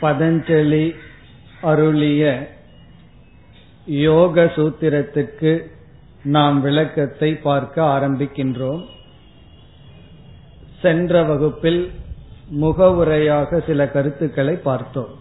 பதஞ்சலி 0.00 0.94
அருளிய 1.60 2.52
யோக 3.86 4.44
சூத்திரத்துக்கு 4.44 5.66
நாம் 6.22 6.60
விளக்கத்தை 6.60 7.36
பார்க்க 7.36 7.82
ஆரம்பிக்கின்றோம். 7.82 8.84
சென்ற 10.82 11.22
வகுப்பில் 11.22 11.90
முகவுரையாக 12.60 13.60
சில 13.66 13.88
கருத்துக்களை 13.88 14.54
பார்த்தோம். 14.54 15.18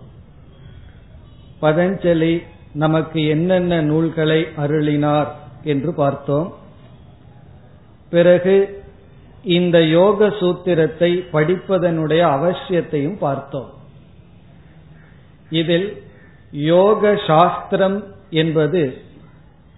பதஞ்சலி 1.62 2.44
நமக்கு 2.74 3.28
என்னென்ன 3.28 3.82
நூல்களை 3.82 4.48
அருளினார் 4.58 5.28
என்று 5.64 5.94
பார்த்தோம். 5.94 6.54
பிறகு 8.10 8.84
இந்த 9.44 9.84
யோக 9.84 10.28
சூத்திரத்தை 10.28 11.24
படிப்பதனுடைய 11.34 12.22
அவசியத்தையும் 12.24 13.18
பார்த்தோம். 13.18 13.82
இதில் 15.54 16.04
யோக 16.52 17.20
சாஸ்திரம் 17.28 18.04
என்பது 18.30 18.84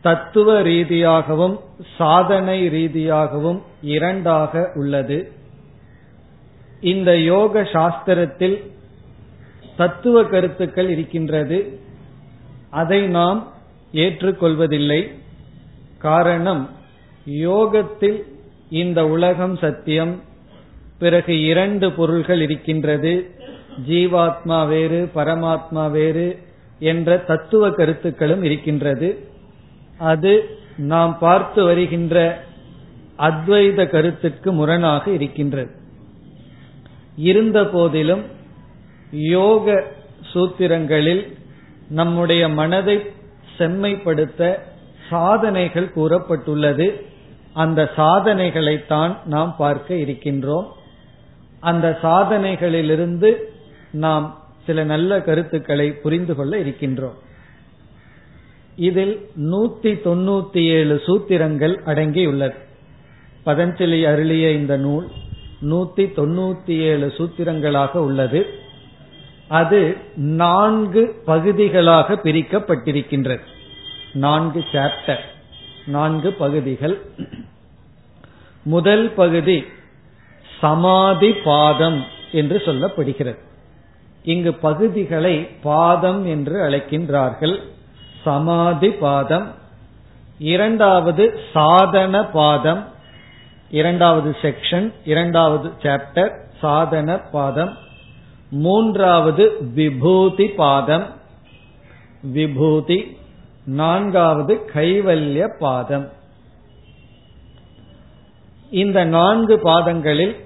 தத்துவ 0.01 0.61
ரீதியாகவும் 0.61 1.59
சாதனை 1.97 2.67
ரீதியாகவும் 2.67 3.61
இரண்டாக 3.81 4.71
உள்ளது. 4.75 5.31
இந்த 6.81 7.11
யோக 7.19 7.61
சாஸ்திரத்தில் 7.61 8.55
தத்துவ 9.77 10.23
கருத்துக்கள் 10.23 10.89
இருக்கின்றது. 10.89 11.79
அதை 12.69 13.07
நாம் 13.07 13.53
ஏற்றுக்கொள்வதில்லை. 13.93 15.01
காரணம் 15.97 16.69
யோகத்தில் 17.25 18.25
இந்த 18.69 19.07
உலகம் 19.07 19.57
சத்தியம். 19.57 20.21
பிறகு 20.99 21.43
இரண்டு 21.43 21.91
பொருள்கள் 21.91 22.41
இருக்கின்றது. 22.41 23.13
ஜீவாத்மா 23.89 24.67
வேறு 24.67 25.09
பரமாத்மா 25.15 25.91
வேறு 25.91 26.39
என்ற 26.79 27.17
தத்துவ 27.17 27.71
கருத்துக்களும் 27.71 28.43
இருக்கின்றது. 28.43 29.27
அது 29.97 30.57
நாம் 30.77 31.17
பார்த்து 31.19 31.63
வருகின்ற 31.63 32.43
அத்வைத 33.19 33.89
கருத்துக்கு 33.89 34.51
முரணாக 34.51 35.11
இருக்கின்றது. 35.11 35.71
இருந்த 37.15 37.65
போதிலும் 37.65 38.21
யோக 39.11 39.83
சூத்திரங்களில் 40.33 41.37
நம்முடைய 41.89 42.49
மனதை 42.49 43.01
செம்மைப்படுத்த 43.57 44.59
சாதனைகள் 45.09 45.91
கூறப்பட்டுள்ளது. 45.95 47.01
அந்த 47.53 47.91
சாதனைகளைத்தான் 47.95 49.15
நாம் 49.25 49.55
பார்க்க 49.57 49.93
இருக்கின்றோம். 49.93 50.65
அந்த 51.59 51.99
சாதனைகளிலிருந்து 52.01 53.33
நாம் 53.95 54.25
சில 54.65 54.83
நல்ல 54.83 55.21
கருத்துக்களை 55.21 55.91
புரிந்து 55.91 56.35
கொள்ள 56.35 56.57
இருக்கின்றோம். 56.57 57.17
இதில் 58.75 59.29
நூத்தி 59.41 59.91
தொண்ணூத்தி 60.05 60.63
ஏழு 60.63 61.01
சூத்திரங்கள் 61.05 61.75
அடங்கியுள்ளது. 61.85 62.55
பதஞ்சலி 63.45 63.99
அருளிய 64.05 64.51
இந்த 64.51 64.77
நூல் 64.77 65.07
நூத்தி 65.61 66.05
தொண்ணூத்தி 66.17 66.75
ஏழு 66.89 67.13
சூத்திரங்களாக 67.17 67.97
உள்ளது. 67.97 68.41
அது 69.47 69.97
நான்கு 70.15 71.21
பகுதிகளாக 71.25 72.13
பிரிக்கப்பட்டிருக்கின்றது. 72.23 73.45
நான்கு 74.13 74.65
சாப்டர் 74.71 75.23
நான்கு 75.85 76.33
பகுதிகள். 76.33 76.97
முதல் 78.63 79.09
பகுதி 79.09 79.63
சமாதி 80.59 81.33
பாதம் 81.33 82.05
என்று 82.31 82.61
சொல்லப்படுகிறது. 82.65 83.39
இங்கு 84.25 84.53
பகுதிகளை 84.53 85.39
பாதம் 85.43 86.25
என்று 86.25 86.61
அழைக்கின்றார்கள். 86.61 87.59
சமாதி 88.23 88.89
பாதம். 88.89 89.51
இரண்டாவது 90.39 91.39
சாதன 91.53 92.25
பாதம். 92.25 92.85
இரண்டாவது 93.71 94.35
செக்ஷன் 94.41 94.93
இரண்டாவது 95.05 95.71
சாப்டர் 95.81 96.39
சாதன 96.59 97.17
பாதம். 97.17 97.77
மூன்றாவது 98.49 99.57
விபூதி 99.73 100.47
பாதம். 100.47 101.05
விபூதி. 102.21 103.17
நான்காவது 103.65 104.69
கைவல்ய 104.73 105.57
பாதம். 105.59 106.09
இந்த 108.69 109.03
நான்கு 109.03 109.59
பாதங்களில் 109.59 110.44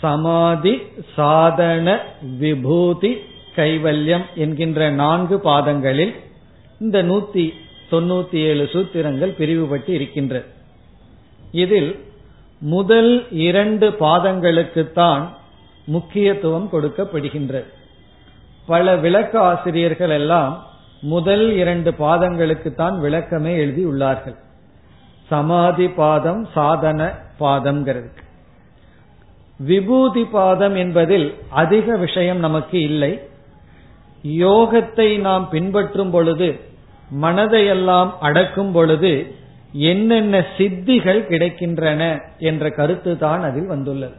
சமாதி 0.00 0.74
சாதன 1.16 1.98
விபூதி 2.38 3.12
கைவல்யம் 3.56 4.26
என்கின்ற 4.34 4.90
நான்கு 4.90 5.40
பாதங்களில் 5.40 6.14
இந்த 6.80 7.02
நூத்தி 7.02 7.44
தொண்ணூத்தி 7.90 8.38
ஏழு 8.50 8.64
சூத்திரங்கள் 8.72 9.32
பிரிவுபட்டு 9.38 9.88
இருக்கின்றது 9.88 10.46
இதில் 11.52 11.90
முதல் 12.60 13.30
இரண்டு 13.30 13.90
பாதங்களுக்குத்தான் 13.90 15.24
முக்கியத்துவம் 15.86 16.68
கொடுக்கப்படுகின்றது 16.72 17.68
பல 18.66 18.96
விளக்க 18.96 19.40
ஆசிரியர்கள் 19.40 20.10
எல்லாம் 20.10 20.66
முதல் 21.00 21.52
இரண்டு 21.52 21.90
பாதங்களுக்குத்தான் 21.90 22.96
விளக்கமே 23.04 23.52
எழுதியுள்ளார்கள். 23.64 24.38
சமாதி 25.28 25.88
பாதம் 25.88 26.48
சாதன 26.54 27.00
பாதம்ங்கிறதுக்கு. 27.40 28.24
விபூதி 29.58 30.24
பாதம் 30.24 30.76
என்பதில் 30.76 31.34
அதிக 31.48 31.96
விஷயம் 31.96 32.38
நமக்கு 32.38 32.82
இல்லை. 32.82 33.20
யோகத்தை 34.24 35.18
நாம் 35.18 35.48
பின்பற்றும் 35.48 36.10
பொழுது 36.10 36.60
மனதையெல்லாம் 37.22 38.10
அடக்கும் 38.20 38.72
பொழுது 38.72 39.36
என்னென்ன 39.72 40.46
சித்திகள் 40.56 41.20
கிடைக்கின்றன 41.28 42.22
என்ற 42.38 42.70
கருத்து 42.70 43.18
தான் 43.18 43.42
அதில் 43.42 43.66
வந்துள்ளது. 43.66 44.16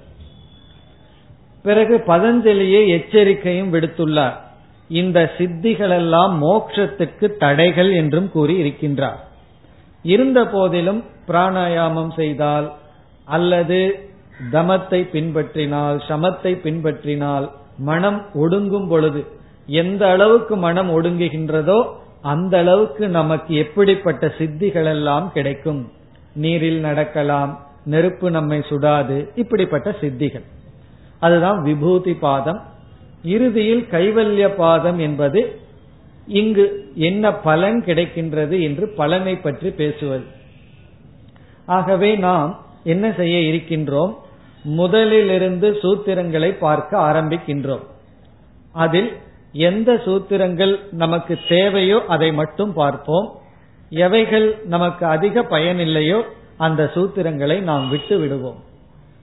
பிறகு 1.61 2.03
பதஞ்சலியே 2.07 2.87
எச்சரிக்கையும் 2.87 3.73
விடுத்துள்ளார். 3.73 4.37
இந்த 4.87 5.31
சித்திகளெல்லாம் 5.37 6.33
மோட்சத்துக்கு 6.41 7.37
தடைகள் 7.37 7.91
என்றும் 7.91 8.31
கூறி 8.31 8.61
இருக்கின்றார் 8.63 9.19
இருந்த 10.03 10.45
போதிலும் 10.45 11.03
பிராணாயாமம் 11.27 12.13
செய்தால் 12.15 12.73
அல்லது 13.25 14.08
தமத்தை 14.51 14.99
பின்பற்றினால் 15.13 15.97
சமத்தை 16.09 16.51
பின்பற்றினால் 16.65 17.49
மனம் 17.77 18.25
ஒடுங்கும் 18.33 18.87
பொழுது 18.87 19.21
எந்த 19.65 20.09
அளவுக்கு 20.09 20.55
மனம் 20.55 20.89
ஒடுங்குகின்றதோ 20.97 21.79
அந்த 22.21 22.57
அளவுக்கு 22.57 23.07
நமக்கு 23.09 23.55
எப்படிப்பட்ட 23.55 24.27
சித்திகள் 24.37 24.85
எல்லாம் 24.85 25.31
கிடைக்கும்? 25.31 25.81
நீரில் 26.33 26.79
நடக்கலாம் 26.79 27.51
நெருப்பு 27.85 28.31
நம்மை 28.31 28.59
சுடாது 28.69 29.17
இப்படிப்பட்ட 29.35 29.89
சித்திகள். 30.01 30.45
அதுதான் 31.19 31.59
விபூதி 31.61 32.13
பாதம். 32.13 32.59
இறுதியில் 33.23 33.83
கைவல்ய 33.91 34.55
பாதம் 34.55 34.99
என்பது 34.99 35.41
இங்கு 36.27 36.65
என்ன 36.95 37.33
பலன் 37.33 37.79
கிடைக்கின்றது 37.85 38.61
என்று 38.61 38.87
பலனை 38.89 39.35
பற்றி 39.35 39.69
பேசுவது. 39.69 40.25
ஆகவே 41.65 42.15
நாம் 42.15 42.51
என்ன 42.83 43.05
செய்ய 43.11 43.37
இருக்கின்றோம்? 43.39 44.13
முதலிலிருந்து 44.67 45.77
சூத்திரங்களை 45.81 46.57
பார்க்க 46.57 46.99
ஆரம்பிக்கின்றோம். 46.99 47.83
அதில் 48.71 49.17
எந்த 49.53 49.93
சூத்திரங்கள் 49.93 50.79
நமக்கு 50.91 51.37
தேவையோ 51.49 52.03
அதை 52.07 52.33
மட்டும் 52.33 52.73
பார்ப்போம். 52.73 53.31
எவைகள் 53.89 54.57
நமக்கு 54.65 55.05
அதிக 55.05 55.41
பயனில்லையோ 55.41 56.21
அந்த 56.57 56.91
சூத்திரங்களை 56.93 57.59
நாம் 57.59 57.89
விட்டு 57.89 58.19
விடுவோம். 58.19 58.63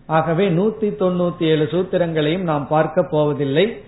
ஆகவே 0.06 0.50
நூத்தி 0.50 0.88
தொண்ணூத்தி 1.00 1.42
ஏழு 1.42 1.68
சூத்திரங்களையும் 1.70 2.42
நாம் 2.42 2.68
பார்க்க 2.68 3.06
போவதில்லை. 3.10 3.82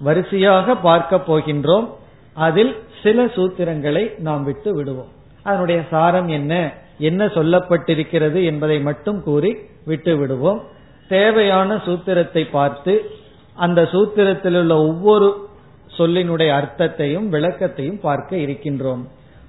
வரிசையாக 0.00 0.76
பார்க்க 0.76 1.16
போகின்றோம். 1.16 1.88
அதில் 2.34 2.76
சில 3.02 3.24
சூத்திரங்களை 3.24 4.18
நாம் 4.18 4.44
விட்டு 4.44 4.74
விடுவோம். 4.74 5.08
அதனுடைய 5.42 5.82
சாரம் 5.90 6.28
என்ன? 6.28 6.72
என்ன 6.98 7.26
சொல்லப்பட்டிருக்கிறது 7.26 8.44
என்பதை 8.44 8.80
மட்டும் 8.80 9.22
கூறி 9.22 9.56
விட்டு 9.84 10.16
விடுவோம். 10.16 10.74
தேவையான 11.08 11.76
சூத்திரத்தை 11.86 12.42
பார்த்து 12.50 12.94
அந்த 13.56 13.82
சூத்திரத்தில் 13.92 14.58
உள்ள 14.60 14.74
ஒவ்வொரு 14.88 15.28
சொல்லினுடைய 15.98 16.50
அர்த்தத்தையும் 16.60 17.26
விளக்கத்தையும் 17.32 18.00
பார்க்க 18.00 18.36
இருக்கின்றோம். 18.36 19.02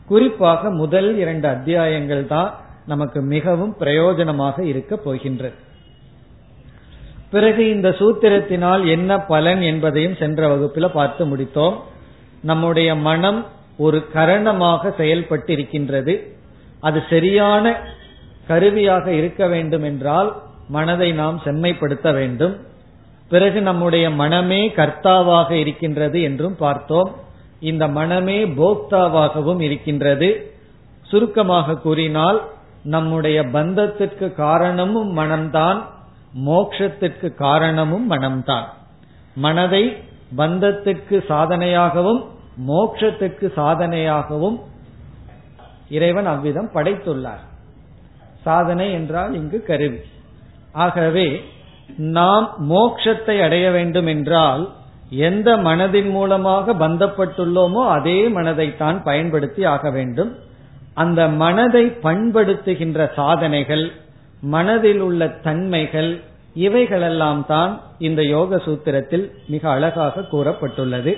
குறிப்பாக 0.07 0.69
முதல் 0.71 1.09
இரண்டு 1.17 1.47
அத்தியாயங்கள் 1.47 2.25
தான் 2.25 2.51
நமக்கு 2.85 3.19
மிகவும் 3.21 3.73
பிரயோஜனமாக 3.79 4.57
இருக்க 4.61 4.95
போகின்றது 4.97 5.57
பிறகு 7.31 7.63
இந்த 7.69 7.89
சூத்திரத்தினால் 7.99 8.83
என்ன 8.87 9.11
பலன் 9.31 9.61
என்பதையும் 9.61 10.15
சென்ற 10.15 10.41
வகுப்பில் 10.47 10.95
பார்த்து 10.97 11.23
முடித்தோம். 11.25 11.75
நம்முடைய 12.41 12.89
மனம் 13.07 13.39
ஒரு 13.85 13.99
கரணமாக 14.13 14.91
செயல்பட்டு 14.97 15.51
இருக்கின்றது 15.53 16.13
அது 16.79 16.99
சரியான 17.09 17.65
கருவியாக 18.47 19.05
இருக்க 19.11 19.47
வேண்டும் 19.47 19.83
என்றால் 19.83 20.29
மனதை 20.67 21.11
நாம் 21.11 21.41
செம்மைப்படுத்த 21.43 22.13
வேண்டும். 22.13 22.65
பிறகு 23.29 23.61
நம்முடைய 23.61 24.09
மனமே 24.09 24.69
கர்த்தாவாக 24.69 25.51
இருக்கின்றது 25.51 26.21
என்றும் 26.21 26.55
பார்த்தோம். 26.55 27.15
இந்த 27.59 27.87
மனமே 27.87 28.45
போக்தாவாகவும் 28.45 29.61
இருக்கின்றது. 29.61 30.51
சுருக்கமாக 31.01 31.75
கூறினால் 31.75 32.49
நம்முடைய 32.83 33.41
பந்தத்திற்கு 33.43 34.33
காரணமும் 34.33 35.17
மனம்தான் 35.17 35.81
மோக்ஷத்திற்கு 36.45 37.33
காரணமும் 37.33 38.11
மனம்தான். 38.11 38.65
மனதை 39.35 39.97
பந்தத்துக்கு 40.37 41.23
சாதனையாகவும் 41.29 42.25
மோக்ஷத்துக்கு 42.67 43.47
சாதனையாகவும் 43.55 44.59
இறைவன் 45.89 46.25
அவ்விதம் 46.25 46.69
படைத்துள்ளார். 46.73 47.43
சாதனை 48.41 48.91
என்றால் 48.91 49.33
இங்கு 49.33 49.63
கருவி. 49.63 49.99
ஆகவே 50.85 51.27
நாம் 52.15 52.47
மோக்ஷத்தை 52.69 53.35
அடைய 53.45 53.65
வேண்டும் 53.71 54.09
என்றால் 54.13 54.63
எந்த 55.27 55.49
மனதின் 55.67 56.09
மூலமாக 56.09 56.73
பந்தப்பட்டுள்ளோமோ 56.83 57.81
அதே 57.97 58.19
மனதைத்தான் 58.27 58.97
பயன்படுத்தி 59.03 59.61
ஆக 59.73 59.89
வேண்டும். 59.89 60.31
அந்த 60.93 61.21
மனதை 61.43 61.83
பண்படுத்துகின்ற 62.05 62.99
சாதனைகள் 63.15 63.85
மனதில் 64.53 65.01
உள்ள 65.07 65.27
தன்மைகள் 65.45 66.11
இவைகளெல்லாம் 66.65 67.41
தான் 67.45 67.71
இந்த 68.07 68.21
யோக 68.35 68.57
சூத்திரத்தில் 68.65 69.25
மிக 69.53 69.63
அழகாக 69.69 70.25
கூறப்பட்டுள்ளது. 70.31 71.13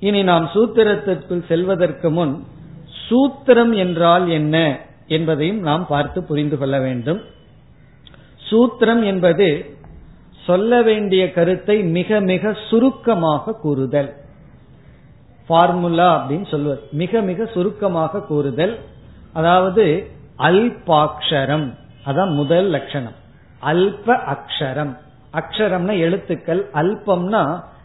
இனி 0.00 0.20
நாம் 0.30 0.46
சூத்திரத்திற்குள் 0.54 1.44
செல்வதற்கு 1.50 2.10
முன் 2.10 2.34
சூத்திரம் 3.06 3.72
என்றால் 3.84 4.26
என்ன 4.38 4.56
என்பதையும் 5.16 5.60
நாம் 5.68 5.84
பார்த்து 5.86 6.18
புரிந்து 6.30 6.58
கொள்ள 6.58 6.76
வேண்டும். 6.78 7.20
சூத்திரம் 8.52 9.04
என்பது 9.04 9.76
சொல்ல 10.46 10.82
வேண்டிய 10.82 11.32
கருத்தை 11.32 11.82
மிக 11.82 12.20
மிக 12.20 12.54
சுருக்கமாக 12.70 13.52
கூறுதல். 13.52 14.10
ஃபார்முலா 15.46 16.08
அப்படின்னு 16.16 16.46
சொல்வது 16.46 16.80
மிக 16.92 17.20
மிக 17.20 17.46
சுருக்கமாக 17.46 18.20
கூறுதல். 18.20 18.78
அதாவது 19.32 19.84
அல்பாட்சரம் 20.38 21.66
அதான் 22.06 22.32
முதல் 22.34 22.68
லட்சணம். 22.68 23.16
அல்ப 23.62 24.06
அக்ஷரம். 24.34 24.92
அக்ஷரம்னா 25.32 25.98
எழுத்துக்கள். 25.98 26.62
அல்பம்னா 26.74 27.42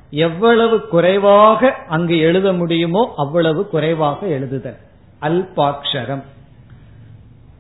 எவ்வளவு 0.10 0.88
குறைவாக 0.88 1.76
அங்கு 1.88 2.18
எழுத 2.20 2.54
முடியுமோ 2.54 3.14
அவ்வளவு 3.18 3.68
குறைவாக 3.68 4.28
எழுதுதல். 4.28 4.80
அல்பாட்சரம் 5.22 6.24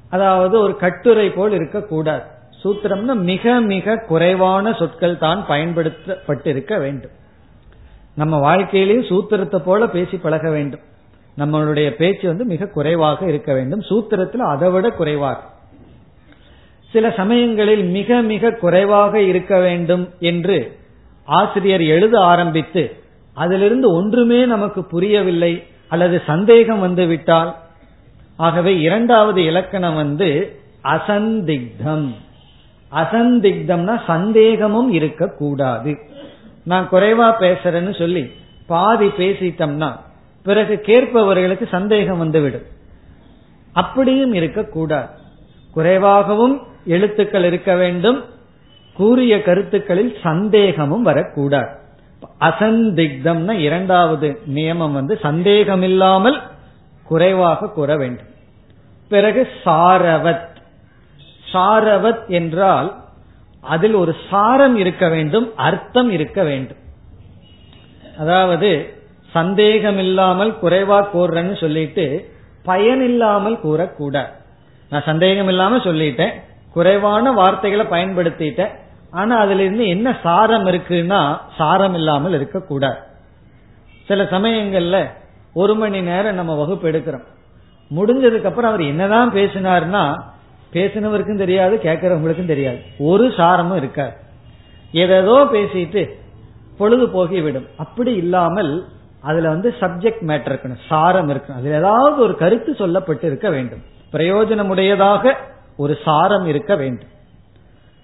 அதாவது 0.09 0.59
ஒரு 0.59 0.75
கட்டுரை 0.77 1.29
போல் 1.29 1.51
இருக்கக்கூடாது. 1.51 2.35
சூத்திரம்னா 2.63 3.15
மிக 3.21 3.59
மிக 3.59 3.95
குறைவான 3.95 4.73
சொற்கள் 4.73 5.17
தான் 5.17 5.45
பயன்படுத்தப்பட்டிருக்க 5.49 6.79
வேண்டும். 6.79 7.11
நம்ம 8.15 8.55
வாழ்க்கையிலேயும் 8.55 9.09
சூத்திரத்தை 9.09 9.57
போல 9.57 9.87
பேசி 9.87 10.17
பழக 10.17 10.49
வேண்டும். 10.49 10.79
நம்மளுடைய 11.37 11.89
பேச்சு 11.89 12.27
வந்து 12.27 12.45
மிக 12.45 12.65
குறைவாக 12.65 13.25
இருக்க 13.25 13.53
வேண்டும். 13.53 13.81
சூத்திரத்தில் 13.81 14.45
அதை 14.53 14.69
விட 14.69 14.89
குறைவாக. 14.89 15.41
சில 16.91 17.09
சமயங்களில் 17.11 17.83
மிக 17.83 18.21
மிக 18.21 18.51
குறைவாக 18.51 19.21
இருக்க 19.21 19.59
வேண்டும் 19.59 20.09
என்று 20.19 20.77
ஆசிரியர் 21.25 21.81
எழுத 21.81 22.19
ஆரம்பித்து 22.19 22.95
அதிலிருந்து 23.33 23.91
ஒன்றுமே 23.91 24.45
நமக்கு 24.45 24.83
புரியவில்லை 24.83 25.63
அல்லது 25.87 26.21
சந்தேகம் 26.25 26.79
வந்து 26.79 27.05
விட்டால் 27.05 27.55
ஆகவே 28.37 28.79
இரண்டாவது 28.79 29.43
இலக்கணம் 29.43 29.95
வந்து 29.95 30.59
அசந்திக்தம். 30.83 32.07
அசந்திக்தம்னா 32.91 33.99
சந்தேகமும் 34.07 34.91
இருக்கக்கூடாது. 34.91 35.97
நான் 36.63 36.89
குறைவா 36.91 37.33
பேசுறேன்னு 37.39 37.97
சொல்லி 37.97 38.31
பாதி 38.67 39.07
பேசிட்டோம்னா 39.07 39.99
பிறகு 40.43 40.81
கேட்பவர்களுக்கு 40.85 41.67
சந்தேகம் 41.67 42.17
வந்துவிடும். 42.17 42.61
அப்படியும் 43.73 44.33
இருக்கக்கூடாது. 44.33 45.07
குறைவாகவும் 45.71 46.61
எழுத்துக்கள் 46.85 47.43
இருக்க 47.43 47.75
வேண்டும். 47.75 48.23
கூறிய 48.93 49.41
கருத்துக்களில் 49.41 50.17
சந்தேகமும் 50.23 51.01
வரக்கூடாது. 51.01 51.69
அசந்திக்தம்னா 52.39 53.51
இரண்டாவது 53.51 54.39
நியமம் 54.55 54.91
வந்து 54.91 55.19
சந்தேகமில்லாமல் 55.21 56.41
குறைவாக 57.03 57.69
கூற 57.69 57.97
வேண்டும். 57.97 58.25
பிறகு 59.09 59.47
சாரவத். 59.65 60.55
சாரவத் 61.53 62.25
என்றால் 62.39 62.89
அதில் 63.63 63.93
ஒரு 63.93 64.15
சாரம் 64.29 64.75
இருக்க 64.75 65.05
வேண்டும் 65.09 65.47
அர்த்தம் 65.55 66.09
இருக்க 66.11 66.39
வேண்டும். 66.43 66.81
அதாவது 68.19 68.69
சந்தேகமில்லாமல் 69.31 70.51
குறைவா 70.61 70.99
கூறுறேன்னு 71.13 71.55
சொல்லிட்டு 71.59 72.05
பயனில்லாமல் 72.63 73.57
கூறக்கூடாது. 73.63 74.31
நான் 74.89 75.07
சந்தேகம் 75.11 75.47
இல்லாம 75.47 75.77
சொல்லிட்டேன் 75.77 76.33
குறைவான 76.73 77.31
வார்த்தைகளை 77.31 77.85
பயன்படுத்திட்டேன் 77.85 78.73
ஆனா 79.11 79.35
அதுல 79.37 79.61
இருந்து 79.61 79.85
என்ன 79.87 80.07
சாரம் 80.23 80.65
இருக்குன்னா 80.65 81.21
சாரம் 81.57 81.93
இல்லாமல் 81.93 82.33
இருக்கக்கூடாது. 82.33 82.99
சில 84.07 84.23
சமயங்கள்ல 84.23 84.97
ஒரு 85.53 85.75
மணி 85.75 85.99
நேரம் 86.01 86.35
நம்ம 86.35 86.55
வகுப்பு 86.55 86.85
எடுக்கிறோம். 86.91 87.25
முடிஞ்சதுக்கு 87.91 88.49
அப்புறம் 88.49 88.71
அவர் 88.71 88.83
என்னதான் 88.91 89.29
பேசினார்னா 89.33 90.03
பேசினவருக்கும் 90.73 91.43
தெரியாது 91.43 91.75
கேட்கறவங்களுக்கும் 91.83 92.51
தெரியாது. 92.53 92.79
ஒரு 92.99 93.27
சாரமும் 93.27 93.75
இருக்காது. 93.75 94.13
ஏதேதோ 94.91 95.37
பேசிட்டு 95.51 96.09
பொழுது 96.77 97.05
போகிவிடும் 97.07 97.67
அப்படி 97.77 98.11
இல்லாமல் 98.13 98.87
அதுல 99.21 99.49
வந்து 99.49 99.75
சப்ஜெக்ட் 99.79 100.23
மேட்டர் 100.29 100.51
இருக்கணும் 100.53 100.81
சாரம் 100.87 101.29
இருக்கணும். 101.29 101.59
அதுல 101.59 101.75
ஏதாவது 101.75 102.17
ஒரு 102.21 102.35
கருத்து 102.35 102.71
சொல்லப்பட்டு 102.71 103.23
இருக்க 103.23 103.49
வேண்டும். 103.49 103.83
பிரயோஜனமுடையதாக 104.11 105.33
ஒரு 105.77 105.97
சாரம் 106.03 106.45
இருக்க 106.45 106.75
வேண்டும். 106.75 107.09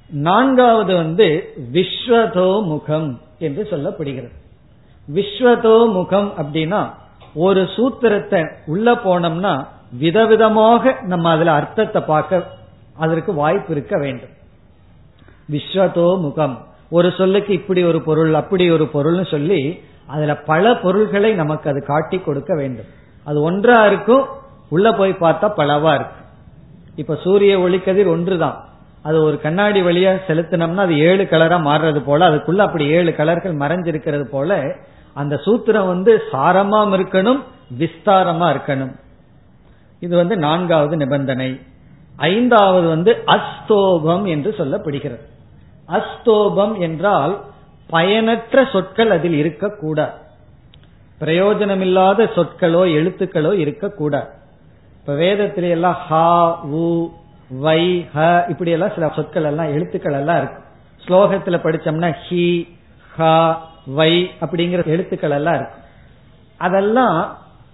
நான்காவது 0.09 0.95
வந்து 0.95 1.27
விஸ்வதோ 1.73 2.63
முகம் 2.63 3.21
என்று 3.39 3.67
சொல்லப்படுகிறது. 3.71 4.35
விஸ்வதோ 5.07 5.91
முகம் 5.91 6.33
அப்படின்னா 6.37 6.81
ஒரு 7.35 7.61
சூத்திரத்தை 7.75 8.41
உள்ள 8.65 8.91
போனோம்னா 8.93 9.53
விதவிதமாக 10.01 10.93
நம்ம 11.01 11.29
அதுல 11.29 11.51
அர்த்தத்தை 11.51 12.01
பார்க்க 12.01 12.47
அதற்கு 12.97 13.33
வாய்ப்பு 13.33 13.71
இருக்க 13.73 13.95
வேண்டும். 13.97 14.33
விஸ்வதோ 15.51 16.07
முகம். 16.19 16.55
ஒரு 16.89 17.09
சொல்லுக்கு 17.17 17.53
இப்படி 17.53 17.83
ஒரு 17.83 18.01
பொருள் 18.01 18.33
அப்படி 18.33 18.65
ஒரு 18.71 18.85
பொருள்னு 18.93 19.25
சொல்லி 19.31 19.61
அதுல 20.07 20.33
பல 20.51 20.73
பொருள்களை 20.77 21.33
நமக்கு 21.33 21.69
அது 21.69 21.81
காட்டி 21.85 22.17
கொடுக்க 22.19 22.53
வேண்டும். 22.55 22.89
அது 23.23 23.41
ஒன்றா 23.41 23.85
இருக்கும் 23.85 24.25
உள்ள 24.69 24.87
போய் 24.91 25.21
பார்த்தா 25.21 25.47
பலவா 25.57 25.93
இருக்கு. 25.95 26.19
இப்ப 26.95 27.17
சூரிய 27.23 27.53
ஒளிக்கதிர் 27.59 28.13
ஒன்றுதான். 28.15 28.57
அது 29.03 29.17
ஒரு 29.23 29.37
கண்ணாடி 29.41 29.79
வழியா 29.81 30.11
செலுத்தினோம்னா 30.27 30.83
அது 30.87 30.97
ஏழு 30.97 31.23
கலரா 31.23 31.57
மாறுறது 31.69 31.99
போல 31.99 32.29
அதுக்குள்ள 32.29 32.57
அப்படி 32.57 32.85
ஏழு 32.87 33.11
கலர்கள் 33.15 33.55
மறைஞ்சிருக்கிறது 33.55 34.25
போல 34.35 34.59
அந்த 35.13 35.35
சூத்திரம் 35.45 35.87
வந்து 35.87 36.11
சாரமாம் 36.31 36.93
இருக்கணும் 36.97 37.41
விஸ்தாரமா 37.79 38.47
இருக்கணும். 38.55 38.93
இது 40.03 40.13
வந்து 40.15 40.35
நான்காவது 40.37 40.95
நிபந்தனை. 40.97 41.51
ஐந்தாவது 42.17 42.87
வந்து 42.87 43.11
அஸ்தோபம் 43.27 44.25
என்று 44.27 44.49
சொல்லப்படுகிறது. 44.57 45.23
அஸ்தோபம் 45.89 46.73
என்றால் 46.79 47.33
பயனற்ற 47.89 48.65
சொற்கள் 48.65 49.09
அதில் 49.09 49.33
இருக்கக்கூடாது. 49.33 50.15
பிரயோஜனமில்லாத 51.21 52.21
சொற்களோ 52.35 52.81
எழுத்துக்களோ 52.97 53.51
இருக்கக்கூடாது. 53.53 54.29
இப்ப 54.99 55.13
வேதத்தில 55.13 55.69
எல்லாம் 55.69 55.97
ஹா 56.07 56.27
உ 56.77 56.85
வை 57.59 57.81
ஹ 58.13 58.17
இப்படி 58.49 58.71
எல்லாம் 58.71 58.93
சில 58.95 59.07
சொற்கள் 59.15 59.43
எல்லாம் 59.43 59.71
எழுத்துக்கள் 59.73 60.17
எல்லாம் 60.19 60.37
இருக்கு. 60.37 60.59
ஸ்லோகத்துல 61.03 61.57
படிச்சோம்னா 61.65 62.09
ஹி 62.25 62.45
ஹ 63.11 63.29
வை 63.97 64.13
அப்படிங்கிற 64.41 64.81
எழுத்துக்கள் 64.87 65.37
எல்லாம் 65.39 65.55
இருக்கு. 65.55 65.79
அதெல்லாம் 66.59 67.17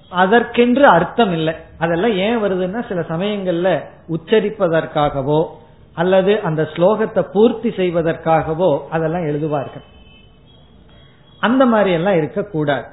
அதற்கென்று 0.09 0.85
அர்த்தம் 0.85 1.33
இல்லை 1.33 1.53
அதெல்லாம் 1.77 2.13
ஏன் 2.13 2.43
வருதுன்னா 2.43 2.87
சில 2.87 2.99
சமயங்கள்ல 2.99 3.83
உச்சரிப்பதற்காகவோ 4.09 5.45
அல்லது 5.93 6.41
அந்த 6.41 6.69
ஸ்லோகத்தை 6.73 7.25
பூர்த்தி 7.33 7.69
செய்வதற்காகவோ 7.69 8.79
அதெல்லாம் 8.89 9.25
எழுதுவார்கள். 9.25 9.85
அந்த 11.39 11.65
மாதிரி 11.65 11.91
எல்லாம் 11.91 12.15
இருக்கக்கூடாது. 12.15 12.85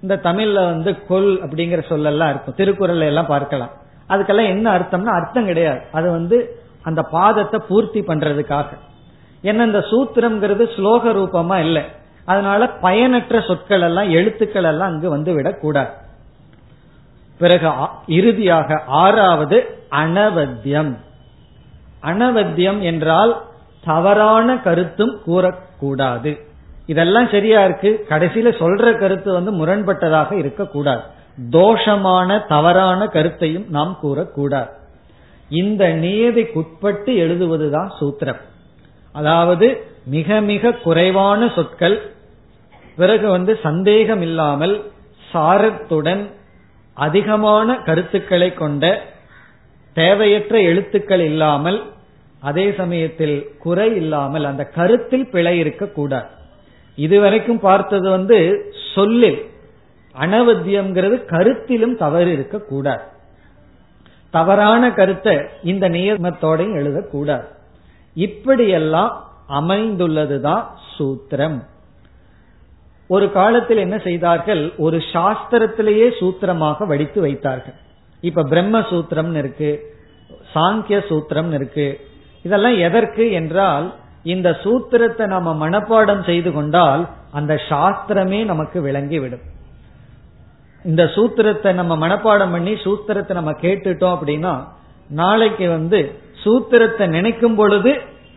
இந்த 0.00 0.16
தமிழ்ல 0.16 0.54
வந்து 0.54 1.02
கொல் 1.06 1.40
அப்படிங்கிற 1.42 1.82
சொல்லெல்லாம் 1.88 2.28
இருக்கும். 2.28 2.54
திருக்குறள் 2.54 3.00
எல்லாம் 3.00 3.26
பார்க்கலாம். 3.26 3.70
அதுக்கெல்லாம் 4.08 4.48
என்ன 4.48 4.78
அர்த்தம்னா 4.78 5.14
அர்த்தம் 5.20 5.44
கிடையாது. 5.44 5.80
அது 5.92 6.10
வந்து 6.10 6.58
அந்த 6.82 7.02
பாதத்தை 7.02 7.60
பூர்த்தி 7.68 8.00
பண்றதுக்காக. 8.00 8.66
என்ன 9.42 9.64
இந்த 9.64 9.78
சூத்திரம்ங்கிறது 9.78 10.64
ஸ்லோக 10.76 11.12
ரூபமா 11.12 11.58
இல்லை. 11.58 11.82
அதனால 12.24 12.68
பயனற்ற 12.68 13.40
சொற்கள் 13.40 13.80
எல்லாம் 13.80 14.10
எழுத்துக்கள் 14.10 14.64
எல்லாம் 14.64 14.88
அங்கு 14.88 15.08
வந்து 15.08 15.32
விடக்கூடாது. 15.34 15.90
பிறகு 17.38 17.70
இறுதியாக 18.06 18.82
ஆறாவது 18.86 19.78
அனவத்தியம். 19.90 20.96
அனவத்தியம் 22.02 22.80
என்றால் 22.80 23.42
தவறான 23.84 24.58
கருத்தும் 24.58 25.20
கூறக்கூடாது. 25.26 26.40
இதெல்லாம் 26.86 27.28
சரியா 27.28 27.64
இருக்கு? 27.64 28.06
கடைசியில 28.08 28.52
சொல்ற 28.62 28.98
கருத்து 28.98 29.32
வந்து 29.32 29.52
முரண்பட்டதாக 29.52 30.32
இருக்கக்கூடாது. 30.32 31.02
தோஷமான 31.50 32.46
தவறான 32.46 33.06
கருத்தையும் 33.06 33.64
நாம் 33.68 33.98
கூறக்கூடாது. 34.02 34.68
இந்த 35.48 35.88
நியதிக்குட்பட்டு 35.88 37.12
எழுதுவதுதான் 37.24 37.90
சூத்திரம். 38.00 38.40
அதாவது 39.12 39.86
மிக 40.06 40.40
மிக 40.40 40.72
குறைவான 40.72 41.48
சொற்கள் 41.48 42.12
பிறகு 42.96 43.28
வந்து 43.28 43.58
சந்தேகம் 43.62 44.22
இல்லாமல் 44.22 44.90
சாரத்துடன் 45.32 46.30
அதிகமான 46.94 47.76
கருத்துக்களை 47.76 48.54
கொண்ட 48.54 49.02
தேவையற்ற 49.94 50.60
எழுத்துக்கள் 50.60 51.20
இல்லாமல் 51.20 51.92
அதே 52.40 52.72
சமயத்தில் 52.72 53.50
குறை 53.58 53.96
இல்லாமல் 53.96 54.44
அந்த 54.44 54.64
கருத்தில் 54.64 55.28
பிழை 55.28 55.58
இருக்கக்கூடாது 55.58 56.26
இதுவரைக்கும் 56.96 57.60
பார்த்தது 57.60 58.10
வந்து 58.10 58.38
சொல்லில் 58.94 59.46
அனவத்தியம்ங்கிறது 60.18 61.16
கருத்திலும் 61.26 61.96
தவறு 61.96 62.32
இருக்கக்கூடாது 62.32 63.02
தவறான 64.30 64.90
கருத்தை 64.90 65.40
இந்த 65.62 65.88
நியமத்தோடையும் 65.88 66.76
எழுதக்கூடாது 66.80 67.44
இப்படியெல்லாம் 68.14 69.30
அமைந்துள்ளதுதான் 69.48 70.64
சூத்திரம். 70.98 71.58
ஒரு 73.14 73.26
காலத்தில் 73.38 73.82
என்ன 73.84 73.96
செய்தார்கள்? 74.06 74.62
ஒரு 74.84 74.98
சாஸ்திரத்திலேயே 75.12 76.06
சூத்திரமாக 76.20 76.86
வடித்து 76.92 77.18
வைத்தார்கள். 77.26 77.76
இப்ப 78.22 78.44
பிரம்ம 78.52 78.76
சூத்திரம் 78.90 79.32
இருக்கு 79.40 79.70
சாங்கிய 80.54 80.98
சூத்திரம் 81.10 81.50
இருக்கு. 81.58 81.88
இதெல்லாம் 82.44 82.76
எதற்கு 82.86 83.24
என்றால் 83.40 83.86
இந்த 84.34 84.48
சூத்திரத்தை 84.64 85.24
நம்ம 85.34 85.48
மனப்பாடம் 85.62 86.22
செய்து 86.28 86.50
கொண்டால் 86.52 87.02
அந்த 87.38 87.52
சாஸ்திரமே 87.70 88.40
நமக்கு 88.52 88.78
விளங்கிவிடும். 88.86 89.44
இந்த 90.84 91.02
சூத்திரத்தை 91.16 91.70
நம்ம 91.80 91.92
மனப்பாடம் 92.04 92.54
பண்ணி 92.54 92.72
சூத்திரத்தை 92.86 93.34
நம்ம 93.38 93.52
கேட்டுட்டோம் 93.64 94.14
அப்படின்னா 94.16 94.54
நாளைக்கு 95.20 95.66
வந்து 95.76 96.00
சூத்திரத்தை 96.44 97.04
நினைக்கும் 97.16 97.56
பொழுது 97.60 97.92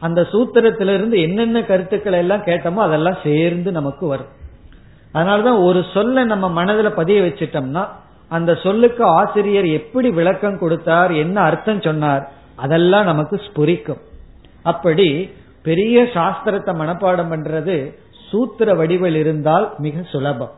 அந்த 0.05 0.21
சூத்திரத்திலிருந்து 0.31 1.17
என்னென்ன 1.27 1.61
கருத்துக்களை 1.69 2.17
எல்லாம் 2.23 2.47
கேட்டோமோ 2.49 2.81
அதெல்லாம் 2.87 3.21
சேர்ந்து 3.27 3.69
நமக்கு 3.79 4.05
வரும். 4.13 4.31
அதனாலதான் 5.13 5.59
ஒரு 5.63 5.85
சொல்ல 5.93 6.23
நம்ம 6.23 6.63
மனதுல 6.63 6.89
பதிய 6.89 7.21
வச்சிட்டோம்னா 7.21 7.83
அந்த 8.31 8.55
சொல்லுக்கு 8.55 9.03
ஆசிரியர் 9.03 9.67
எப்படி 9.79 10.09
விளக்கம் 10.09 10.59
கொடுத்தார் 10.59 11.11
என்ன 11.11 11.41
அர்த்தம் 11.41 11.81
சொன்னார் 11.81 12.23
அதெல்லாம் 12.55 13.05
நமக்கு 13.05 13.41
ஸ்புரிக்கும். 13.47 14.01
அப்படி 14.63 15.29
பெரிய 15.61 16.03
சாஸ்திரத்தை 16.13 16.73
மனப்பாடம் 16.81 17.31
பண்றது 17.33 17.75
சூத்திர 18.29 18.73
வடிவில் 18.75 19.15
இருந்தால் 19.15 19.73
மிக 19.77 20.01
சுலபம். 20.11 20.53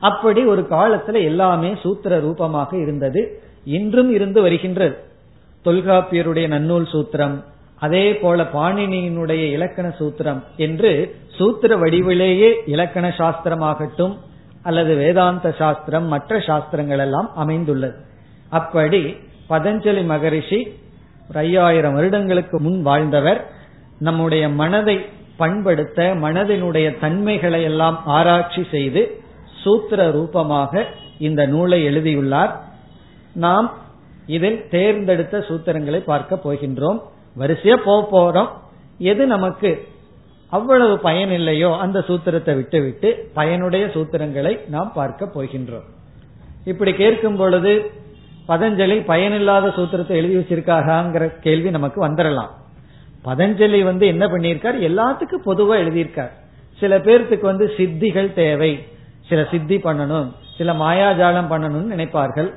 அப்படி 0.00 0.44
ஒரு 0.44 0.62
காலத்துல 0.70 1.22
எல்லாமே 1.22 1.76
சூத்திர 1.82 2.18
ரூபமாக 2.18 2.70
இருந்தது 2.76 3.40
இன்றும் 3.64 4.10
இருந்து 4.12 4.42
வருகின்றது. 4.42 4.96
தொல்காப்பியருடைய 5.64 6.46
நன்னூல் 6.54 6.88
சூத்திரம் 6.92 7.36
அதே 7.80 8.14
போல 8.14 8.42
பாணினியினுடைய 8.42 9.42
இலக்கண 9.52 9.86
சூத்திரம் 9.98 10.40
என்று 10.56 10.90
சூத்திர 11.38 11.76
வடிவிலேயே 11.76 12.54
இலக்கண 12.66 13.08
சாஸ்திரமாகட்டும் 13.08 14.16
அல்லது 14.62 14.94
வேதாந்த 14.94 15.52
சாஸ்திரம் 15.58 16.04
மற்ற 16.04 16.40
சாஸ்திரங்கள் 16.40 16.98
எல்லாம் 16.98 17.30
அமைந்துள்ளது. 17.34 17.96
அப்படி 18.50 19.16
பதஞ்சலி 19.48 20.04
மகரிஷி 20.04 20.60
ஒரு 21.28 21.38
ஐயாயிரம் 21.38 21.94
வருடங்களுக்கு 21.94 22.60
முன் 22.60 22.82
வாழ்ந்தவர். 22.82 23.50
நம்முடைய 23.98 24.48
மனதை 24.48 25.04
பண்படுத்த 25.36 26.02
மனதினுடைய 26.02 26.98
தன்மைகளை 27.00 27.62
எல்லாம் 27.62 28.02
ஆராய்ச்சி 28.04 28.66
செய்து 28.70 29.20
சூத்திர 29.62 30.10
ரூபமாக 30.10 30.86
இந்த 31.18 31.46
நூலை 31.46 31.84
எழுதியுள்ளார். 31.84 32.60
நாம் 33.34 33.74
இதில் 34.26 34.68
தேர்ந்தெடுத்த 34.68 35.38
சூத்திரங்களை 35.38 35.98
பார்க்க 35.98 36.40
போகின்றோம். 36.44 37.00
வரிசையா 37.38 37.76
போக 37.84 38.00
போறோம். 38.12 38.48
எது 38.98 39.26
நமக்கு 39.26 39.88
அவ்வளவு 40.50 40.98
பயன் 40.98 41.30
இல்லையோ 41.30 41.76
அந்த 41.76 41.98
சூத்திரத்தை 41.98 42.54
விட்டுவிட்டு 42.54 43.30
பயனுடைய 43.34 43.86
சூத்திரங்களை 43.86 44.68
நாம் 44.68 44.92
பார்க்க 44.92 45.30
போகின்றோம். 45.34 45.86
இப்படி 46.64 46.92
கேட்கும் 46.92 47.36
பொழுது 47.36 47.90
பதஞ்சலி 48.48 49.04
பயனில்லாத 49.04 49.68
சூத்திரத்தை 49.68 50.08
எழுதி 50.08 50.36
வச்சிருக்காங்கிற 50.36 51.38
கேள்வி 51.40 51.70
நமக்கு 51.70 52.06
வந்துடலாம் 52.06 52.48
பதஞ்சலி 53.24 53.82
வந்து 53.82 54.06
என்ன 54.06 54.26
பண்ணியிருக்கார்? 54.26 54.76
எல்லாத்துக்கும் 54.88 55.46
பொதுவா 55.46 55.74
எழுதியிருக்கார். 55.82 56.30
சில 56.78 56.98
பேர்த்துக்கு 56.98 57.40
வந்து 57.40 57.72
சித்திகள் 57.76 58.32
தேவை. 58.32 58.84
சில 59.28 59.46
சித்தி 59.50 59.76
பண்ணணும். 59.76 60.28
சில 60.56 60.72
மாயாஜாலம் 60.72 61.50
பண்ணணும்னு 61.50 61.92
நினைப்பார்கள். 61.94 62.52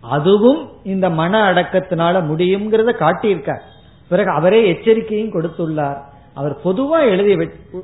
அதுவும் 0.00 0.70
இந்த 0.84 1.10
மன 1.10 1.52
அடக்கத்தினால 1.52 2.22
முடியுங்கிறத 2.30 2.94
காட்டியிருக்கார். 3.04 3.62
பிறகு 4.08 4.30
அவரே 4.30 4.72
எச்சரிக்கையும் 4.72 5.32
கொடுத்துள்ளார். 5.32 6.00
அவர் 6.34 6.54
பொதுவா 6.64 6.98
எழுதி 7.12 7.34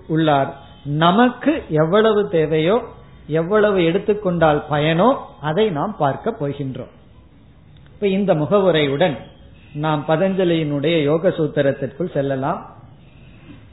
உள்ளார். 0.07 0.51
நமக்கு 0.85 1.53
எவ்வளவு 1.69 2.29
தேவையோ 2.29 2.77
எவ்வளவு 3.41 3.79
எடுத்துக்கொண்டால் 3.85 4.61
பயனோ 4.71 5.09
அதை 5.41 5.71
நாம் 5.71 5.95
பார்க்க 5.99 6.37
போகின்றோம். 6.41 6.93
இப்ப 7.95 8.07
இந்த 8.07 8.35
முகவுரையுடன் 8.35 9.17
நாம் 9.75 10.05
பதஞ்சலியினுடைய 10.09 11.03
யோக 11.03 11.29
சூத்திரத்திற்குள் 11.29 12.13
செல்லலாம். 12.13 12.61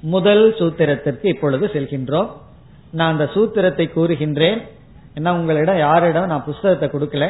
முதல் 0.01 0.43
சூத்திரத்திற்கு 0.59 1.25
இப்பொழுது 1.25 1.65
செல்கின்றோம். 1.67 2.29
நான் 2.91 3.11
அந்த 3.11 3.25
சூத்திரத்தை 3.33 3.85
கூறுகின்றேன். 3.95 4.59
ஏன்னா 5.15 5.29
உங்களிடம் 5.29 5.77
யாரிடம் 5.77 6.25
நான் 6.25 6.43
புஸ்தகத்தை 6.43 6.89
கொடுக்கல. 6.89 7.25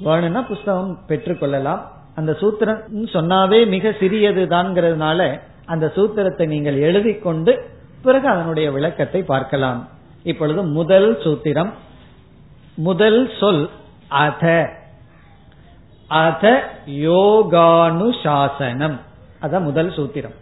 வேணும்னா 0.00 0.42
புஸ்தகம் 0.42 0.98
பெற்றுக்கொள்ளலாம் 1.08 1.80
அந்த 2.14 2.32
சூத்திரம் 2.40 2.80
சொன்னாவே 3.14 3.58
மிக 3.66 3.92
சிறியது 4.00 4.42
தான்ங்கிறதுனால 4.46 5.20
அந்த 5.70 5.92
சூத்திரத்தை 5.94 6.46
நீங்கள் 6.46 6.74
எழுதி 6.74 7.14
கொண்டு 7.14 7.64
பிறகு 8.02 8.28
அதனுடைய 8.28 8.72
விளக்கத்தை 8.72 9.22
பார்க்கலாம். 9.22 9.88
இப்பொழுது 10.22 10.62
முதல் 10.62 11.18
சூத்திரம். 11.18 11.70
முதல் 12.74 13.30
சொல் 13.40 13.70
அத. 14.08 14.70
அத 16.06 16.70
யோகானுசாசனம். 16.86 18.98
அத 19.40 19.60
முதல் 19.60 19.90
சூத்திரம். 19.90 20.34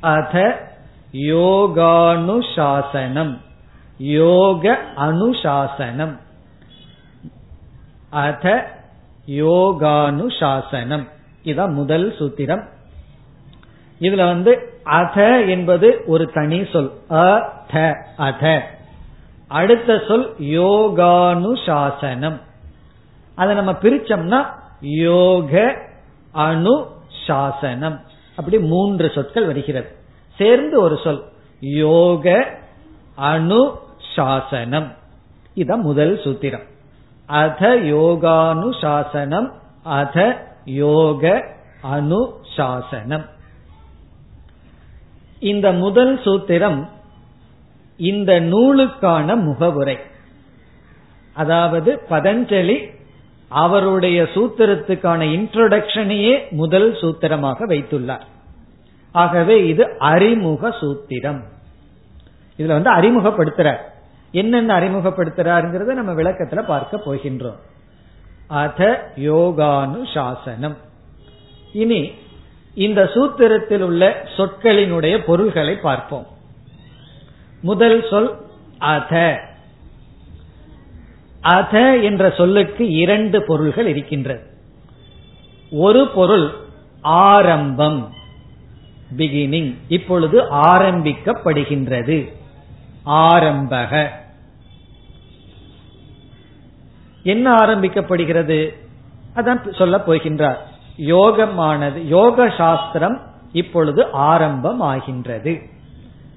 அத 0.00 0.60
யோகானுசாசனம். 1.12 3.38
யோக 3.98 4.78
அனுசாசனம். 4.96 6.16
அத 8.10 8.72
யோகானுசாசனம். 9.26 11.08
இதான் 11.44 11.72
முதல் 11.72 12.14
சூத்திரம். 12.18 12.76
இதுல 14.00 14.26
வந்து 14.26 14.80
அத 14.82 15.40
என்பது 15.40 16.02
ஒரு 16.06 16.30
தனி 16.30 16.66
சொல். 16.72 16.92
அத 17.08 17.94
அத. 18.16 18.62
அடுத்த 19.48 20.02
சொல் 20.08 20.34
யோகானுசாசனம். 20.40 22.40
அதை 23.34 23.54
நம்ம 23.54 23.72
பிரிச்சோம்னா 23.72 24.46
யோக 24.80 25.76
அனுசாசனம். 26.34 28.00
அப்படி 28.36 28.58
மூன்று 28.58 29.10
சொற்கள் 29.10 29.46
வருகிறது. 29.46 29.96
சேர்ந்து 30.36 30.80
ஒரு 30.80 31.00
சொல் 31.04 31.24
யோக 31.60 32.54
அனுசாசனம். 33.22 34.86
இத 35.54 35.76
முதல் 35.76 36.18
சூத்திரம். 36.18 36.62
அத 37.26 37.76
யோகானுசாசனம் 37.76 39.52
அத 39.82 40.46
யோக 40.64 41.44
அனுசாசனம். 41.92 43.24
இந்த 45.40 45.72
முதல் 45.72 46.18
சூத்திரம் 46.18 46.88
இந்த 47.96 48.40
நூலுக்கான 48.40 49.36
முகவுரை. 49.36 49.98
அதாவது 51.32 52.02
பதஞ்சலி 52.10 52.90
அவருடைய 53.48 54.22
சூத்திரத்துக்கான 54.22 55.24
இன்ட்ரோடக்ஷனையே 55.24 56.50
முதல் 56.50 56.92
சூத்திரமாக 56.92 57.66
வைத்துள்ளார். 57.66 58.22
ஆகவே 59.12 59.66
இது 59.66 59.98
அறிமுக 59.98 60.68
சூத்திரம். 60.68 61.42
இதுல 62.58 62.82
வந்து 62.82 62.92
அறிமுகப்படுத்துறார். 62.92 63.78
என்னென்ன 64.32 64.80
அறிமுகப்படுத்துறாருங்கிறத 64.80 65.94
நம்ம 65.94 66.12
விளக்கத்துல 66.12 66.62
பார்க்க 66.62 67.02
போகின்றோம். 67.04 67.58
அத 68.46 69.12
யோகானு 69.16 70.14
சாசனம் 70.14 70.76
இனி 71.72 72.12
இந்த 72.78 73.10
சூத்திரத்தில் 73.14 73.80
உள்ள 73.80 74.26
சொற்களினுடைய 74.36 75.18
பொருள்களை 75.18 75.76
பார்ப்போம். 75.76 76.26
முதல் 77.60 78.06
சொல் 78.10 78.36
அத. 78.78 79.40
அத 81.40 81.96
என்ற 81.96 82.30
சொல்லுக்கு 82.30 82.90
இரண்டு 82.90 83.42
பொருள்கள் 83.42 83.86
இருக்கின்றது. 83.86 84.46
ஒரு 85.70 86.08
பொருள் 86.08 86.50
ஆரம்பம் 87.00 88.12
பிகினிங் 89.16 89.74
இப்பொழுது 89.88 90.42
ஆரம்பிக்கப்படுகின்றது. 90.42 92.32
ஆரம்பக. 93.06 94.08
என்ன 97.22 97.54
ஆரம்பிக்கப்படுகிறது? 97.54 98.74
அதான் 99.36 99.76
சொல்ல 99.78 100.02
போகின்றார். 100.06 100.67
யோகமானது 100.98 102.04
யோக 102.04 102.50
சாஸ்திரம் 102.56 103.20
இப்பொழுது 103.52 104.10
ஆரம்பம் 104.12 104.80
ஆகின்றது 104.80 105.60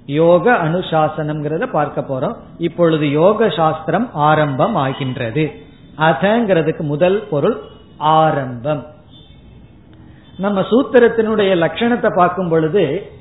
யோக 0.06 0.54
அனுசாசனம்ங்கிறத 0.54 1.66
பார்க்க 1.66 2.02
போறோம். 2.02 2.36
இப்பொழுது 2.58 3.12
யோக 3.12 3.50
சாஸ்திரம் 3.50 4.10
ஆரம்பம் 4.14 4.76
ஆகின்றது 4.76 5.52
அதங்கிறதுக்கு 5.98 6.80
முதல் 6.80 7.28
பொருள் 7.28 7.62
ஆரம்பம். 7.98 8.86
நம்ம 10.38 10.62
சூத்திரத்தினுடைய 10.62 11.52
லட்சணத்தை 11.56 12.16
பார்க்கும் 12.16 12.50
பொழுது 12.50 13.12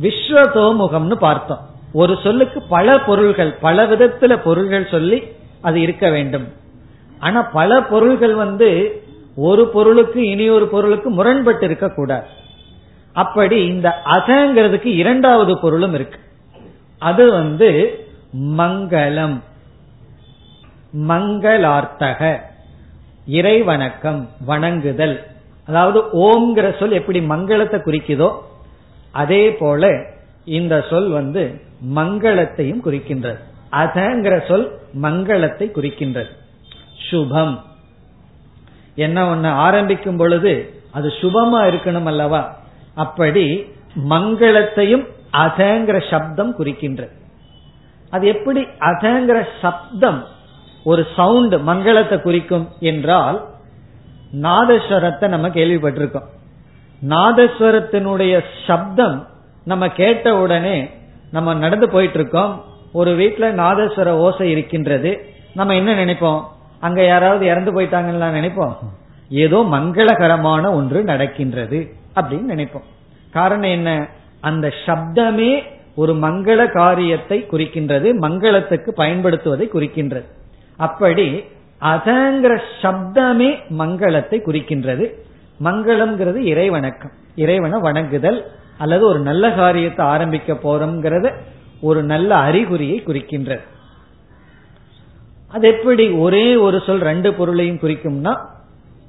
விஸ்வதோமுகம்னு 0.00 1.14
பார்த்தோம். 1.14 1.58
ஒரு 1.92 2.18
சொல்லுக்கு 2.22 2.62
பல 2.62 2.98
பொருள்கள் 2.98 3.54
பல 3.60 3.86
விதத்துல 3.86 4.36
பொருள்கள் 4.36 4.86
சொல்லி 4.90 5.22
அது 5.60 5.80
இருக்க 5.80 6.10
வேண்டும். 6.10 6.48
ஆனா 7.18 7.42
பல 7.42 7.82
பொருள்கள் 7.82 8.34
வந்து 8.34 9.01
ஒரு 9.34 9.68
பொருளுக்கு 9.68 10.26
இனி 10.26 10.50
ஒரு 10.50 10.68
பொருளுக்கு 10.68 11.10
முரண்பட்டு 11.10 11.64
இருக்க 11.66 11.88
கூடாது. 11.88 12.26
அப்படி 13.12 13.66
இந்த 13.66 14.02
அசங்கிறதுக்கு 14.04 14.84
இரண்டாவது 14.84 15.58
பொருளும் 15.58 15.94
இருக்கு. 15.94 16.18
அது 16.98 17.32
வந்து 17.32 17.98
மங்களம். 18.38 19.40
மங்களார்த்தக. 21.08 22.36
இறைவணக்கம் 23.30 24.28
வணங்குதல். 24.46 25.24
அதாவது 25.66 26.00
ஓம்ங்கிற 26.00 26.78
சொல் 26.78 26.90
எப்படி 26.90 27.20
மங்களத்தை 27.20 27.80
குறிக்குதோ 27.84 28.36
அதே 29.10 29.54
போல 29.54 30.04
இந்த 30.44 30.84
சொல் 30.90 31.08
வந்து 31.08 31.60
மங்களத்தையும் 31.94 32.80
குறிக்கின்றது. 32.84 33.38
அதங்கிற 33.72 34.48
சொல் 34.48 34.78
மங்களத்தை 35.02 35.70
குறிக்கின்றது. 35.70 36.30
சுபம். 37.10 37.62
என்ன 38.94 39.34
ஒண்ணு 39.34 39.50
ஆரம்பிக்கும் 39.50 40.16
பொழுது 40.16 40.74
அது 40.90 41.08
சுபமா 41.20 41.60
இருக்கணும் 41.70 42.04
அல்லவா? 42.04 42.56
அப்படி 42.94 43.66
மங்களத்தையும் 44.08 45.06
அதங்கிற 45.32 46.10
சப்தம் 46.10 46.58
குறிக்கின்றது 46.58 47.10
அது 48.10 48.26
எப்படி 48.26 48.60
அதங்கிற 48.80 49.46
சப்தம் 49.60 50.24
ஒரு 50.84 51.06
சவுண்ட் 51.16 51.54
மங்களத்தை 51.54 52.20
குறிக்கும் 52.20 52.68
என்றால் 52.80 53.50
நாதஸ்வரத்தை 54.40 55.28
நம்ம 55.28 55.48
கேள்விப்பட்டிருக்கோம். 55.48 56.28
நாதஸ்வரத்தினுடைய 57.08 58.44
சப்தம் 58.66 59.28
நம்ம 59.64 59.88
கேட்ட 59.88 60.36
உடனே 60.36 60.90
நம்ம 61.30 61.54
நடந்து 61.54 61.88
போயிட்டு 61.90 62.18
இருக்கோம் 62.18 62.64
ஒரு 62.92 63.10
வீட்டுல 63.10 63.40
நாதஸ்வர 63.40 64.08
ஓசை 64.08 64.50
இருக்கின்றது. 64.50 65.26
நம்ம 65.54 65.74
என்ன 65.74 66.04
நினைப்போம்? 66.04 66.42
அங்க 66.82 67.00
யாராவது 67.06 67.44
இறந்து 67.46 67.70
போயிட்டாங்கன்னு 67.72 68.36
நினைப்போம். 68.38 68.76
ஏதோ 69.28 69.58
மங்களகரமான 69.72 70.64
ஒன்று 70.74 71.00
நடக்கின்றது 71.04 71.78
அப்படின்னு 72.14 72.48
நினைப்போம். 72.54 72.88
காரணம் 73.32 73.70
என்ன? 73.70 73.90
அந்த 74.40 74.66
சப்தமே 74.86 75.52
ஒரு 75.94 76.12
மங்கள 76.14 76.60
காரியத்தை 76.72 77.38
குறிக்கின்றது 77.50 78.08
மங்களத்துக்கு 78.24 78.90
பயன்படுத்துவதை 78.96 79.66
குறிக்கின்றது. 79.74 80.28
அப்படி 80.76 81.26
அதங்கிற 81.80 82.54
சப்தமே 82.82 83.50
மங்களத்தை 83.78 84.38
குறிக்கின்றது. 84.46 85.06
மங்களம்ங்கிறது 85.64 86.40
இறைவணக்கம். 86.52 87.14
இறைவனை 87.36 87.78
வணங்குதல் 87.80 88.40
அல்லது 88.78 89.04
ஒரு 89.06 89.20
நல்ல 89.20 89.44
காரியத்தை 89.52 90.06
ஆரம்பிக்க 90.06 90.52
போறோம்ங்கிறத 90.52 91.28
ஒரு 91.80 92.00
நல்ல 92.02 92.30
அறிகுறியை 92.48 92.98
குறிக்கின்றது. 93.06 93.64
அது 95.54 95.64
எப்படி 95.68 96.04
ஒரே 96.24 96.56
ஒரு 96.56 96.78
சொல் 96.86 97.06
ரெண்டு 97.10 97.30
பொருளையும் 97.34 97.82
குறிக்கும்னா 97.82 98.32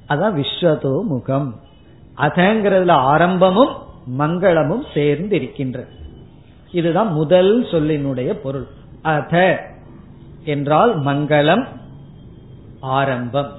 அதான் 0.08 0.34
விஸ்வதோ 0.40 0.94
முகம். 1.12 1.48
அதங்கிறதுல 2.16 2.96
ஆரம்பமும் 3.12 3.74
மங்களமும் 4.18 4.84
சேர்ந்து 4.94 5.36
இருக்கின்றது 5.36 5.92
இதுதான் 6.70 7.10
முதல் 7.12 7.52
சொல்லினுடைய 7.64 8.30
பொருள். 8.44 8.66
அத 9.02 9.34
என்றால் 10.44 10.92
மங்களம் 11.00 11.64
ஆரம்பம். 12.80 13.50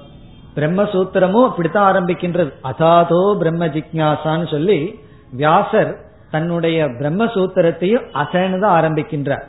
பிரம்மசூத்திரமும் 0.56 1.46
அப்படித்தான் 1.48 1.88
ஆரம்பிக்கின்றது. 1.90 2.50
அதாதோ 2.70 3.22
பிரம்ம 3.38 3.66
ஜிக்யாசான்னு 3.66 4.46
சொல்லி 4.50 4.78
வியாசர் 5.32 5.92
தன்னுடைய 6.30 6.84
பிரம்மசூத்திரத்தையும் 7.00 8.06
அசன்னு 8.22 8.58
தான் 8.60 8.76
ஆரம்பிக்கின்றார். 8.78 9.44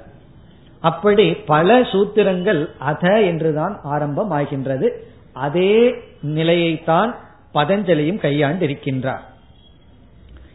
அப்படி 0.80 1.34
பல 1.34 1.82
சூத்திரங்கள் 1.82 2.70
அத 2.78 3.22
என்றுதான் 3.22 3.80
ஆரம்பம் 3.84 4.32
ஆகின்றது 4.32 5.06
அதே 5.34 5.96
நிலையைத்தான் 6.26 7.16
பதஞ்சலியும் 7.54 8.20
கையாண்டு 8.20 8.68
இருக்கின்றார் 8.68 9.22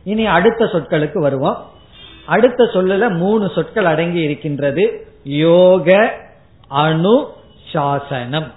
இனி 0.04 0.26
அடுத்த 0.26 0.64
சொற்களுக்கு 0.64 1.18
வருவோம். 1.18 1.56
அடுத்த 2.26 2.64
சொல்லல 2.64 3.16
மூணு 3.16 3.50
சொற்கள் 3.54 3.84
அடங்கி 3.84 4.20
இருக்கின்றது. 4.20 5.06
யோக 5.24 6.14
அணு 6.68 7.26
சாசனம். 7.72 8.52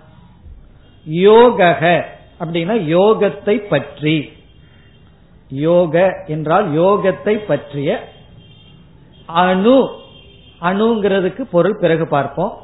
யோகக 1.10 2.04
அப்படின்னா 2.40 2.76
யோகத்தை 2.98 3.58
பற்றி. 3.58 4.32
யோக 5.50 6.24
என்றால் 6.28 6.72
யோகத்தை 6.72 7.40
பற்றிய 7.48 8.10
அணு 9.26 9.90
அணுங்கிறதுக்கு 10.62 11.42
பொருள் 11.42 11.78
பிறகு 11.78 12.08
பார்ப்போம். 12.08 12.58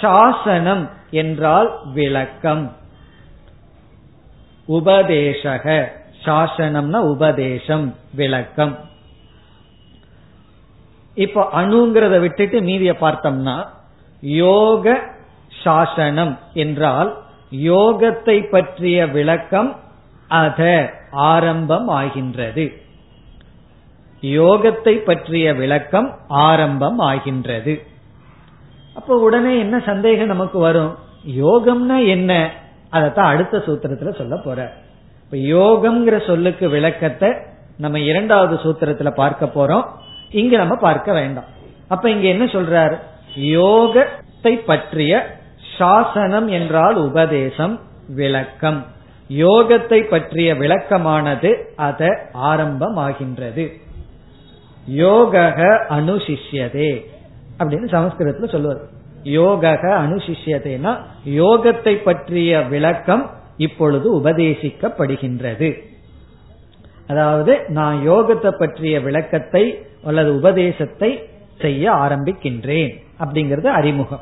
சாசனம் 0.00 0.88
என்றால் 1.10 1.78
விளக்கம். 1.92 2.76
உபதேசக. 4.68 5.88
சாசனம்னா 6.24 6.96
உபதேசம் 6.96 7.94
விளக்கம். 8.14 8.78
இப்போ 11.14 11.48
அணுங்கிறத 11.54 12.20
விட்டுட்டு 12.20 12.60
மீதிய 12.60 12.94
பார்த்தோம்னா 13.00 13.66
யோக 14.20 15.00
சாசனம் 15.64 16.38
என்றால் 16.54 17.16
யோகத்தை 17.50 18.50
பற்றிய 18.50 19.06
விளக்கம் 19.06 19.76
அத 20.28 20.92
ஆரம்பம் 21.10 21.88
ஆகின்றது. 21.88 22.82
யோகத்தை 24.22 25.04
பற்றிய 25.04 25.54
விளக்கம் 25.54 26.14
ஆரம்பம் 26.28 26.98
ஆகின்றது 26.98 27.86
அப்ப 28.94 29.16
உடனே 29.18 29.58
என்ன 29.58 29.80
சந்தேகம் 29.80 30.26
நமக்கு 30.26 30.58
வரும்? 30.58 30.98
யோகம்னா 31.26 32.06
என்ன? 32.06 32.50
அதத்தான் 32.92 33.30
அடுத்த 33.32 33.58
சூத்திரத்துல 33.58 34.16
சொல்ல 34.16 34.36
போற. 34.36 34.72
இப்ப 35.24 35.36
யோகம்ங்கிற 35.36 36.26
சொல்லுக்கு 36.26 36.68
விளக்கத்தை 36.68 37.32
நம்ம 37.76 37.98
இரண்டாவது 37.98 38.54
சூத்திரத்துல 38.54 39.10
பார்க்க 39.10 39.46
போறோம். 39.46 39.84
இங்க 40.30 40.56
நம்ம 40.56 40.74
பார்க்க 40.74 41.12
வேண்டாம். 41.12 41.44
அப்ப 41.88 42.10
இங்க 42.10 42.26
என்ன 42.26 42.44
சொல்றார்? 42.44 42.98
யோகத்தை 43.36 44.64
பற்றிய 44.64 45.26
சாசனம் 45.78 46.48
என்றால் 46.48 46.94
உபதேசம் 46.94 47.80
விளக்கம். 48.08 48.86
யோகத்தை 49.28 50.08
பற்றிய 50.08 50.54
விளக்கமானது 50.54 51.72
அத 51.76 52.30
ஆரம்பமாகின்றது. 52.32 53.72
யோக 54.88 55.42
அனுசிஷ்யதே 55.88 57.04
அப்படின்னு 57.58 57.88
சமஸ்கிருதத்துல 57.94 58.48
சொல்லுவார். 58.48 58.80
யோக 59.22 59.72
அனுசிஷ்யதேனா 60.04 60.96
யோகத்தை 61.24 62.02
பற்றிய 62.02 62.60
விளக்கம் 62.60 63.30
இப்பொழுது 63.56 64.20
உபதேசிக்கப்படுகின்றது. 64.20 65.76
அதாவது 67.06 67.60
நான் 67.68 68.08
யோகத்தை 68.08 68.50
பற்றிய 68.50 69.00
விளக்கத்தை 69.00 69.78
அல்லது 70.04 70.34
உபதேசத்தை 70.34 71.10
செய்ய 71.58 71.92
ஆரம்பிக்கின்றேன் 71.92 72.92
அப்படிங்கறது 73.20 73.64
அறிமுகம். 73.64 74.20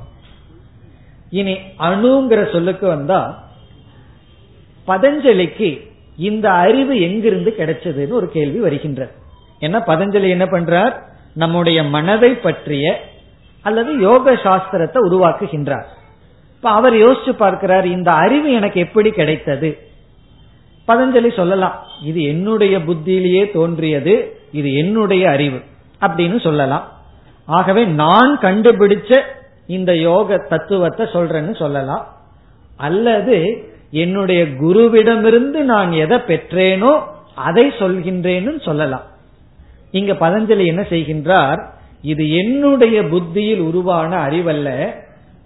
இனி 1.30 1.56
அணுங்கிற 1.78 2.52
சொல்லுக்கு 2.52 2.86
வந்தா 2.86 3.44
பதஞ்சலிக்கு 4.86 5.80
இந்த 6.16 6.50
அறிவு 6.50 7.00
எங்கிருந்து 7.00 7.54
கிடைச்சதுன்னு 7.58 8.08
ஒரு 8.08 8.28
கேள்வி 8.30 8.58
வருகின்றது. 8.58 9.12
ஏன்னா 9.60 9.78
பதஞ்சலி 9.86 10.28
என்ன 10.28 10.44
பண்றார்? 10.44 10.94
நம்முடைய 11.34 11.84
மனதை 11.84 12.34
பற்றிய 12.34 13.00
அல்லது 13.62 13.98
யோக 13.98 14.32
சாஸ்திரத்தை 14.32 14.98
உருவாக்குகின்றார். 15.08 15.86
இப்ப 16.54 16.70
அவர் 16.70 16.94
யோசிச்சு 16.94 17.32
பார்க்கிறார் 17.32 17.86
இந்த 17.86 18.10
அறிவு 18.12 18.52
எனக்கு 18.52 18.80
எப்படி 18.80 19.10
கிடைத்தது? 19.10 19.78
பதஞ்சலி 20.88 21.34
சொல்லலாம் 21.34 21.76
இது 22.02 22.22
என்னுடைய 22.22 22.78
புத்தியிலேயே 22.78 23.52
தோன்றியது 23.52 24.14
இது 24.52 24.74
என்னுடைய 24.74 25.30
அறிவு 25.30 25.60
அப்படின்னு 26.00 26.40
சொல்லலாம். 26.40 26.84
ஆகவே 27.46 27.84
நான் 27.84 28.38
கண்டுபிடிச்ச 28.38 29.20
இந்த 29.66 29.96
யோக 29.96 30.36
தத்துவத்தை 30.36 31.06
சொல்றேன்னு 31.06 31.56
சொல்லலாம். 31.56 32.06
அல்லது 32.76 33.36
என்னுடைய 33.90 34.44
குருவிடமிருந்து 34.44 35.60
நான் 35.72 35.92
எதை 35.92 36.18
பெற்றேனோ 36.18 37.02
அதை 37.34 37.66
சொல்கின்றேன்னு 37.78 38.64
சொல்லலாம். 38.64 39.04
இங்க 39.90 40.12
பதஞ்சலி 40.12 40.66
என்ன 40.66 40.82
செய்கின்றார்? 40.82 41.60
இது 42.02 42.30
என்னுடைய 42.30 43.04
புத்தியில் 43.04 43.60
உருவான 43.60 44.26
அறிவல்ல. 44.26 44.94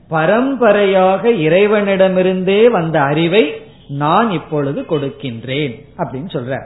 பரம்பரையாக 0.09 1.31
இறைவனிடமிருந்தே 1.31 2.71
வந்த 2.71 3.01
அறிவை 3.01 3.63
நான் 3.89 4.31
இப்பொழுது 4.31 4.81
கொடுக்கின்றேன் 4.83 5.75
அப்படின்னு 5.97 6.31
சொல்ற 6.37 6.63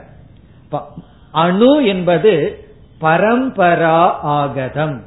அணு 1.31 1.85
என்பது 1.85 2.63
பரம்பரா 3.01 3.99
ஆகதம். 4.21 5.03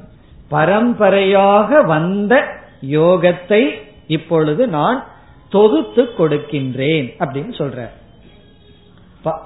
பரம்பரையாக 0.48 1.82
வந்த 1.82 2.44
யோகத்தை 2.90 3.70
இப்பொழுது 4.06 4.68
நான் 4.68 5.04
தொகுத்து 5.48 6.02
கொடுக்கின்றேன் 6.18 7.08
அப்படின்னு 7.18 7.52
சொல்ற 7.60 7.88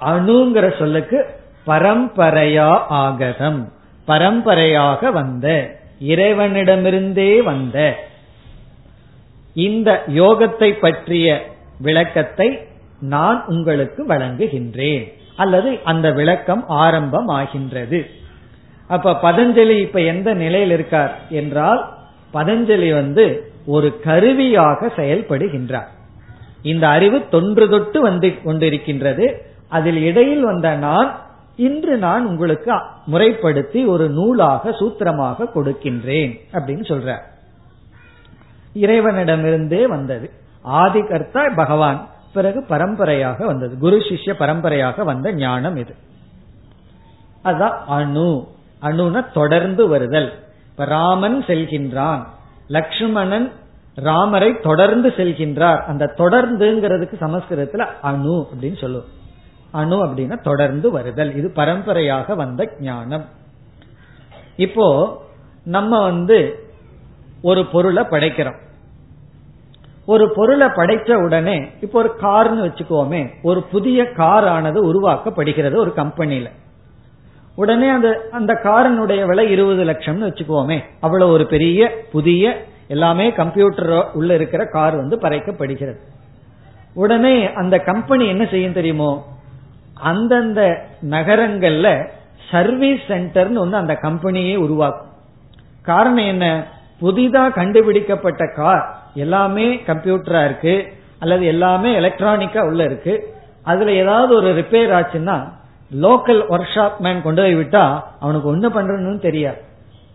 அணுங்கிற 0.01 0.79
சொல்லுக்கு 0.79 1.41
பரம்பரையா 1.67 2.71
ஆகதம். 2.89 3.73
பரம்பரையாக 4.05 5.11
வந்த 5.11 5.79
இறைவனிடமிருந்தே 6.01 7.43
வந்த. 7.43 7.95
இந்த 9.55 10.03
யோகத்தை 10.15 10.71
பற்றிய 10.81 11.27
விளக்கத்தை 11.79 12.59
நான் 13.01 13.45
உங்களுக்கு 13.47 14.07
வழங்குகின்றேன். 14.07 15.13
அல்லது 15.37 15.79
அந்த 15.85 16.11
விளக்கம் 16.11 16.65
ஆரம்பம் 16.69 17.29
ஆகின்றது 17.29 18.11
அப்ப 18.89 19.13
பதஞ்சலி 19.23 19.81
இப்ப 19.81 20.01
எந்த 20.01 20.35
நிலையில் 20.35 20.71
இருக்கார் 20.71 21.19
என்றால் 21.31 21.81
பதஞ்சலி 22.35 22.93
வந்து 22.95 23.53
ஒரு 23.67 24.01
கருவியாக 24.01 24.93
செயல்படுகின்றார். 24.97 25.91
இந்த 26.63 26.89
அறிவு 26.89 27.29
தொன்று 27.29 27.69
தொட்டு 27.69 28.01
வந்து 28.01 28.29
கொண்டிருக்கின்றது. 28.45 29.27
அதில் 29.69 30.01
இடையில் 30.03 30.43
வந்த 30.43 30.75
நான் 30.77 31.21
இன்று 31.57 31.97
நான் 31.97 32.27
உங்களுக்கு 32.27 32.73
முறைப்படுத்தி 33.07 33.87
ஒரு 33.87 34.09
நூலாக 34.09 34.71
சூத்திரமாக 34.71 35.45
கொடுக்கின்றேன் 35.55 36.41
அப்படின்னு 36.53 36.85
சொல்ற 36.91 37.19
இறைவனிடமிருந்தே 38.75 39.85
வந்தது. 39.85 40.31
ஆதி 40.63 41.07
கர்த்தா 41.07 41.49
பகவான் 41.57 42.09
பிறகு 42.33 42.65
பரம்பரையாக 42.65 43.47
வந்தது. 43.47 43.79
குரு 43.79 43.97
சிஷ்ய 43.97 44.33
பரம்பரையாக 44.33 45.05
வந்த 45.05 45.33
ஞானம் 45.33 45.77
இது. 45.77 45.95
அதுதான் 47.43 47.85
அணு. 47.87 48.49
அணுன 48.83 49.33
தொடர்ந்து 49.33 49.89
வருதல். 49.89 50.33
இப்ப 50.71 50.85
ராமன் 50.85 51.45
செல்கின்றான். 51.47 52.27
லக்ஷ்மணன் 52.67 53.53
ராமரை 53.95 54.61
தொடர்ந்து 54.61 55.09
செல்கின்றார். 55.09 55.85
அந்த 55.85 56.15
தொடர்ந்துங்கிறதுக்கு 56.17 57.15
சமஸ்கிருதத்துல 57.21 57.87
அணு 58.03 58.49
அப்படின்னு 58.55 58.81
சொல்லுவோம். 58.81 59.21
அணு 59.73 59.97
அப்படின்னா 60.07 60.37
தொடர்ந்து 60.43 60.91
வருதல். 60.91 61.37
இது 61.37 61.51
பரம்பரையாக 61.51 62.35
வந்த 62.35 62.63
ஞானம். 62.81 63.25
இப்போ 64.57 64.87
நம்ம 65.65 66.03
வந்து 66.03 66.39
ஒரு 67.43 67.63
பொருளை 67.67 68.03
படைக்கிறோம். 68.11 68.59
ஒரு 70.07 70.25
பொருளை 70.35 70.67
படைச்ச 70.67 71.15
உடனே 71.25 71.57
இப்போ 71.81 71.99
ஒரு 71.99 72.11
கார்னு 72.23 72.65
வச்சுக்கோமே 72.67 73.23
ஒரு 73.43 73.63
புதிய 73.63 74.05
கார் 74.13 74.47
ஆனது 74.47 74.79
உருவாக்கப்படுகிறது 74.89 75.77
ஒரு 75.77 75.93
கம்பெனியில. 75.97 76.49
உடனே 77.57 77.89
அந்த 77.89 78.09
அந்த 78.33 78.53
காரனுடைய 78.65 79.27
விலை 79.27 79.51
இருபது 79.51 79.83
லட்சம்னு 79.85 80.29
வச்சுக்கோமே 80.29 80.79
அவ்வளவு 81.01 81.33
ஒரு 81.33 81.47
பெரிய 81.47 81.91
புதிய 82.13 82.55
எல்லாமே 82.89 83.27
கம்ப்யூட்டர் 83.33 83.93
உள்ள 84.13 84.35
இருக்கிற 84.35 84.63
கார் 84.67 84.97
வந்து 84.97 85.17
பறைக்கப்படுகிறது. 85.17 86.01
உடனே 86.95 87.53
அந்த 87.53 87.79
கம்பெனி 87.79 88.25
என்ன 88.27 88.45
செய்யும் 88.47 88.79
தெரியுமோ 88.81 89.11
அந்தந்த 90.03 90.63
நகரங்கள்ல 91.11 92.09
சர்வீஸ் 92.51 93.01
சென்டர்னு 93.09 93.59
ஒன்று 93.59 93.77
அந்த 93.77 93.99
கம்பெனியே 94.03 94.57
உருவாக்கும். 94.57 95.11
காரணம் 95.83 96.27
என்ன? 96.27 96.47
புதிதா 97.01 97.53
கண்டுபிடிக்கப்பட்ட 97.53 98.53
கார் 98.57 98.85
எல்லாமே 99.15 99.67
கம்ப்யூட்டரா 99.87 100.45
இருக்கு 100.45 100.75
அல்லது 101.19 101.45
எல்லாமே 101.45 101.99
எலக்ட்ரானிக்கா 101.99 102.61
உள்ள 102.67 102.85
இருக்கு. 102.85 103.15
அதுல 103.63 103.93
ஏதாவது 103.93 104.35
ஒரு 104.35 104.49
ரிப்பேர் 104.55 104.93
ஆச்சுன்னா 104.99 105.37
லோக்கல் 106.01 106.43
ஒர்க் 106.51 106.73
ஷாப் 106.75 106.99
மேன் 106.99 107.23
கொண்டு 107.23 107.43
போய் 107.43 107.57
விட்டா 107.57 108.03
அவனுக்கு 108.21 108.57
ஒண்ணு 108.57 108.71
பண்றதுன்னு 108.75 109.21
தெரியாது. 109.21 109.61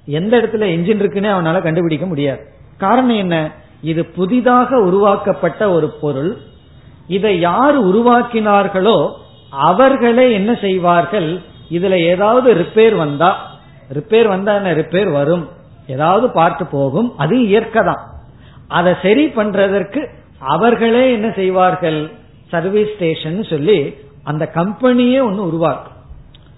எந்த 0.06 0.38
இடத்துல 0.38 0.66
என்ஜின் 0.76 1.00
இருக்குன்னு 1.00 1.36
அவனால 1.36 1.62
கண்டுபிடிக்க 1.62 2.06
முடியாது. 2.06 2.42
காரணம் 2.78 3.18
என்ன? 3.18 3.52
இது 3.82 4.06
புதிதாக 4.06 4.78
உருவாக்கப்பட்ட 4.80 5.70
ஒரு 5.70 5.90
பொருள். 6.02 6.38
இதை 7.08 7.40
யார் 7.40 7.86
உருவாக்கினார்களோ 7.86 8.98
அவர்களே 9.50 10.34
என்ன 10.34 10.54
செய்வார்கள்? 10.54 11.42
இதுல 11.72 11.96
ஏதாவது 12.00 12.54
ரிப்பேர் 12.54 12.96
வந்தா 12.96 13.56
ரிப்பேர் 13.94 14.28
வந்தா 14.28 14.56
என்ன? 14.56 14.74
ரிப்பேர் 14.74 15.12
வரும். 15.12 15.50
ஏதாவது 15.88 16.30
பார்த்து 16.30 16.66
போகும். 16.66 17.14
அது 17.18 17.48
இயற்கை 17.48 17.84
தான். 17.84 18.02
அதை 18.68 18.94
சரி 19.02 19.28
பண்றதற்கு 19.28 20.08
அவர்களே 20.40 21.12
என்ன 21.12 21.32
செய்வார்கள்? 21.36 22.12
சர்வீஸ் 22.50 22.94
ஸ்டேஷன் 22.96 23.44
சொல்லி 23.44 23.98
அந்த 24.24 24.52
கம்பெனியே 24.54 25.24
ஒன்னு 25.24 25.48
உருவாக்கும். 25.48 25.94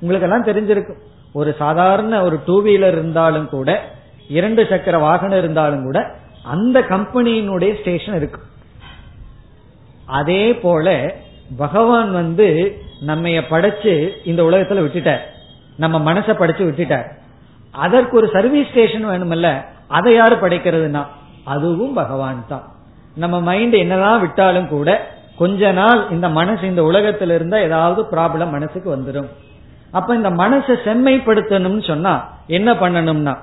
உங்களுக்கு 0.02 0.28
எல்லாம் 0.30 0.46
தெரிஞ்சிருக்கும் 0.46 1.00
ஒரு 1.34 1.56
சாதாரண 1.60 2.22
ஒரு 2.22 2.40
டூ 2.46 2.64
வீலர் 2.64 2.92
இருந்தாலும் 2.92 3.50
கூட 3.50 3.84
இரண்டு 4.28 4.66
சக்கர 4.66 4.98
வாகனம் 4.98 5.38
இருந்தாலும் 5.38 5.84
கூட 5.84 6.16
அந்த 6.44 6.80
கம்பெனியினுடைய 6.80 7.80
ஸ்டேஷன் 7.80 8.16
இருக்கும் 8.16 8.48
அதே 10.06 10.54
போல 10.54 11.16
பகவான் 11.58 12.12
வந்து 12.12 12.78
நம்ம 13.02 13.30
படைச்சு 13.30 14.10
இந்த 14.24 14.44
உலகத்துல 14.44 14.84
விட்டுட்டார். 14.86 15.20
நம்ம 15.78 16.14
மனசை 16.14 16.18
படைச்சு 16.18 16.64
விட்டுட்டார். 16.70 17.08
அதற்கு 17.72 18.18
ஒரு 18.18 18.30
சர்வீஸ் 18.34 18.70
ஸ்டேஷன் 18.70 19.08
வேணுமல்ல. 19.08 19.66
அதை 19.88 20.14
யாரு 20.14 20.36
படைக்கிறதுனா 20.36 21.06
அதுவும் 21.44 21.94
பகவான் 21.94 22.46
தான். 22.48 22.64
நம்ம 23.16 23.42
மைண்ட் 23.42 23.74
என்னதான் 23.74 24.22
விட்டாலும் 24.22 24.68
கூட 24.68 25.08
கொஞ்ச 25.38 25.72
நாள் 25.72 26.10
இந்த 26.10 26.30
மனசு 26.30 26.68
இந்த 26.68 26.82
உலகத்துல 26.82 27.36
இருந்தா 27.36 27.58
ஏதாவது 27.58 28.02
ப்ராப்ளம் 28.02 28.50
மனசுக்கு 28.50 28.96
வந்துடும் 28.96 29.28
அப்ப 29.92 30.16
இந்த 30.16 30.30
மனசை 30.30 30.76
செம்மைப்படுத்தணும்னு 30.86 31.88
சொன்னா 31.88 32.34
என்ன 32.48 32.74
பண்ணணும்னா 32.74 33.38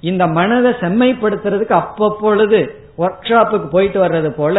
இந்த 0.00 0.26
மனதை 0.26 0.70
செம்மைப்படுத்துறதுக்கு 0.70 1.84
அப்பப்பொழுது 1.84 2.87
ஒர்க் 3.02 3.28
ஷாப்புக்கு 3.30 3.68
போயிட்டு 3.74 3.98
வர்றது 4.04 4.30
போல 4.40 4.58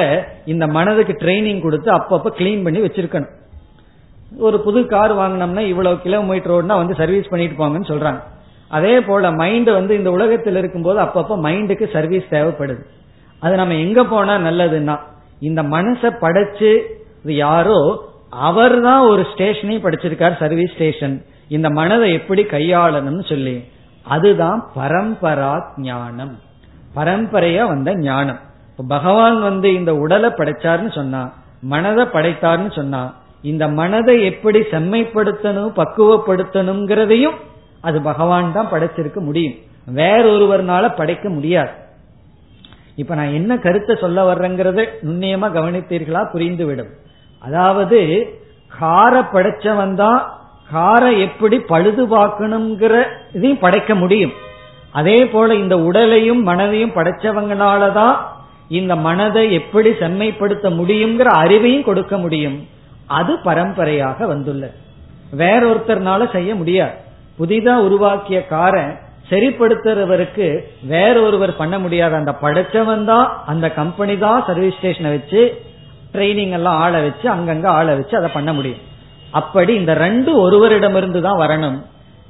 இந்த 0.53 0.65
மனதுக்கு 0.77 1.13
ட்ரைனிங் 1.21 1.61
கொடுத்து 1.65 1.89
அப்பப்ப 1.97 2.31
கிளீன் 2.39 2.63
பண்ணி 2.65 2.79
வச்சிருக்கணும். 2.85 3.33
ஒரு 4.47 4.57
புது 4.65 4.79
கார் 4.85 5.13
வாங்கினோம்னா 5.19 5.63
இவ்வளவு 5.71 5.97
கிலோமீட்டர் 6.05 6.53
ஓடுனா 6.55 6.75
வந்து 6.81 6.95
சர்வீஸ் 7.01 7.31
பண்ணிட்டு 7.31 7.55
போங்கன்னு 7.61 7.91
சொல்றாங்க. 7.93 8.21
அதே 8.77 8.95
போல 9.01 9.31
மைண்ட் 9.41 9.69
வந்து 9.77 9.93
இந்த 9.99 10.09
உலகத்தில் 10.17 10.59
இருக்கும்போது 10.61 10.99
அப்பப்ப 11.05 11.37
மைண்டுக்கு 11.45 11.85
சர்வீஸ் 11.95 12.33
தேவைப்படுது. 12.35 12.83
அது 13.43 13.53
நம்ம 13.55 13.75
எங்க 13.85 13.99
போனா 14.03 14.33
நல்லதுன்னா 14.47 14.95
இந்த 15.49 15.61
மனசை 15.75 16.09
படைச்சு 16.23 16.71
யாரோ 17.43 17.79
அவர் 18.47 18.75
தான் 18.81 19.03
ஒரு 19.11 19.23
ஸ்டேஷனையும் 19.31 19.85
படிச்சிருக்கார் 19.85 20.35
சர்வீஸ் 20.43 20.75
ஸ்டேஷன் 20.75 21.15
இந்த 21.57 21.67
மனதை 21.79 22.07
எப்படி 22.19 22.43
கையாளணும்னு 22.43 23.25
சொல்லி. 23.31 23.55
அதுதான் 24.05 24.59
பரம்பரா 24.75 25.53
ஞானம். 25.87 26.35
பரம்பரையா 26.95 27.67
வந்த 27.67 27.95
ஞானம். 27.95 28.39
பகவான் 28.87 29.41
வந்து 29.41 29.73
இந்த 29.73 29.95
உடலை 29.95 30.29
படைச்சாருன்னு 30.29 30.93
சொன்னா 30.93 31.33
மனதை 31.61 32.05
படைத்தார்னு 32.05 32.71
சொன்னா 32.71 33.01
இந்த 33.41 33.67
மனதை 33.67 34.23
எப்படி 34.23 34.59
செம்மைப்படுத்தணும் 34.59 35.73
பக்குவப்படுத்தணுங்கிறதையும் 35.75 37.37
அது 37.81 38.01
பகவான் 38.01 38.51
தான் 38.51 38.71
படைச்சிருக்க 38.71 39.19
முடியும். 39.19 39.53
வேறொருவர்னால 39.95 40.95
படைக்க 40.95 41.29
முடியாது. 41.29 41.69
இப்ப 42.95 43.15
நான் 43.15 43.33
என்ன 43.33 43.57
கருத்தை 43.57 43.95
சொல்ல 43.95 44.33
வர்றேங்கிறத 44.33 44.87
நுண்ணியமா 45.03 45.47
கவனித்தீர்களா? 45.57 46.21
புரிந்துவிடும். 46.33 46.91
அதாவது 47.39 47.99
கார 48.79 49.21
படைச்சவன் 49.33 49.95
தான் 49.95 50.19
காரை 50.71 51.21
எப்படி 51.21 51.57
பழுதுபாக்கணுங்கிற 51.57 53.03
இதையும் 53.33 53.59
படைக்க 53.59 53.95
முடியும். 53.95 54.33
அதே 54.91 55.25
போல 55.25 55.55
இந்த 55.55 55.75
உடலையும் 55.79 56.41
மனதையும் 56.47 56.95
படைச்சவங்களாலதான் 56.95 58.15
இந்த 58.67 58.95
மனதை 58.95 59.51
எப்படி 59.51 59.89
செம்மைப்படுத்த 59.89 60.67
முடியுங்கிற 60.79 61.29
அறிவையும் 61.43 61.87
கொடுக்க 61.89 62.17
முடியும். 62.17 62.57
அது 63.07 63.33
பரம்பரையாக 63.39 64.25
வந்துள்ள 64.27 64.65
வேறொருத்தர்னால 65.41 66.31
செய்ய 66.31 66.55
முடியாது. 66.55 66.95
புதிதா 67.39 67.75
உருவாக்கிய 67.87 68.47
காரை 68.47 68.83
சரிப்படுத்துறவருக்கு 69.29 70.47
வேற 70.93 71.21
ஒருவர் 71.21 71.55
பண்ண 71.55 71.79
முடியாது. 71.79 72.15
அந்த 72.15 72.31
படைச்சவன் 72.41 73.03
தான் 73.03 73.27
அந்த 73.45 73.65
கம்பெனி 73.71 74.17
தான் 74.17 74.43
சர்வீஸ் 74.47 74.77
ஸ்டேஷனை 74.77 75.11
வச்சு 75.17 75.41
ட்ரைனிங் 76.13 76.55
எல்லாம் 76.59 76.79
ஆளை 76.83 77.01
வச்சு 77.01 77.27
அங்கங்க 77.35 77.67
ஆளை 77.67 77.93
வச்சு 77.95 78.17
அதை 78.17 78.29
பண்ண 78.37 78.53
முடியும். 78.53 78.83
அப்படி 79.31 79.75
இந்த 79.75 79.93
ரெண்டு 79.93 80.31
ஒருவரிடமிருந்து 80.45 81.21
தான் 81.21 81.41
வரணும். 81.41 81.79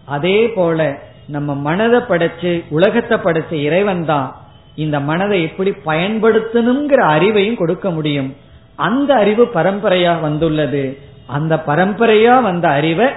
அதே 0.05 0.47
போல 0.47 1.07
நம்ம 1.29 1.55
மனதை 1.55 1.99
படைச்சு 1.99 2.51
உலகத்தை 2.69 3.17
படைச்ச 3.17 3.51
இறைவன் 3.51 4.05
தான் 4.05 4.35
இந்த 4.75 4.99
மனதை 4.99 5.41
எப்படி 5.41 5.71
பயன்படுத்தணுங்கிற 5.85 7.01
அறிவையும் 7.15 7.57
கொடுக்க 7.57 7.89
முடியும். 7.89 8.35
அந்த 8.75 9.13
அறிவு 9.13 9.45
பரம்பரையா 9.53 10.19
வந்துள்ளது. 10.21 10.97
அந்த 11.27 11.63
பரம்பரையா 11.67 12.41
வந்த 12.41 12.67
அறிவை 12.67 13.07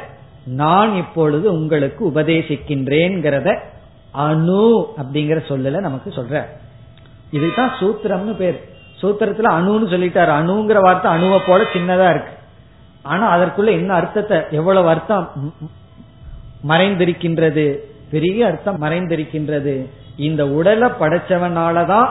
நான் 0.44 0.94
இப்பொழுது 0.94 1.53
உங்களுக்கு 1.53 2.11
உபதேசிக்கின்றேங்கிறத 2.11 3.59
அணு 4.12 4.64
அப்படிங்கிற 5.03 5.38
சொல்லல 5.48 5.81
நமக்கு 5.81 6.11
சொல்ற. 6.11 6.42
இதுதான் 7.31 7.72
சூத்திரம்னு 7.81 8.35
பேர். 8.35 8.59
சூத்திரத்துல 9.03 9.51
அணுன்னு 9.59 9.87
சொல்லிட்டாரு. 9.92 10.33
அணுங்கிற 10.40 10.81
வார்த்தை 10.81 11.12
அணுவை 11.12 11.38
போல 11.46 11.62
சின்னதா 11.75 12.11
இருக்கு. 12.11 12.35
ஆனா 13.03 13.25
அதற்குள்ள 13.37 13.70
என்ன 13.70 13.94
அர்த்தத்தை 13.94 14.38
எவ்வளவு 14.51 14.88
அர்த்தம் 14.88 15.31
மறைந்திருக்கின்றது? 16.68 17.66
பெரிய 18.12 18.46
அர்த்தம் 18.46 18.83
மறைந்திருக்கின்றது. 18.83 19.88
இந்த 20.16 20.48
உடலை 20.48 20.90
படைச்சவனாலதான் 21.01 22.09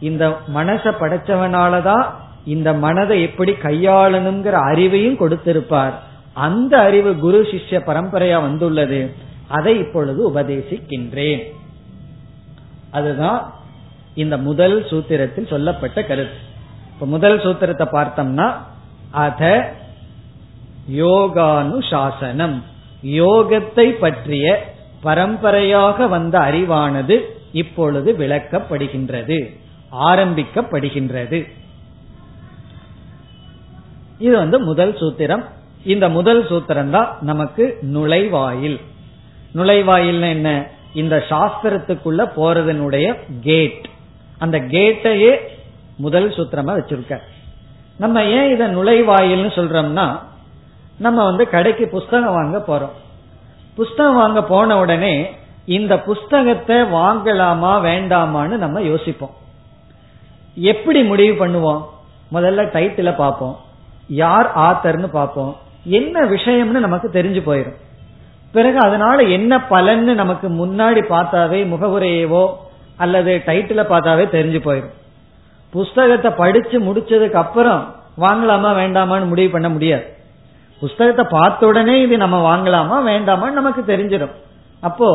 இந்த 0.00 0.28
மனசை 0.54 0.92
படைச்சவனாலதான் 1.00 2.04
இந்த 2.44 2.72
மனதை 2.72 3.22
எப்படி 3.22 3.52
கையாளணுங்கிற 3.52 4.56
அறிவையும் 4.72 5.20
கொடுத்திருப்பார். 5.20 5.92
அந்த 6.32 6.78
அறிவு 6.78 7.16
குரு 7.16 7.42
சிஷ்ய 7.42 7.80
பரம்பரையா 7.86 8.40
வந்துள்ளது. 8.40 9.14
அதை 9.48 9.78
இப்பொழுது 9.78 10.34
உபதேசிக்கின்றேன். 10.34 11.42
அதுதான் 12.90 13.54
இந்த 14.14 14.36
முதல் 14.36 14.84
சூத்திரத்தில் 14.84 15.48
சொல்லப்பட்ட 15.48 16.04
கருத்து. 16.04 16.38
இப்ப 16.94 17.06
முதல் 17.06 17.38
சூத்திரத்தை 17.38 17.86
பார்த்தோம்னா 17.92 18.52
அத 19.10 19.72
யோகானு 20.92 21.90
சாசனம் 21.90 22.64
யோகத்தை 23.04 23.90
பற்றிய 23.90 24.73
பரம்பரையாக 25.06 26.06
வந்த 26.14 26.36
அறிவானது 26.48 27.16
இப்பொழுது 27.52 28.10
விளக்கப்படுகின்றது 28.18 29.38
ஆரம்பிக்கப்படுகின்றது. 30.10 31.38
இது 34.26 34.34
வந்து 34.42 34.58
முதல் 34.70 34.92
சூத்திரம். 35.00 35.44
இந்த 35.92 36.06
முதல் 36.16 36.42
சூத்திரம் 36.50 36.92
தான் 36.96 37.10
நமக்கு 37.30 37.64
நுழைவாயில். 37.94 38.78
நுழைவாயில் 39.54 40.26
என்ன? 40.34 40.48
இந்த 41.00 41.16
சாஸ்திரத்துக்குள்ள 41.30 42.22
போறதனுடைய 42.38 43.06
கேட் 43.48 43.86
அந்த 44.38 44.56
கேட்டையே 44.74 45.32
முதல் 45.96 46.28
சூத்திரமா 46.36 46.72
வச்சிருக்க. 46.78 47.14
நம்ம 48.02 48.24
ஏன் 48.36 48.50
இத 48.54 48.64
நுழைவாயில்னு 48.76 49.50
சொல்றோம்னா 49.58 50.06
நம்ம 50.98 51.18
வந்து 51.24 51.44
கடைக்கு 51.54 51.84
புஸ்தகம் 51.88 52.38
வாங்க 52.38 52.58
போறோம். 52.68 52.94
புஸ்தகம் 53.76 54.14
வாங்க 54.14 54.40
போன 54.42 54.76
உடனே 54.78 55.14
இந்த 55.64 55.94
புஸ்தகத்தை 56.00 56.76
வாங்கலாமா 56.76 57.72
வேண்டாமான்னு 57.88 58.56
நம்ம 58.64 58.82
யோசிப்போம். 58.82 59.34
எப்படி 60.54 61.02
முடிவு 61.02 61.46
பண்ணுவோம்? 61.46 61.82
முதல்ல 62.32 62.64
டைட்டில 62.74 63.16
பார்ப்போம். 63.16 63.56
யார் 64.08 64.48
ஆத்தர்னு 64.56 65.08
பார்ப்போம். 65.08 65.56
என்ன 65.84 66.20
விஷயம்னு 66.24 66.84
நமக்கு 66.86 67.08
தெரிஞ்சு 67.12 67.40
போயிடும் 67.46 67.78
பிறகு 68.52 68.78
அதனால 68.78 69.22
என்ன 69.22 69.56
பலன்னு 69.70 70.12
நமக்கு 70.14 70.48
முன்னாடி 70.48 71.00
பார்த்தாவே 71.14 71.60
முகவுரையவோ 71.72 72.44
அல்லது 72.96 73.42
டைட்டில 73.46 73.82
பார்த்தாவே 73.90 74.24
தெரிஞ்சு 74.36 74.60
போயிடும் 74.66 74.94
புஸ்தகத்தை 75.70 76.30
படிச்சு 76.30 76.76
முடிச்சதுக்கு 76.80 77.38
அப்புறம் 77.44 77.80
வாங்கலாமா 78.20 78.70
வேண்டாமான்னு 78.80 79.30
முடிவு 79.32 79.50
பண்ண 79.50 79.68
முடியாது. 79.68 80.04
புஸ்தகத்தை 80.82 81.24
பார்த்த 81.36 81.68
உடனே 81.70 81.94
இது 82.04 82.16
நம்ம 82.24 82.38
வாங்கலாமா 82.50 82.96
வேண்டாமான்னு 83.10 83.58
நமக்கு 83.60 83.82
தெரிஞ்சிடும். 83.92 84.34
அப்போ 84.88 85.08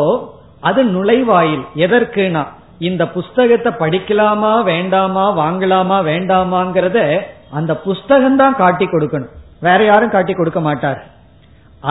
அது 0.70 0.82
நுழைவாயில் 0.96 1.66
எதற்குனா 1.86 2.44
இந்த 2.88 3.04
புஸ்தகத்தை 3.16 3.72
படிக்கலாமா 3.82 4.52
வேண்டாமா 4.72 5.26
வாங்கலாமா 5.42 5.98
வேண்டாமாங்கிறத 6.10 7.00
அந்த 7.58 7.72
புஸ்தகம் 7.86 8.40
தான் 8.42 8.60
காட்டி 8.62 8.86
கொடுக்கணும். 8.86 9.34
வேற 9.68 9.80
யாரும் 9.90 10.14
காட்டி 10.16 10.34
கொடுக்க 10.34 10.60
மாட்டார். 10.68 11.00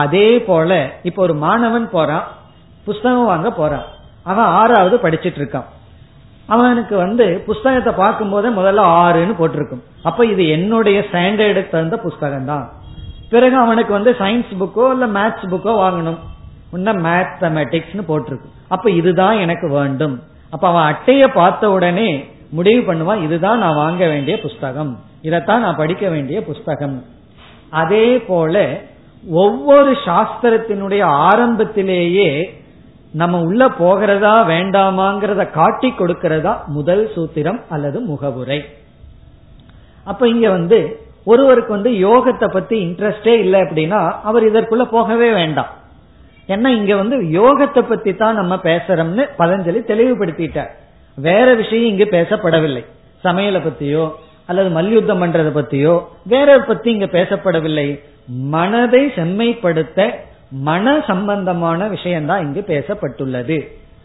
அதே 0.03 0.29
போல 0.47 0.71
இப்ப 1.09 1.21
ஒரு 1.27 1.35
மாணவன் 1.45 1.87
போறான் 1.95 2.25
புஸ்தகம் 2.87 3.31
வாங்க 3.31 3.49
போறான். 3.59 3.85
அவன் 4.31 4.49
ஆறாவது 4.59 4.95
படிச்சிட்டு 5.03 5.39
இருக்கான். 5.41 5.67
அவனுக்கு 6.53 6.95
வந்து 7.05 7.25
புஸ்தகத்தை 7.47 7.91
பார்க்கும் 8.01 8.31
போதே 8.33 8.49
முதல்ல 8.59 8.85
ஆறுன்னு 9.03 9.35
போட்டிருக்கும். 9.39 9.83
அப்ப 10.09 10.25
இது 10.33 10.43
என்னுடைய 10.55 10.99
ஸ்டாண்டர்டுக்கு 11.07 11.73
தகுந்த 11.75 11.97
புஸ்தகம் 12.07 12.49
தான் 12.51 12.65
பிறகு 13.29 13.55
அவனுக்கு 13.55 13.93
வந்து 13.93 14.11
சயின்ஸ் 14.19 14.51
புக்கோ 14.59 14.85
இல்ல 14.91 15.05
மேத்ஸ் 15.07 15.51
புக்கோ 15.51 15.73
வாங்கணும். 15.83 16.19
உன்ன 16.71 16.93
மேத்தமெட்டிக்ஸ்னு 16.93 18.03
போட்டிருக்கு. 18.07 18.49
அப்ப 18.67 18.89
இதுதான் 18.89 19.37
எனக்கு 19.37 19.69
வேண்டும். 19.69 20.15
அப்ப 20.49 20.67
அவன் 20.67 20.87
அட்டைய 20.89 21.27
பார்த்த 21.33 21.71
உடனே 21.71 22.09
முடிவு 22.49 22.93
பண்ணுவான் 22.93 23.23
இதுதான் 23.23 23.59
நான் 23.59 23.75
வாங்க 23.75 24.07
வேண்டிய 24.07 24.35
புஸ்தகம். 24.41 24.99
இதைத்தான் 25.21 25.61
நான் 25.61 25.75
படிக்க 25.75 26.09
வேண்டிய 26.09 26.43
புஸ்தகம். 26.43 27.03
அதே 27.69 28.07
போல 28.21 28.81
ஒவ்வொரு 29.27 29.91
சாஸ்திரத்தினுடைய 30.05 31.03
ஆரம்பத்திலேயே 31.03 32.29
நம்ம 33.11 33.41
உள்ள 33.41 33.69
போகிறதா 33.69 34.33
வேண்டாமாங்கிறத 34.47 35.51
காட்டி 35.51 35.93
கொடுக்கிறதா 35.97 36.53
முதல் 36.65 37.11
சூத்திரம் 37.15 37.59
அல்லது 37.69 37.99
முகவுரை. 37.99 38.59
அப்ப 40.03 40.27
இங்க 40.27 40.49
வந்து 40.49 40.79
ஒருவருக்கு 41.25 41.71
வந்து 41.71 41.91
யோகத்தை 41.91 42.47
பத்தி 42.53 42.85
இன்ட்ரெஸ்டே 42.85 43.27
இல்லை 43.27 43.61
அப்படின்னா 43.61 44.19
அவர் 44.23 44.51
இதற்குள்ள 44.51 44.83
போகவே 44.83 45.31
வேண்டாம். 45.31 45.67
ஏன்னா 46.47 46.67
இங்க 46.67 46.95
வந்து 46.95 47.17
யோகத்தை 47.17 47.81
பத்தி 47.81 48.15
தான் 48.15 48.35
நம்ம 48.35 48.55
பேசுறோம்னு 48.55 49.25
பதஞ்சலி 49.37 49.81
தெளிவுபடுத்திட்டார். 49.91 50.71
வேற 51.15 51.53
விஷயம் 51.53 51.85
இங்கு 51.85 52.07
பேசப்படவில்லை. 52.11 52.85
சமையலை 53.23 53.61
பத்தியோ 53.67 54.11
அல்லது 54.45 54.69
மல்யுத்தம் 54.69 55.21
பண்றதை 55.21 55.51
பத்தியோ 55.57 56.01
வேற 56.25 56.59
பத்தி 56.59 56.91
இங்க 56.91 57.05
பேசப்படவில்லை. 57.05 57.99
மனதை 58.27 59.05
செம்மைப்படுத்த 59.15 60.13
மன 60.49 61.03
சம்பந்தமான 61.07 61.87
விஷயம்தான் 61.87 62.41
இங்கு 62.41 62.63
பேசப்பட்டுள்ளது 62.67 63.57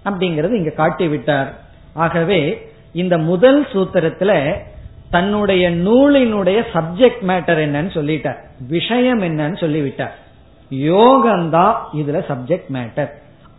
அப்படிங்கறது 0.04 0.52
இங்க 0.52 0.72
காட்டிவிட்டார். 0.76 1.50
ஆகவே 1.94 2.72
இந்த 2.92 3.18
முதல் 3.18 3.66
சூத்திரத்துல 3.72 4.56
தன்னுடைய 5.10 5.70
நூலினுடைய 5.70 6.62
சப்ஜெக்ட் 6.74 7.22
மேட்டர் 7.26 7.60
என்னன்னு 7.66 7.92
சொல்லிட்டார். 7.94 8.36
விஷயம் 8.68 9.22
என்னன்னு 9.22 9.58
சொல்லிவிட்டார். 9.58 10.18
யோகம்தான் 10.70 11.74
இதுல 11.96 12.24
சப்ஜெக்ட் 12.28 12.70
மேட்டர் 12.72 13.10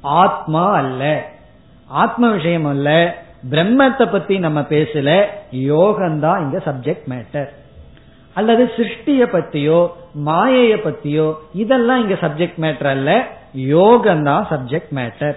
ஆத்மா 0.01 0.73
அல்ல. 0.73 1.29
ஆத்ம 1.88 2.31
விஷயம் 2.31 2.65
அல்ல. 2.65 3.15
பிரம்மத்தை 3.49 4.12
பத்தி 4.12 4.39
நம்ம 4.39 4.62
பேசல. 4.62 5.25
யோகம்தான் 5.51 6.39
இங்க 6.39 6.58
சப்ஜெக்ட் 6.65 7.08
மேட்டர் 7.10 7.47
அல்லது 8.34 8.71
சிருஷ்டிய 8.77 9.25
பத்தியோ 9.34 9.88
மாயைய 10.25 10.75
பத்தியோ 10.75 11.34
இதெல்லாம் 11.53 12.01
இங்க 12.01 12.13
சப்ஜெக்ட் 12.13 12.60
மேட்டர் 12.62 12.88
அல்ல. 12.88 13.27
யோகம்தான் 13.58 14.45
சப்ஜெக்ட் 14.49 14.93
மேட்டர் 14.95 15.36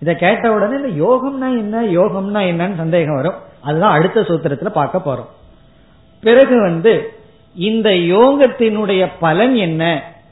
இத 0.00 0.14
கேட்ட 0.14 0.52
உடனே 0.52 0.76
இந்த 0.76 1.04
யோகம்னா 1.04 1.58
என்ன? 1.58 1.82
யோகம்னா 1.82 2.44
என்னன்னு 2.44 2.76
சந்தேகம் 2.76 3.14
வரும். 3.14 3.50
அதுதான் 3.62 3.96
அடுத்த 3.96 4.20
சூத்திரத்துல 4.20 4.70
பார்க்க 4.78 5.06
போறோம். 5.06 5.30
பிறகு 6.22 6.56
வந்து 6.60 6.92
இந்த 7.56 7.88
யோகத்தினுடைய 8.14 9.02
பலன் 9.20 9.54
என்ன 9.66 9.82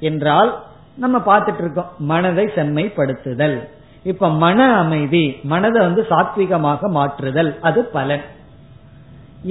என்றால் 0.00 0.50
நம்ம 0.96 1.16
பார்த்துட்டு 1.26 1.62
இருக்கோம் 1.64 1.90
மனதை 2.10 2.44
செம்மைப்படுத்துதல். 2.56 3.58
இப்ப 4.02 4.28
மன 4.44 4.58
அமைதி 4.74 5.24
மனதை 5.42 5.80
வந்து 5.82 6.02
சாத்விகமாக 6.10 6.88
மாற்றுதல் 6.88 7.50
அது 7.60 7.80
பலன். 7.96 8.24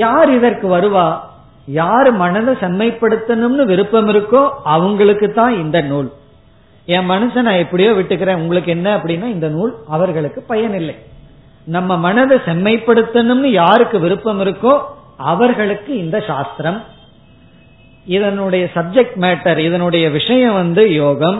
யார் 0.03 0.29
இதற்கு 0.37 0.67
வருவா? 0.75 1.07
யார் 1.81 2.09
மனதை 2.13 2.53
செம்மைப்படுத்தணும்னு 2.61 3.63
விருப்பம் 3.65 4.09
இருக்கோ 4.09 4.41
அவங்களுக்கு 4.75 5.27
தான் 5.33 5.55
இந்த 5.63 5.77
நூல். 5.81 6.09
என் 6.87 7.09
மனசை 7.09 7.39
நான் 7.47 7.61
எப்படியோ 7.63 7.89
விட்டுக்கிறேன் 7.91 8.41
உங்களுக்கு 8.43 8.71
என்ன 8.71 8.89
அப்படின்னா 8.97 9.27
இந்த 9.35 9.47
நூல் 9.47 9.73
அவர்களுக்கு 9.87 10.41
பயன் 10.51 10.75
இல்லை 10.81 10.95
நம்ம 11.75 11.97
மனதை 12.05 12.37
செம்மைப்படுத்தணும்னு 12.45 13.49
யாருக்கு 13.61 13.97
விருப்பம் 13.99 14.41
இருக்கோ 14.45 14.73
அவர்களுக்கு 15.31 15.91
இந்த 15.97 16.17
சாஸ்திரம். 16.27 16.79
இதனுடைய 18.17 18.65
சப்ஜெக்ட் 18.75 19.17
மேட்டர் 19.25 19.59
இதனுடைய 19.67 20.05
விஷயம் 20.09 20.53
வந்து 20.53 20.83
யோகம். 20.93 21.39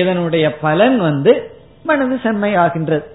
இதனுடைய 0.00 0.46
பலன் 0.66 0.96
வந்து 0.98 1.32
மனது 1.82 2.16
செம்மையாகின்றது. 2.22 3.06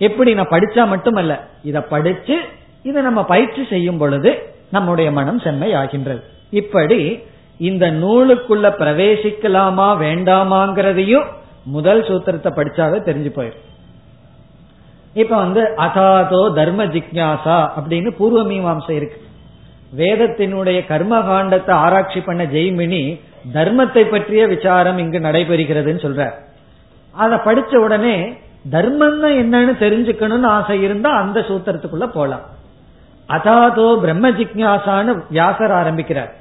எப்படி 0.00 0.30
நான் 0.34 0.52
படிச்சா 0.52 0.82
மட்டுமல்ல 0.88 1.32
இத 1.62 1.80
படிச்சு 1.92 2.36
இதை 2.82 3.02
நம்ம 3.02 3.20
பயிற்சி 3.24 3.62
செய்யும் 3.70 3.98
பொழுது 3.98 4.30
நம்முடைய 4.70 5.08
மனம் 5.10 5.40
செம்மை 5.44 5.68
ஆகின்றது 5.74 6.22
இப்படி 6.60 7.00
இந்த 7.60 7.84
நூலுக்குள்ள 8.02 8.66
பிரவேசிக்கலாமா 8.80 9.88
வேண்டாமாங்கிறதையும் 10.04 11.26
முதல் 11.66 12.02
சூத்திரத்தை 12.02 12.50
படிச்சாவே 12.56 12.98
தெரிஞ்சு 13.08 13.30
போயிடும் 13.36 13.64
இப்ப 15.14 15.32
வந்து 15.36 15.62
அதாதோ 15.84 16.40
தர்ம 16.58 16.84
ஜிக்யாசா 16.94 17.58
அப்படின்னு 17.78 18.10
பூர்வ 18.18 18.40
மீமாம்சை 18.50 18.94
இருக்கு. 19.00 19.18
வேதத்தினுடைய 20.00 20.78
கர்ம 20.86 21.18
காண்டத்தை 21.28 21.72
ஆராய்ச்சி 21.84 22.20
பண்ண 22.20 22.42
ஜெய்மினி 22.54 23.02
தர்மத்தை 23.56 24.02
பற்றிய 24.10 24.42
விசாரம் 24.46 24.98
இங்கு 25.02 25.18
நடைபெறுகிறதுன்னு 25.18 26.04
சொல்ற 26.06 26.24
அதை 27.14 27.36
படிச்ச 27.46 27.74
உடனே 27.86 28.16
தர்மம்னா 28.72 29.30
என்னன்னு 29.42 29.74
தெரிஞ்சுக்கணும்னு 29.84 30.48
ஆசை 30.56 30.76
இருந்தா 30.82 31.10
அந்த 31.22 31.38
சூத்திரத்துக்குள்ள 31.48 32.06
போலாம். 32.18 32.44
அதாதோ 33.28 33.86
பிரம்ம 34.00 34.26
ஜிக்யாசான்னு 34.30 35.12
வியாசர் 35.30 35.74
ஆரம்பிக்கிறார். 35.80 36.32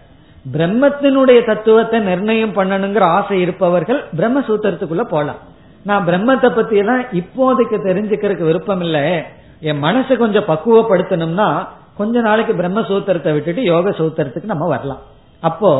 பிரம்மத்தினுடைய 0.53 1.39
தத்துவத்தை 1.45 1.99
நிர்ணயம் 2.07 2.55
பண்ணணுங்கிற 2.55 3.03
ஆசை 3.17 3.37
இருப்பவர்கள் 3.41 3.99
பிரம்ம 4.17 4.39
சூத்திரத்துக்குள்ள 4.47 5.05
போலாம். 5.15 5.41
நான் 5.83 6.05
பிரம்மத்தை 6.07 6.49
பத்தி 6.55 6.75
எல்லாம் 6.77 7.01
இப்போதைக்கு 7.11 7.77
தெரிஞ்சுக்கிறதுக்கு 7.87 8.49
விருப்பம் 8.49 8.81
இல்ல 8.81 9.25
என் 9.59 9.83
மனசை 9.83 10.17
கொஞ்சம் 10.17 10.47
பக்குவப்படுத்தணும்னா 10.47 11.67
கொஞ்ச 11.97 12.21
நாளைக்கு 12.21 12.55
பிரம்ம 12.55 12.81
சூத்திரத்தை 12.81 13.31
விட்டுட்டு 13.33 13.63
யோக 13.63 13.89
சூத்திரத்துக்கு 13.89 14.53
நம்ம 14.53 14.67
வரலாம். 14.67 15.01
அப்போ 15.41 15.71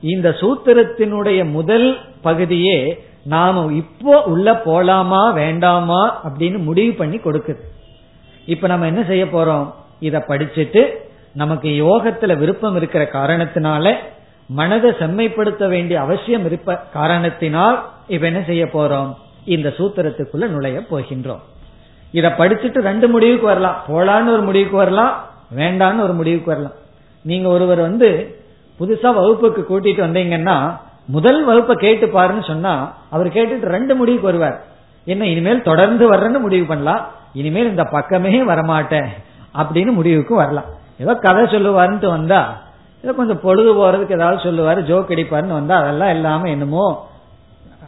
இந்த 0.00 0.28
சூத்திரத்தினுடைய 0.40 1.50
முதல் 1.50 2.00
பகுதியே 2.22 3.04
நாம 3.24 3.64
இப்போ 3.72 4.22
உள்ள 4.22 4.52
போலாமா 4.64 5.32
வேண்டாமா 5.32 6.22
அப்படின்னு 6.24 6.58
முடிவு 6.58 6.92
பண்ணி 6.92 7.16
கொடுக்குது. 7.16 7.62
இப்ப 8.46 8.66
நம்ம 8.66 8.86
என்ன 8.86 9.02
செய்ய 9.04 9.24
போறோம்? 9.24 9.66
இத 10.00 10.24
படிச்சுட்டு 10.28 10.82
நமக்கு 11.34 11.68
யோகத்துல 11.68 12.38
விருப்பம் 12.38 12.76
இருக்கிற 12.76 13.02
காரணத்தினால 13.12 13.92
மனதை 14.48 14.90
செம்மைப்படுத்த 14.90 15.68
வேண்டிய 15.68 16.00
அவசியம் 16.00 16.44
இருப்ப 16.44 16.76
காரணத்தினால் 16.92 17.76
இப்ப 18.08 18.26
என்ன 18.26 18.42
செய்ய 18.46 18.64
போறோம்? 18.64 19.12
இந்த 19.44 19.68
சூத்திரத்துக்குள்ள 19.68 20.48
நுழைய 20.48 20.82
போகின்றோம். 20.90 21.42
இத 22.12 22.28
படிச்சுட்டு 22.28 22.78
ரெண்டு 22.78 23.08
முடிவுக்கு 23.08 23.46
வரலாம். 23.46 23.76
போலான்னு 23.88 24.32
ஒரு 24.32 24.42
முடிவுக்கு 24.42 24.76
வரலாம். 24.76 25.24
வேண்டான்னு 25.56 26.00
ஒரு 26.00 26.12
முடிவுக்கு 26.12 26.50
வரலாம். 26.50 26.72
நீங்க 27.22 27.48
ஒருவர் 27.48 27.80
வந்து 27.80 28.36
புதுசா 28.80 29.14
வகுப்புக்கு 29.14 29.66
கூட்டிட்டு 29.68 30.02
வந்தீங்கன்னா 30.06 30.76
முதல் 31.06 31.44
வகுப்பை 31.44 31.76
கேட்டு 31.76 32.06
பாருன்னு 32.06 32.46
சொன்னா 32.46 32.94
அவர் 33.10 33.26
கேட்டுட்டு 33.26 33.62
ரெண்டு 33.62 33.94
முடிவுக்கு 33.94 34.26
வருவார். 34.26 34.64
என்ன 35.04 35.26
இனிமேல் 35.26 35.62
தொடர்ந்து 35.62 36.12
வர்றேன்னு 36.12 36.38
முடிவு 36.38 36.66
பண்ணலாம். 36.66 37.08
இனிமேல் 37.34 37.68
இந்த 37.68 37.84
பக்கமே 37.84 38.40
வரமாட்டேன் 38.40 39.08
அப்படின்னு 39.58 39.92
முடிவுக்கு 39.92 40.34
வரலாம். 40.34 40.64
ஏதோ 40.98 41.14
கதை 41.14 41.42
சொல்லுவாருன்ட்டு 41.42 42.06
வந்தா 42.06 42.62
ஏதோ 43.02 43.12
கொஞ்சம் 43.12 43.40
பொழுது 43.40 43.74
போறதுக்கு 43.74 44.12
ஏதாவது 44.12 44.42
சொல்லுவாரு 44.42 44.80
ஜோக் 44.82 45.10
அடிப்பாருன்னு 45.10 45.52
வந்தா 45.52 45.76
அதெல்லாம் 45.76 46.10
இல்லாம 46.10 46.48
என்னமோ 46.48 47.10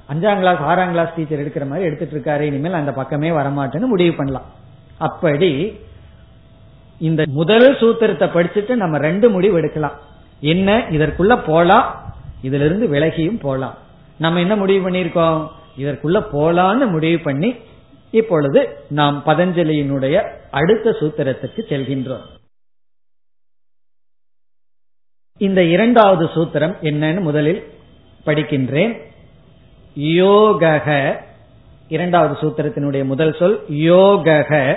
அஞ்சாம் 0.08 0.38
கிளாஸ் 0.38 0.58
ஆறாம் 0.58 0.90
கிளாஸ் 0.90 1.14
டீச்சர் 1.14 1.38
எடுக்கிற 1.38 1.66
மாதிரி 1.66 1.86
எடுத்துட்டு 1.86 2.18
இருக்காரு. 2.18 2.40
இனிமேல் 2.40 2.72
அந்த 2.72 2.92
பக்கமே 2.92 3.30
வரமாட்டேன்னு 3.30 3.86
முடிவு 3.86 4.14
பண்ணலாம். 4.16 4.50
அப்படி 4.98 5.78
இந்த 6.98 7.24
முதல் 7.28 7.74
சூத்திரத்தை 7.74 8.26
படிச்சுட்டு 8.26 8.74
நம்ம 8.74 8.98
ரெண்டு 8.98 9.30
முடிவு 9.30 9.56
எடுக்கலாம். 9.56 9.98
என்ன? 10.40 10.86
இதற்குள்ள 10.90 11.42
போலாம். 11.46 12.14
இதுல 12.42 12.64
இருந்து 12.64 12.88
விலகியும் 12.88 13.40
போலாம். 13.40 13.78
நம்ம 14.18 14.40
என்ன 14.40 14.56
முடிவு 14.56 14.90
பண்ணிருக்கோம் 14.90 15.48
இதற்குள்ள 15.78 16.24
போலான்னு 16.32 16.90
முடிவு 16.90 17.18
பண்ணி 17.18 17.54
இப்பொழுது 18.10 18.78
நாம் 18.88 19.22
பதஞ்சலியினுடைய 19.26 20.30
அடுத்த 20.50 20.90
சூத்திரத்துக்கு 20.90 21.62
செல்கின்றோம். 21.68 22.22
இந்த 25.38 25.62
இரண்டாவது 25.62 26.24
சூத்திரம் 26.24 26.76
என்னன்னு 26.82 27.20
முதலில் 27.20 27.72
படிக்கின்றேன். 28.26 29.12
யோகக. 29.98 31.16
இரண்டாவது 31.88 32.40
சூத்திரத்தினுடைய 32.40 33.04
முதல் 33.04 33.36
சொல் 33.38 33.64
யோகக. 33.70 34.76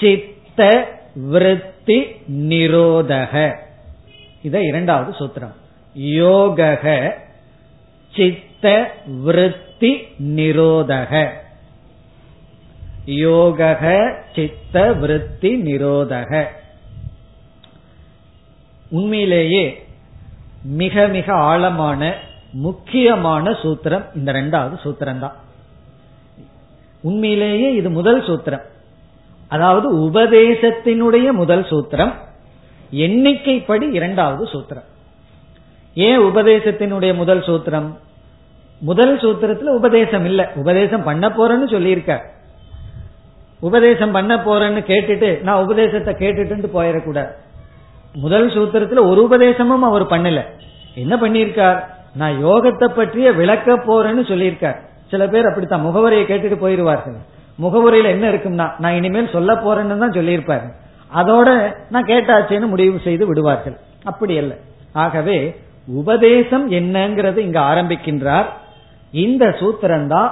சித்த 0.00 0.88
விருத்தி 1.14 2.00
நிரோதக. 2.32 3.56
இத 4.42 4.60
இரண்டாவது 4.60 5.10
சூத்திரம். 5.18 5.54
யோகக. 5.98 7.12
சித்த 8.14 8.94
விருத்தி 9.06 9.94
நிரோதக. 10.22 11.28
யோகக 13.06 14.14
சித்த 14.34 14.92
விருத்தி 14.92 15.62
நிரோதக. 15.62 16.44
உண்மையிலேயே 18.90 19.86
மிக 20.62 21.06
மிக 21.06 21.32
ஆழமான 21.32 22.14
முக்கியமான 22.54 23.50
சூத்திரம். 23.50 24.04
இந்த 24.14 24.32
ரெண்டாவது 24.32 24.78
சூத்திரம் 24.82 25.18
தான் 25.18 25.34
உண்மையிலேயே 27.02 27.74
இது 27.74 27.90
முதல் 27.90 28.22
சூத்திரம். 28.22 28.62
அதாவது 29.48 29.96
உபதேசத்தினுடைய 29.96 31.32
முதல் 31.32 31.62
சூத்திரம். 31.62 32.12
எண்ணிக்கைப்படி 32.92 33.92
இரண்டாவது 33.92 34.44
சூத்திரம். 34.44 34.84
ஏன் 35.94 36.18
உபதேசத்தினுடைய 36.18 37.14
முதல் 37.14 37.40
சூத்திரம்? 37.40 37.96
முதல் 38.78 39.16
சூத்திரத்துல 39.16 39.62
உபதேசம் 39.62 40.24
இல்ல. 40.24 40.52
உபதேசம் 40.54 41.02
பண்ண 41.02 41.28
போறேன்னு 41.28 41.70
சொல்லியிருக்க. 41.70 42.32
உபதேசம் 43.60 44.10
பண்ண 44.10 44.36
போறேன்னு 44.36 44.82
கேட்டுட்டு 44.86 45.40
நான் 45.40 45.62
உபதேசத்தை 45.62 46.14
கேட்டுட்டு 46.14 46.68
போயிடக்கூடாது. 46.74 47.30
முதல் 48.12 48.50
சூத்திரத்துல 48.50 49.06
ஒரு 49.06 49.28
உபதேசமும் 49.30 49.78
அவர் 49.78 50.06
பண்ணல. 50.06 50.42
என்ன 50.94 51.16
பண்ணியிருக்கார்? 51.16 51.80
நான் 52.20 52.34
யோகத்தை 52.46 52.86
பற்றிய 52.98 53.28
விளக்க 53.40 53.76
போறேன்னு 53.88 54.22
சொல்லியிருக்கார். 54.30 54.78
சில 55.12 55.22
பேர் 55.32 55.48
அப்படித்தான் 55.48 55.86
முகவரியை 55.86 56.24
கேட்டுட்டு 56.28 56.58
போயிருவார்கள். 56.64 57.16
முகவரியில 57.64 58.12
என்ன 58.14 58.26
இருக்கும்னா 58.32 58.66
நான் 58.82 58.96
இனிமேல் 59.00 59.34
சொல்ல 59.36 59.52
போறேன்னு 59.64 60.02
தான் 60.04 60.16
சொல்லியிருப்பாரு. 60.18 60.66
அதோட 61.20 61.48
நான் 61.94 62.08
கேட்டாச்சேன்னு 62.12 62.68
முடிவு 62.74 63.00
செய்து 63.06 63.24
விடுவார்கள். 63.30 63.76
அப்படி 64.10 64.34
அல்ல. 64.42 64.54
ஆகவே 65.04 65.36
உபதேசம் 66.00 66.66
என்னங்கிறது 66.78 67.38
இங்க 67.48 67.58
ஆரம்பிக்கின்றார். 67.72 68.48
இந்த 69.24 69.44
சூத்திரம் 69.60 70.06
தான் 70.14 70.30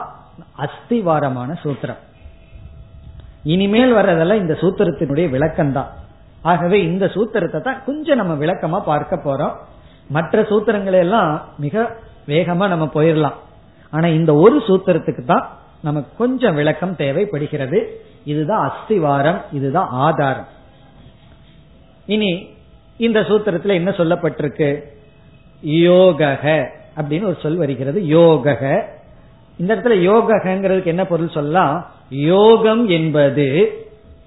அஸ்திவாரமான 0.65 1.51
சூத்திரம். 1.65 2.01
இனிமேல் 3.55 3.93
வர்றதெல்லாம் 3.99 4.43
இந்த 4.43 4.55
சூத்திரத்தினுடைய 4.63 5.27
விளக்கம் 5.35 5.75
தான் 5.77 5.91
ஆகவே 6.53 6.79
இந்த 6.91 7.05
சூத்திரத்தை 7.15 7.61
தான் 7.67 7.83
கொஞ்சம் 7.89 8.21
நம்ம 8.21 8.35
விளக்கமா 8.43 8.79
பார்க்க 8.91 9.27
போறோம். 9.27 9.55
மற்ற 10.09 10.43
சூத்திரங்களை 10.43 10.93
எல்லாம் 10.93 11.49
மிக 11.59 11.97
வேகமா 12.27 12.69
நம்ம 12.69 12.91
போயிடலாம் 12.95 13.35
ஆனா 13.91 14.09
இந்த 14.09 14.35
ஒரு 14.35 14.63
சூத்திரத்துக்கு 14.69 15.25
தான் 15.25 15.57
நமக்கு 15.83 16.17
கொஞ்சம் 16.17 16.55
விளக்கம் 16.55 16.97
தேவைப்படுகிறது. 16.97 18.01
இதுதான் 18.25 18.73
அஸ்திவாரம் 18.73 19.41
இதுதான் 19.53 19.89
ஆதாரம். 19.91 20.47
இனி 22.07 22.49
இந்த 22.97 23.21
சூத்திரத்துல 23.21 23.73
என்ன 23.73 23.91
சொல்லப்பட்டிருக்கு? 23.91 24.83
யோகக 25.67 26.67
அப்படின்னு 26.97 27.23
ஒரு 27.23 27.37
சொல் 27.43 27.57
வருகிறது. 27.57 28.01
யோகக. 28.01 28.83
இந்த 29.59 29.77
இடத்துல 29.77 29.89
யோகங்கிறதுக்கு 29.89 30.85
என்ன 30.85 31.05
பொருள் 31.05 31.29
சொல்லலாம்? 31.29 31.91
யோகம் 32.11 32.89
என்பது 32.89 33.73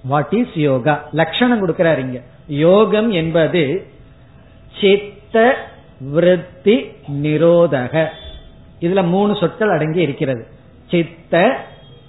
வாட் 0.04 0.34
இஸ் 0.34 0.56
யோகா? 0.56 1.04
லட்சணம் 1.12 1.68
கொடுக்கிறார் 1.68 1.98
இங்க. 1.98 2.22
யோகம் 2.48 3.12
என்பது 3.12 3.88
சித்த 5.36 5.58
விருத்தி 6.00 6.92
நிரோதக. 7.22 8.08
இதுல 8.82 9.08
மூணு 9.08 9.36
சொற்கள் 9.36 9.70
அடங்கி 9.70 10.02
இருக்கிறது. 10.02 10.48
சித்த 10.90 11.58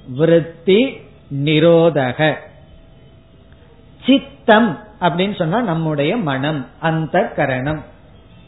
விருத்தி 0.06 1.00
நிரோதக. 1.34 2.34
சித்தம் 4.06 4.78
அப்படின்னு 5.00 5.34
சொன்னா 5.34 5.60
நம்முடைய 5.60 6.16
மனம் 6.16 6.66
அந்த 6.80 7.32
கரணம் 7.36 7.84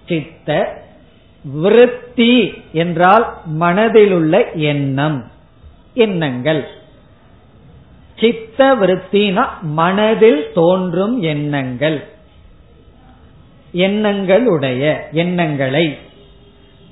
சித்த 0.06 0.82
விருத்தி 1.42 2.62
என்றால் 2.72 3.40
மனதில் 3.44 4.12
உள்ள 4.12 4.50
எண்ணம் 4.50 5.30
எண்ணங்கள். 5.94 6.68
சித்த 8.18 8.74
விருத்தினா 8.74 9.48
மனதில் 9.60 10.52
தோன்றும் 10.54 11.22
எண்ணங்கள். 11.22 12.16
எண்ணங்களுடைய 13.72 14.98
எண்ணங்களை. 15.12 15.98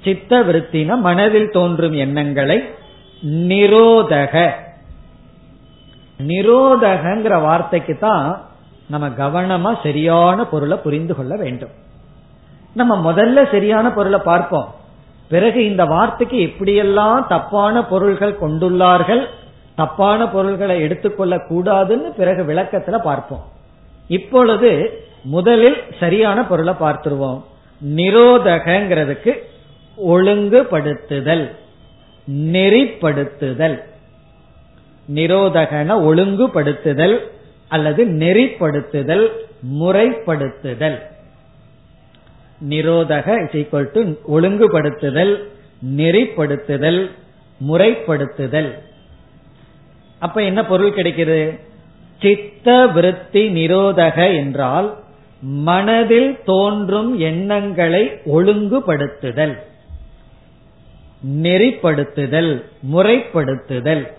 சித்த 0.02 0.42
விருத்தின 0.42 0.98
மனதில் 0.98 1.50
தோன்றும் 1.50 1.92
எண்ணங்களை 1.92 2.64
நிரோதக. 3.26 4.50
நிரோதகங்கிற 6.18 7.40
வார்த்தைக்கு 7.40 7.96
தான் 7.98 8.44
நம்ம 8.88 9.08
கவனமா 9.08 9.78
சரியான 9.82 10.44
பொருளை 10.44 10.78
புரிந்து 10.78 11.14
கொள்ள 11.14 11.36
வேண்டும். 11.36 11.70
நம்ம 12.74 13.12
முதல்ல 13.12 13.50
சரியான 13.50 13.90
பொருளை 13.90 14.20
பார்ப்போம். 14.24 14.74
பிறகு 15.28 15.64
இந்த 15.64 15.84
வார்த்தைக்கு 15.84 16.36
எப்படியெல்லாம் 16.36 17.26
தப்பான 17.26 17.84
பொருள்கள் 17.84 18.38
கொண்டுள்ளார்கள் 18.40 19.26
தப்பான 19.76 20.28
பொருள்களை 20.28 20.80
எடுத்துக்கொள்ள 20.80 21.36
கூடாதுன்னு 21.36 22.08
பிறகு 22.16 22.42
விளக்கத்துல 22.44 22.98
பார்ப்போம். 22.98 23.44
இப்பொழுது 24.08 25.00
முதலில் 25.26 25.76
சரியான 26.00 26.46
பொருளை 26.46 26.74
பார்த்துருவோம். 26.80 27.42
நிரோதகங்கிறதுக்கு 27.96 29.32
ஒழுங்குபடுத்துதல். 30.08 31.44
நெறிப்படுத்துதல். 32.30 33.76
நிரோதகன 35.14 35.90
ஒழுங்குபடுத்துதல் 36.08 37.18
அல்லது 37.68 38.04
நெறிப்படுத்துதல் 38.04 39.26
முறைப்படுத்துதல். 39.80 40.98
நிரோதக 42.68 43.26
ஒழுங்குபடுத்துதல் 44.28 45.32
நெறிப்படுத்துதல் 45.96 47.10
முறைப்படுத்துதல். 47.68 48.70
அப்ப 50.18 50.42
என்ன 50.42 50.66
பொருள் 50.66 50.92
கிடைக்கிறது 50.92 51.58
சித்த 52.20 52.86
விருத்தி 52.86 53.42
நிரோதக 53.48 54.36
என்றால் 54.36 54.88
மனதில் 55.40 56.38
தோன்றும் 56.44 57.18
எண்ணங்களை 57.18 58.08
ஒழுங்குபடுத்துதல் 58.26 59.56
நெறிப்படுத்துதல் 61.42 62.62
முறைப்படுத்துதல். 62.92 64.12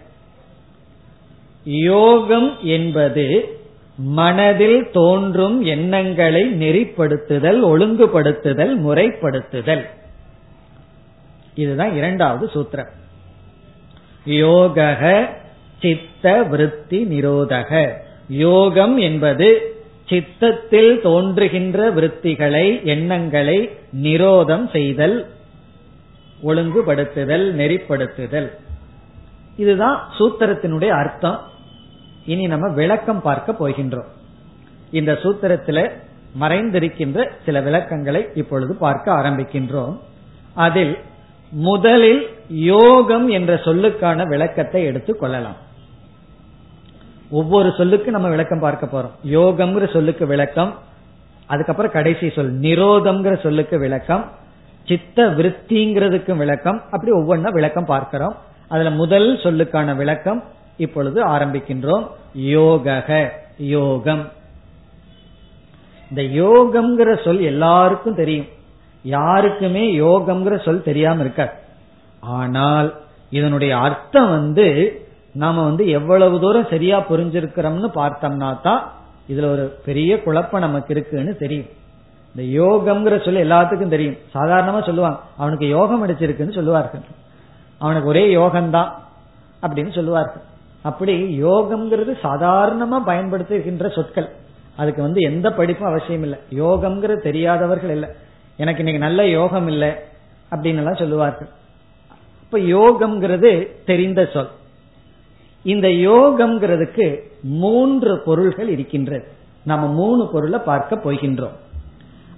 யோகம் 1.63 2.57
என்பது 2.61 3.57
மனதில் 3.95 4.89
தோன்றும் 4.91 5.63
எண்ணங்களை 5.63 6.43
நெறிப்படுத்துதல் 6.43 7.63
ஒழுங்குபடுத்துதல் 7.63 8.76
முறைப்படுத்துதல். 8.80 9.86
இதுதான் 11.55 11.95
இரண்டாவது 11.95 12.49
சூத்திரம். 12.53 12.89
யோக 14.26 15.30
சித்த 15.80 16.43
விருத்தி 16.43 17.05
நிரோதக 17.05 17.91
யோகம் 18.28 18.97
என்பது 18.97 19.76
சித்தத்தில் 20.10 21.01
தோன்றுகின்ற 21.01 21.93
விருத்திகளை 21.93 22.84
எண்ணங்களை 22.84 23.72
நிரோதம் 24.01 24.70
செய்தல் 24.72 25.30
ஒழுங்குபடுத்துதல் 26.43 27.53
நெறிப்படுத்துதல். 27.53 28.49
இதுதான் 29.58 30.10
சூத்திரத்தினுடைய 30.20 30.88
அர்த்தம். 30.88 31.41
இனி 32.26 32.47
நம்ம 32.47 32.74
விளக்கம் 32.74 33.22
பார்க்க 33.22 33.55
போகின்றோம். 33.60 34.08
இந்த 34.91 35.14
சூத்திரத்தில் 35.14 35.91
மறைந்திருக்கின்ற 36.39 37.30
சில 37.45 37.62
விளக்கங்களை 37.62 38.28
இப்பொழுது 38.34 38.76
பார்க்க 38.76 39.14
ஆரம்பிக்கின்றோம். 39.14 39.99
அதில் 40.53 40.97
முதலில் 41.51 42.30
யோகம் 42.49 43.28
என்ற 43.28 43.55
சொல்லுக்கான 43.55 44.28
விளக்கத்தை 44.28 44.84
எடுத்துக் 44.84 45.20
கொள்ளலாம். 45.20 45.66
ஒவ்வொரு 47.30 47.73
சொல்லுக்கு 47.78 48.11
நம்ம 48.11 48.28
விளக்கம் 48.28 48.59
பார்க்க 48.59 48.86
போறோம். 48.86 49.28
யோகம்ங்கிற 49.28 49.93
சொல்லுக்கு 49.93 50.28
விளக்கம் 50.28 50.75
அதுக்கப்புறம் 51.45 51.91
கடைசி 51.91 52.30
சொல் 52.30 52.59
நிரோதம்ங்கிற 52.59 53.41
சொல்லுக்கு 53.41 53.80
விளக்கம் 53.80 54.32
சித்த 54.86 55.25
விருத்திங்கிறதுக்கும் 55.28 56.38
விளக்கம் 56.38 56.82
அப்படி 56.91 57.11
ஒவ்வொன்றா 57.11 57.51
விளக்கம் 57.51 57.86
பார்க்கிறோம். 57.86 58.36
அதுல 58.67 58.89
முதல் 58.89 59.36
சொல்லுக்கான 59.36 59.95
விளக்கம் 59.95 60.43
இப்பொழுது 60.78 61.28
ஆரம்பிக்கின்றோம். 61.28 62.07
யோகக 62.38 63.30
யோகம். 63.57 64.28
இந்த 66.09 66.21
யோகம்ங்கிற 66.21 67.23
சொல் 67.23 67.39
எல்லாருக்கும் 67.39 68.15
தெரியும். 68.15 68.45
யாருக்குமே 69.03 69.99
யோகம்ங்கிற 69.99 70.63
சொல் 70.65 70.84
தெரியாம 70.84 71.19
இருக்க 71.19 71.53
ஆனால் 72.19 73.01
இதனுடைய 73.30 73.78
அர்த்தம் 73.78 74.30
வந்து 74.30 75.01
நாம 75.38 75.63
வந்து 75.63 75.83
எவ்வளவு 75.89 76.39
தூரம் 76.39 76.69
சரியா 76.69 76.97
புரிஞ்சிருக்கிறோம்னு 77.09 77.89
பார்த்தோம்னா 77.95 78.61
தான் 78.61 78.81
இதுல 79.31 79.49
ஒரு 79.51 79.65
பெரிய 79.85 80.11
குழப்பம் 80.23 80.59
நமக்கு 80.59 80.93
இருக்குன்னு 80.93 81.33
தெரியும். 81.35 81.69
இந்த 82.35 82.43
யோகம்ங்கிற 82.61 83.25
சொல்லி 83.25 83.41
எல்லாத்துக்கும் 83.41 83.93
தெரியும். 83.95 84.17
சாதாரணமா 84.33 84.85
சொல்லுவாங்க 84.85 85.19
அவனுக்கு 85.38 85.67
யோகம் 85.67 86.07
அடிச்சிருக்குன்னு 86.07 86.53
சொல்லுவார்கள். 86.53 87.01
அவனுக்கு 87.77 88.09
ஒரே 88.09 88.35
யோகம்தான் 88.35 88.91
அப்படின்னு 89.61 89.95
சொல்லுவார்கள். 89.95 90.41
அப்படி 90.81 91.43
யோகம்ங்கிறது 91.43 92.13
சாதாரணமா 92.23 92.97
பயன்படுத்துகின்ற 93.05 93.93
சொற்கள். 93.95 94.29
அதுக்கு 94.75 95.01
வந்து 95.01 95.21
எந்த 95.21 95.51
படிப்பும் 95.51 95.88
அவசியம் 95.88 96.23
இல்லை. 96.23 96.39
யோகம்ங்கிறது 96.51 97.21
தெரியாதவர்கள் 97.21 97.89
இல்லை. 97.89 98.09
எனக்கு 98.57 98.83
இன்னைக்கு 98.83 99.05
நல்ல 99.05 99.27
யோகம் 99.27 99.67
இல்லை 99.67 99.91
அப்படின்னு 100.51 100.81
எல்லாம் 100.81 100.95
சொல்லுவார்கள். 100.95 101.49
இப்ப 102.43 102.57
யோகம்ங்கிறது 102.57 103.51
தெரிந்த 103.85 104.29
சொல். 104.33 104.49
இந்த 105.68 105.88
யோகம்ங்கிறதுக்கு 105.88 107.07
மூன்று 107.41 108.22
பொருள்கள் 108.26 108.70
இருக்கின்றது. 108.70 109.28
நம்ம 109.63 109.88
மூணு 109.88 110.30
பொருளை 110.32 110.59
பார்க்க 110.59 110.95
போகின்றோம். 110.95 111.55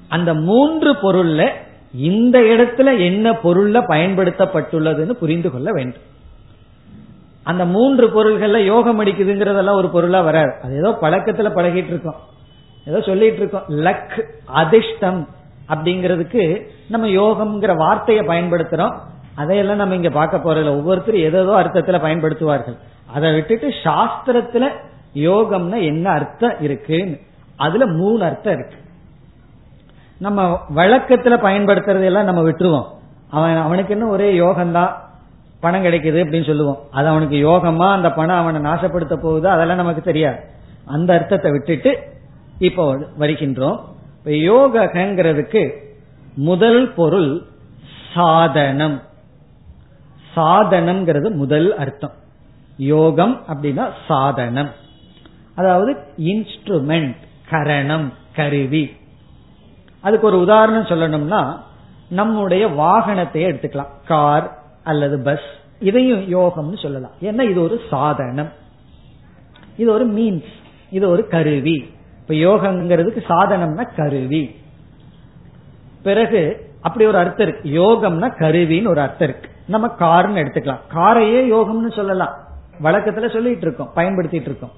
அந்த 0.08 0.34
மூன்று 0.34 0.94
பொருள்ல 0.94 1.50
இந்த 1.94 2.40
இடத்துல 2.40 3.00
என்ன 3.00 3.32
பொருள்ல 3.32 3.78
பயன்படுத்தப்பட்டுள்ளதுன்னு 3.88 5.12
புரிந்து 5.12 5.52
கொள்ள 5.52 5.72
வேண்டும். 5.72 6.08
அந்த 7.44 7.66
மூன்று 7.66 8.08
பொருள்கள்ல 8.08 8.58
யோகம் 8.58 9.02
அடிக்குதுங்கிறதெல்லாம் 9.02 9.80
ஒரு 9.82 9.90
பொருளா 9.90 10.22
வராது. 10.22 10.54
அது 10.64 10.76
ஏதோ 10.78 10.98
பழக்கத்துல 11.02 11.50
பழகிட்டு 11.56 11.92
இருக்கோம். 11.94 12.20
ஏதோ 12.86 13.02
சொல்லிட்டு 13.02 13.38
இருக்கோம். 13.38 13.64
லக் 13.70 14.24
அதிர்ஷ்டம் 14.46 15.28
அப்படிங்கிறதுக்கு 15.70 16.62
நம்ம 16.90 17.08
யோகம்ங்கிற 17.08 17.76
வார்த்தையை 17.76 18.26
பயன்படுத்துறோம். 18.26 18.96
அதையெல்லாம் 19.36 19.76
நம்ம 19.76 19.96
இங்க 19.96 20.10
பார்க்க 20.10 20.38
போறதில்ல. 20.38 20.78
ஒவ்வொருத்தரும் 20.78 21.22
ஏதோ 21.22 21.44
அர்த்தத்துல 21.44 22.00
பயன்படுத்துவார்கள். 22.06 22.78
அதை 23.14 23.34
விட்டுட்டு 23.34 23.70
சாஸ்திரத்துல 23.70 24.68
யோகம்னா 25.16 25.84
என்ன 25.84 26.10
அர்த்தம் 26.10 26.62
இருக்குன்னு. 26.62 27.20
அதுல 27.56 27.86
மூணு 27.86 28.24
அர்த்தம் 28.24 28.54
இருக்கு. 28.54 28.76
நம்ம 30.18 30.60
வழக்கத்துல 30.76 31.38
பயன்படுத்துறது 31.42 32.04
எல்லாம் 32.04 32.26
நம்ம 32.26 32.42
விட்டுருவோம். 32.42 32.86
அவன் 33.30 33.58
அவனுக்கு 33.58 33.94
என்ன 33.94 34.08
ஒரே 34.08 34.40
யோகம்தான்? 34.40 34.92
பணம் 35.60 35.84
கிடைக்குது 35.84 36.24
அப்படின்னு 36.24 36.46
சொல்லுவோம். 36.46 36.80
அது 36.92 37.08
அவனுக்கு 37.08 37.48
யோகமா? 37.48 37.92
அந்த 37.92 38.12
பணம் 38.12 38.38
அவனை 38.38 38.72
நாசப்படுத்த 38.72 39.16
போகுது? 39.16 39.50
அதெல்லாம் 39.50 39.76
நமக்கு 39.76 40.02
தெரியாது. 40.02 40.40
அந்த 40.86 41.14
அர்த்தத்தை 41.14 41.52
விட்டுட்டு 41.52 41.98
இப்போ 42.60 42.96
வருகின்றோம். 43.20 43.80
இப்ப 44.18 44.32
யோகங்கிறதுக்கு 44.32 45.70
முதல் 46.34 46.94
பொருள் 46.94 47.42
சாதனம். 48.14 49.02
சாதனம்ங்கிறது 50.36 51.32
முதல் 51.32 51.76
அர்த்தம். 51.76 52.19
யோகம் 52.80 53.42
அப்படின்னா 53.48 53.90
சாதனம். 54.08 54.70
அதாவது 55.56 55.98
இன்ஸ்ட்ருமெண்ட் 56.18 57.16
கரணம் 57.50 58.14
கருவி. 58.36 58.92
அதுக்கு 60.00 60.28
ஒரு 60.28 60.40
உதாரணம் 60.40 60.84
சொல்லணும்னா 60.84 61.58
நம்முடைய 62.10 62.68
வாகனத்தை 62.68 63.46
எடுத்துக்கலாம். 63.46 63.88
கார் 64.08 64.58
அல்லது 64.84 65.20
பஸ் 65.20 65.50
இதையும் 65.80 66.34
யோகம்னு 66.34 66.82
சொல்லலாம். 66.82 67.12
ஏன்னா 67.22 67.42
இது 67.42 67.62
ஒரு 67.62 67.82
சாதனம். 67.90 68.50
இது 69.78 69.92
ஒரு 69.92 70.08
மீன்ஸ் 70.08 70.52
இது 70.90 71.10
ஒரு 71.10 71.28
கருவி. 71.28 71.94
இப்ப 72.22 72.34
யோகங்கிறதுக்கு 72.34 73.24
சாதனம்னா 73.30 73.96
கருவி. 73.96 74.56
பிறகு 76.04 76.72
அப்படி 76.82 77.06
ஒரு 77.06 77.18
அர்த்தம் 77.18 77.48
இருக்கு. 77.48 77.70
யோகம்னா 77.70 78.32
கருவின்னு 78.40 78.88
ஒரு 78.88 79.02
அர்த்தம் 79.02 79.30
இருக்கு. 79.30 79.50
நம்ம 79.68 79.88
கார்னு 79.88 80.36
எடுத்துக்கலாம். 80.36 80.80
காரையே 80.94 81.54
யோகம்னு 81.56 81.96
சொல்லலாம். 81.96 82.48
வழக்கத்துல 82.84 83.34
சொல்லிட்டு 83.34 83.62
இருக்கோம் 83.62 83.92
பயன்படுத்திட்டு 83.96 84.50
இருக்கோம். 84.50 84.72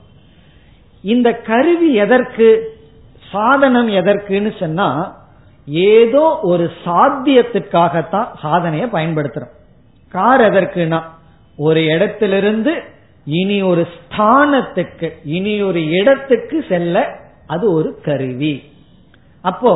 இந்த 1.01 1.33
கருவி 1.33 1.93
எதற்கு 1.93 2.47
சாதனம் 3.31 3.89
எதற்குன்னு 3.89 4.59
சொன்னா 4.59 5.19
ஏதோ 5.65 6.39
ஒரு 6.41 6.71
சாத்தியத்திற்காகத்தான் 6.85 8.27
சாதனையை 8.41 8.89
பயன்படுத்துறோம். 8.89 9.53
கார் 10.09 10.41
எதற்குனா 10.41 11.01
ஒரு 11.57 11.85
இடத்திலிருந்து 11.85 12.81
இனி 13.25 13.61
ஒரு 13.61 13.87
ஸ்தானத்துக்கு 13.93 15.11
இனி 15.25 15.61
ஒரு 15.61 15.89
இடத்துக்கு 15.89 16.65
செல்ல 16.69 17.05
அது 17.47 17.73
ஒரு 17.73 17.99
கருவி. 18.03 18.63
அப்போ 19.41 19.73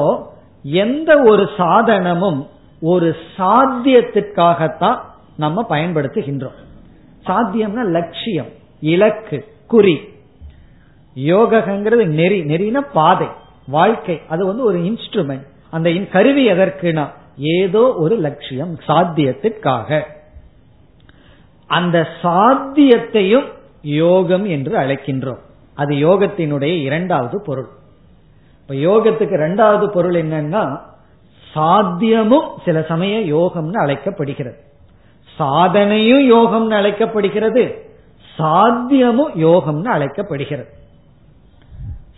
எந்த 0.63 1.17
ஒரு 1.17 1.49
சாதனமும் 1.57 2.47
ஒரு 2.81 3.15
சாத்தியத்திற்காகத்தான் 3.37 4.99
நம்ம 5.37 5.65
பயன்படுத்துகின்றோம். 5.69 6.59
சாத்தியம்னா 7.27 7.85
லட்சியம் 7.85 8.51
இலக்கு 8.81 9.45
குறி. 9.67 10.13
யோகங்கிறது 11.15 12.05
நெறி 12.05 12.41
நெறினா 12.41 12.81
பாதை 12.93 13.27
வாழ்க்கை. 13.67 14.21
அது 14.29 14.45
வந்து 14.45 14.63
ஒரு 14.63 14.79
இன்ஸ்ட்ருமெண்ட் 14.79 15.47
அந்த 15.69 15.93
கருவி 15.93 16.51
எதற்குனா 16.51 17.09
ஏதோ 17.37 17.93
ஒரு 17.93 18.15
லட்சியம் 18.15 18.79
சாத்தியத்திற்காக. 18.87 20.03
அந்த 21.67 22.07
சாத்தியத்தையும் 22.23 23.45
யோகம் 23.81 24.45
என்று 24.45 24.77
அழைக்கின்றோம். 24.77 25.39
அது 25.73 25.95
யோகத்தினுடைய 25.95 26.81
இரண்டாவது 26.81 27.41
பொருள். 27.45 27.67
இப்ப 28.61 28.73
யோகத்துக்கு 28.73 29.31
இரண்டாவது 29.31 29.89
பொருள் 29.89 30.13
என்னன்னா 30.13 30.81
சாத்தியமும் 31.55 32.47
சில 32.65 32.81
சமயம் 32.81 33.37
யோகம்னு 33.37 33.77
அழைக்கப்படுகிறது. 33.77 34.64
சாதனையும் 35.39 36.35
யோகம்னு 36.35 36.73
அழைக்கப்படுகிறது 36.73 37.83
சாத்தியமும் 38.37 39.35
யோகம்னு 39.35 39.85
அழைக்கப்படுகிறது. 39.85 40.69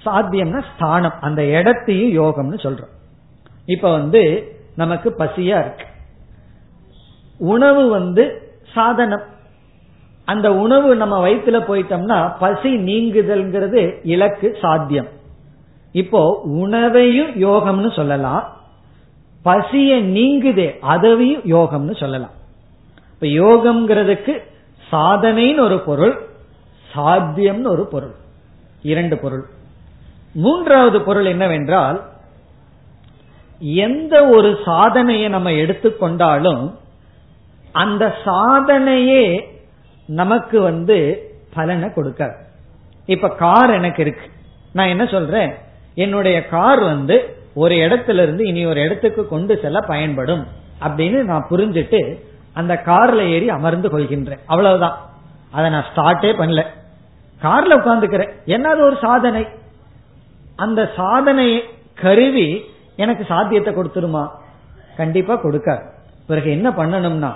சாத்தியம்னா 0.06 0.64
ஸ்தானம் 0.76 1.14
அந்த 1.22 1.46
இடத்தையும் 1.46 2.24
யோகம்னு 2.24 2.56
சொல்றோம். 2.56 2.96
இப்ப 3.66 3.92
வந்து 3.92 4.52
நமக்கு 4.76 5.16
பசியா 5.20 5.60
இருக்கு. 5.60 5.86
உணவு 7.38 7.90
வந்து 7.90 8.54
சாதனம். 8.74 9.24
அந்த 10.26 10.54
உணவு 10.54 10.96
நம்ம 10.96 11.28
வயிற்றுல 11.28 11.60
போயிட்டோம்னா 11.68 12.36
பசி 12.40 12.70
நீங்குதல்ங்கிறது 12.78 14.00
இலக்கு 14.04 14.58
சாத்தியம். 14.62 15.08
இப்போ 15.92 16.42
உணவையும் 16.44 17.32
யோகம்னு 17.42 17.96
சொல்லலாம். 17.96 18.58
பசிய 19.46 20.02
நீங்குதே 20.04 20.76
அதவையும் 20.82 21.46
யோகம்னு 21.46 21.96
சொல்லலாம். 21.96 22.36
இப்ப 23.20 23.28
யோகம்ங்கிறதுக்கு 23.28 24.42
சாதனைன்னு 24.92 25.60
ஒரு 25.60 25.80
பொருள் 25.80 26.26
சாத்தியம்னு 26.96 27.68
ஒரு 27.68 27.88
பொருள். 27.88 28.14
இரண்டு 28.82 29.18
பொருள். 29.18 29.46
மூன்றாவது 30.34 31.02
பொருள் 31.02 31.26
என்னவென்றால் 31.26 32.04
எந்த 33.60 34.26
ஒரு 34.26 34.58
சாதனையை 34.66 35.30
நம்ம 35.30 35.52
எடுத்துக்கொண்டாலும் 35.52 36.76
அந்த 37.72 38.16
சாதனையே 38.26 39.48
நமக்கு 40.06 40.62
வந்து 40.62 41.30
பலனை 41.54 41.90
கொடுக்காது. 41.90 42.36
இப்ப 43.06 43.30
கார் 43.30 43.70
எனக்கு 43.70 44.02
இருக்கு. 44.02 44.30
நான் 44.74 44.88
என்ன 44.88 45.06
சொல்றேன்? 45.06 45.54
என்னுடைய 45.96 46.48
கார் 46.48 46.80
வந்து 46.80 47.36
ஒரு 47.54 47.76
இடத்துல 47.76 48.14
இருந்து 48.14 48.48
இனி 48.48 48.66
ஒரு 48.66 48.82
இடத்துக்கு 48.82 49.28
கொண்டு 49.28 49.60
செல்ல 49.62 49.80
பயன்படும் 49.80 50.48
அப்படின்னு 50.82 51.24
நான் 51.24 51.48
புரிஞ்சுட்டு 51.50 52.20
அந்த 52.58 52.82
கார்ல 52.86 53.30
ஏறி 53.30 53.50
அமர்ந்து 53.50 53.90
கொள்கின்றேன். 53.90 54.40
அவ்வளவுதான். 54.46 54.98
அதை 55.52 55.70
நான் 55.70 55.86
ஸ்டார்டே 55.96 56.28
பண்ணல. 56.28 56.66
கார்ல 57.42 57.82
உட்காந்துக்கிறேன் 57.82 58.32
என்ன 58.46 58.70
அது 58.70 58.86
ஒரு 58.86 58.98
சாதனை? 59.02 59.48
அந்த 60.56 60.92
சாதனை 60.96 61.64
கருவி 62.02 62.64
எனக்கு 62.96 63.26
சாத்தியத்தை 63.26 63.74
கொடுத்துருமா? 63.74 64.28
கண்டிப்பா 64.98 65.44
கொடுக்காது 65.44 65.90
பிறகு 66.28 66.52
என்ன 66.52 66.70
பண்ணணும்னா 66.70 67.34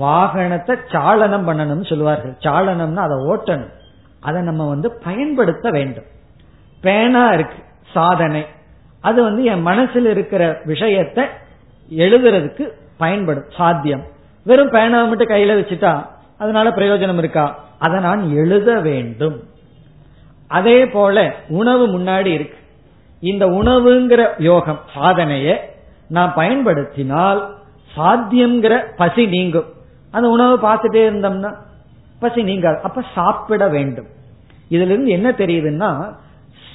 வாகனத்தை 0.00 0.76
சாலனம் 0.88 1.48
பண்ணணும்னு 1.48 1.88
சொல்லுவார்கள். 1.88 2.36
சாலனம்னா 2.38 2.96
அதை 2.96 3.16
ஓட்டணும். 3.16 3.72
அதை 4.20 4.42
நம்ம 4.42 4.68
வந்து 4.68 4.92
பயன்படுத்த 5.04 5.70
வேண்டும். 5.70 6.04
பேனா 6.80 7.28
இருக்கு. 7.28 7.64
சாதனை. 7.92 8.46
அது 9.00 9.22
வந்து 9.22 9.44
என் 9.44 9.62
மனசில் 9.62 10.06
இருக்கிற 10.06 10.60
விஷயத்தை 10.64 11.24
எழுதுறதுக்கு 11.96 12.72
பயன்படும். 12.98 13.44
சாத்தியம். 13.56 14.16
வெறும் 14.48 14.72
பேனா 14.74 14.98
மட்டும் 15.04 15.28
கையில 15.28 15.54
வச்சுட்டா 15.60 15.92
அதனால 16.38 16.70
பிரயோஜனம் 16.70 17.20
இருக்கா? 17.22 17.46
அதை 17.78 17.96
நான் 18.00 18.22
எழுத 18.34 18.68
வேண்டும். 18.80 19.36
அதே 20.48 20.78
போல 20.88 21.16
உணவு 21.48 21.84
முன்னாடி 21.88 22.30
இருக்கு. 22.36 22.58
இந்த 23.20 23.44
உணவுங்கிற 23.46 24.22
யோகம் 24.38 24.80
சாதனைய 24.94 25.56
நான் 26.08 26.34
பயன்படுத்தினால் 26.34 27.40
சாத்தியம்ங்கிற 27.96 28.74
பசி 28.96 29.24
நீங்கும். 29.26 29.68
அந்த 30.10 30.28
உணவு 30.28 30.54
பார்த்துட்டே 30.68 31.02
இருந்தோம்னா 31.08 31.50
பசி 32.20 32.42
நீங்காது. 32.42 32.78
அப்ப 32.82 33.04
சாப்பிட 33.14 33.68
வேண்டும். 33.68 34.08
இதுல 34.70 34.90
இருந்து 34.90 35.10
என்ன 35.10 35.28
தெரியுதுன்னா 35.30 35.90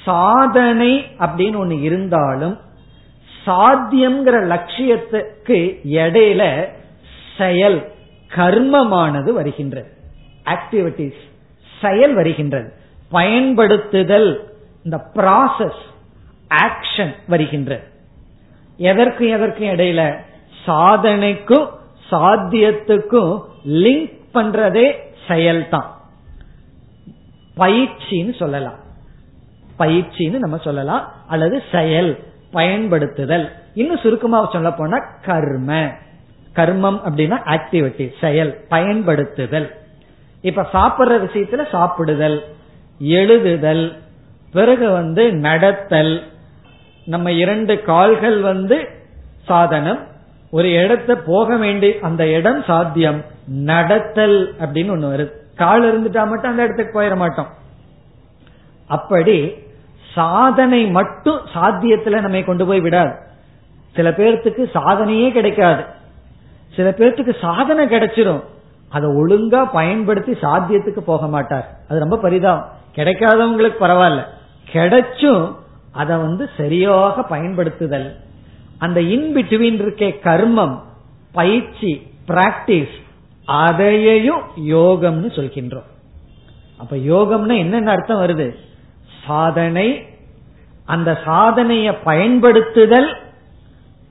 சாதனை 0.04 0.92
அப்படின்னு 1.18 1.58
ஒண்ணு 1.62 1.76
இருந்தாலும் 1.88 2.56
சாத்தியம்ங்கிற 3.46 4.36
லட்சியத்துக்கு 4.52 5.58
இடையில 6.02 6.42
செயல் 7.38 7.92
கர்மமானது 8.36 9.30
வருகின்றது. 9.30 9.90
ஆக்டிவிட்டிஸ் 10.44 11.20
செயல் 11.80 12.14
வருகின்றது. 12.14 12.72
பயன்படுத்துதல் 13.12 14.52
இந்த 14.84 15.10
ப்ராசஸ் 15.14 15.82
ஆக்ஷன் 16.48 17.14
வருகின்றது. 17.28 17.82
எதற்கும் 18.76 19.26
எதற்கும் 19.26 19.66
இடையில 19.66 20.16
சாதனைக்கும் 20.66 21.68
சாத்தியத்துக்கும் 22.10 23.42
லிங்க் 23.68 24.20
பண்றதே 24.34 24.94
செயல்தான். 25.28 25.86
பயிற்சின்னு 27.56 28.34
சொல்லலாம். 28.34 28.78
பயிற்சின்னு 29.78 30.38
நம்ம 30.38 30.56
சொல்லலாம். 30.56 31.12
அல்லது 31.28 31.62
செயல் 31.72 32.24
பயன்படுத்துதல். 32.52 33.48
இன்னும் 33.74 33.98
சுருக்கமா 33.98 34.48
சொல்ல 34.52 34.70
போனா 34.70 34.96
கர்ம. 35.22 35.90
கர்மம் 36.56 37.00
அப்படின்னா 37.08 37.36
ஆக்டிவிட்டி 37.44 38.12
செயல் 38.20 38.64
பயன்படுத்துதல். 38.68 39.70
இப்ப 40.40 40.68
சாப்பிடுற 40.72 41.28
விஷயத்துல 41.28 41.66
சாப்பிடுதல் 41.72 42.40
எழுதுதல் 43.02 43.98
பிறகு 44.52 44.90
வந்து 44.90 45.32
நடத்தல். 45.32 46.22
நம்ம 47.04 47.32
இரண்டு 47.32 47.82
கால்கள் 47.82 48.40
வந்து 48.40 48.88
சாதனம். 49.44 50.06
ஒரு 50.50 50.72
இடத்த 50.72 51.16
போக 51.16 51.56
வேண்டி 51.56 51.98
அந்த 51.98 52.26
இடம் 52.26 52.62
சாத்தியம். 52.62 53.24
நடத்தல் 53.46 54.54
அப்படின்னு 54.58 54.92
ஒண்ணு 54.94 55.12
வருது. 55.14 55.30
கால் 55.56 55.82
இருந்துட்டா 55.82 56.28
மட்டும் 56.28 56.50
அந்த 56.50 56.62
இடத்துக்கு 56.62 57.00
போயிட 57.00 57.16
மாட்டோம். 57.16 57.48
அப்படி 58.86 59.54
சாதனை 60.14 60.86
மட்டும் 60.86 61.40
சாத்தியத்துல 61.54 62.20
நம்மை 62.20 62.44
கொண்டு 62.44 62.66
போய் 62.66 62.80
விடாது. 62.80 63.14
சில 63.94 64.10
பேர்த்துக்கு 64.10 64.70
சாதனையே 64.70 65.30
கிடைக்காது. 65.30 65.84
சில 66.76 66.90
பேர்த்துக்கு 66.90 67.38
சாதனை 67.40 67.86
கிடைச்சிரும். 67.86 68.42
அதை 68.88 69.10
ஒழுங்கா 69.10 69.68
பயன்படுத்தி 69.72 70.32
சாத்தியத்துக்கு 70.32 71.00
போக 71.00 71.28
மாட்டார். 71.28 71.78
அது 71.88 71.98
ரொம்ப 71.98 72.16
பரிதாபம். 72.16 72.72
கிடைக்காதவங்களுக்கு 72.94 73.76
பரவாயில்ல. 73.80 74.24
கிடைச்சும் 74.72 75.54
அதை 75.92 76.16
வந்து 76.16 76.50
சரியாக 76.56 77.22
பயன்படுத்துதல். 77.22 78.16
அந்த 78.78 79.00
இன் 79.00 79.36
பிட்வீன் 79.36 79.82
இருக்கே 79.82 80.14
கர்மம் 80.24 80.80
பயிற்சி 81.32 82.06
பிராக்டிஸ் 82.28 83.02
அதையையும் 83.44 84.40
யோகம்னு 84.68 85.30
சொல்கின்றோம். 85.32 85.90
அப்ப 86.78 86.96
யோகம்னா 86.96 87.56
என்னென்ன 87.56 87.90
அர்த்தம் 87.90 88.20
வருது? 88.20 88.54
சாதனை 89.26 90.06
அந்த 90.84 91.18
சாதனையை 91.24 91.94
பயன்படுத்துதல் 92.04 93.16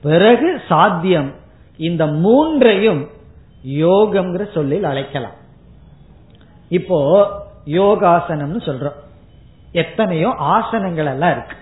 பிறகு 0.02 0.60
சாத்தியம். 0.68 1.42
இந்த 1.76 2.06
மூன்றையும் 2.06 3.08
யோகம்ங்கிற 3.66 4.52
சொல்லில் 4.54 4.84
அழைக்கலாம். 4.84 5.32
இப்போ 6.68 7.26
யோகாசனம்னு 7.66 8.60
சொல்றோம். 8.64 9.02
எத்தனையோ 9.72 10.34
ஆசனங்கள் 10.38 11.06
எல்லாம் 11.06 11.30
இருக்கு. 11.30 11.56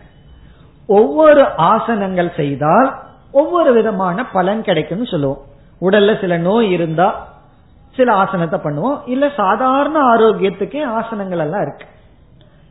ஒவ்வொரு 0.87 1.43
ஆசனங்கள் 1.43 2.37
செய்தால் 2.37 3.01
ஒவ்வொரு 3.33 3.73
விதமான 3.73 4.27
பலன் 4.27 4.63
கிடைக்கும்னு 4.63 5.07
சொல்லுவோம். 5.07 5.39
உடல்ல 5.81 6.21
சில 6.21 6.37
நோய் 6.37 6.71
இருந்தா 6.71 7.29
சில 7.97 8.13
ஆசனத்தை 8.13 8.61
பண்ணுவோம். 8.61 9.01
இல்ல 9.07 9.31
சாதாரண 9.37 10.15
ஆரோக்கியத்துக்கே 10.15 10.85
ஆசனங்கள் 10.85 11.39
எல்லாம் 11.39 11.63
இருக்கு. 11.63 11.87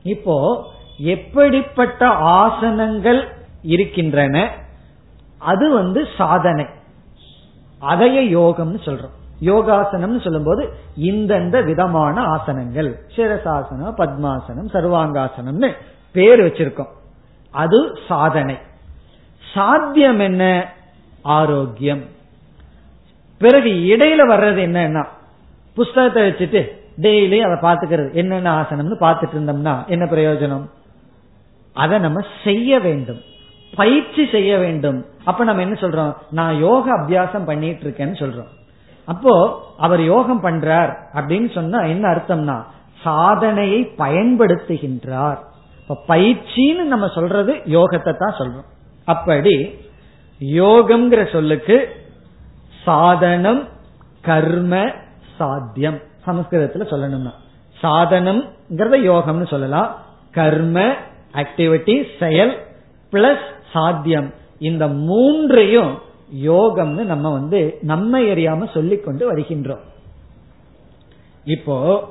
இப்போ 0.04 0.64
எப்படிப்பட்ட 0.98 2.08
ஆசனங்கள் 2.08 3.28
இருக்கின்றன? 3.62 4.50
அது 5.38 5.74
வந்து 5.74 6.08
சாதனை. 6.18 6.66
அதையே 7.82 8.34
யோகம்னு 8.34 8.80
சொல்றோம். 8.86 9.20
யோகாசனம்னு 9.42 10.22
சொல்லும்போது 10.22 10.74
இந்தந்த 11.02 11.64
விதமான 11.64 12.22
ஆசனங்கள். 12.22 12.94
சிரசாசனம் 13.16 13.98
பத்மாசனம் 13.98 14.74
சர்வாங்காசனம்னு 14.74 15.72
பேர் 16.12 16.40
வச்சிருக்கோம். 16.40 16.92
அது 17.52 17.98
சாதனை. 18.08 18.58
சாத்தியம் 19.54 20.20
என்ன? 20.20 20.74
ஆரோக்கியம். 21.22 22.04
பிறகு 23.38 23.68
இடையில 23.68 24.32
வர்றது 24.32 24.60
என்னன்னா 24.60 25.06
புஸ்தகத்தை 25.76 26.24
வச்சுட்டு 26.24 26.72
டெய்லி 27.02 27.40
அதை 27.40 27.58
பாத்துக்கிறது 27.70 28.14
என்னென்ன 28.14 28.62
ஆசனம்னு 28.62 28.94
பார்த்துட்டு 29.00 29.36
இருந்தோம்னா 29.36 29.88
என்ன 29.88 30.06
பிரயோஜனம்? 30.06 30.70
அதை 31.74 32.00
நம்ம 32.00 32.22
செய்ய 32.44 32.80
வேண்டும். 32.80 33.22
பயிற்சி 33.76 34.28
செய்ய 34.32 34.58
வேண்டும். 34.58 35.06
அப்ப 35.24 35.44
நம்ம 35.44 35.62
என்ன 35.62 35.78
சொல்றோம்? 35.80 36.16
நான் 36.30 36.56
யோக 36.56 37.00
அபியாசம் 37.00 37.46
பண்ணிட்டு 37.46 37.90
இருக்கேன்னு 37.90 38.20
சொல்றோம். 38.20 38.52
அப்போ 39.06 39.64
அவர் 39.78 40.02
யோகம் 40.02 40.44
பண்றார் 40.44 40.98
அப்படின்னு 41.14 41.52
சொன்னா 41.54 41.82
என்ன 41.82 42.10
அர்த்தம்னா 42.10 42.64
சாதனையை 43.02 43.94
பயன்படுத்துகின்றார். 43.98 45.38
இப்ப 45.82 46.16
பயிற்சின்னு 46.16 46.84
நம்ம 46.84 47.08
சொல்றது 47.08 47.54
யோகத்தை 47.54 48.18
தான் 48.18 48.38
சொல்றோம். 48.38 48.68
அப்படி 49.06 49.76
யோகம்ங்கிற 50.42 51.32
சொல்லுக்கு 51.32 51.90
சாதனம் 52.84 53.68
கர்ம 54.22 54.92
சாத்தியம். 55.38 56.00
சமஸ்கிருதத்துல 56.28 56.86
சொல்லணும்னா. 56.92 57.32
சாதனம்ங்கிறத 57.82 58.96
யோகம்னு 59.10 59.48
சொல்லலாம். 59.48 59.96
கர்ம 60.32 60.94
ஆக்டிவிட்டி 61.34 62.06
செயல் 62.20 62.60
பிளஸ் 63.12 63.48
சாத்தியம். 63.72 64.34
இந்த 64.60 64.88
மூன்றையும் 64.88 66.00
யோகம்னு 66.44 67.04
நம்ம 67.04 67.32
வந்து 67.32 67.78
நம்ம 67.82 68.20
எறியாம 68.20 68.72
சொல்லிக்கொண்டு 68.74 69.34
வருகின்றோம். 69.34 69.86
இப்போ 71.46 72.08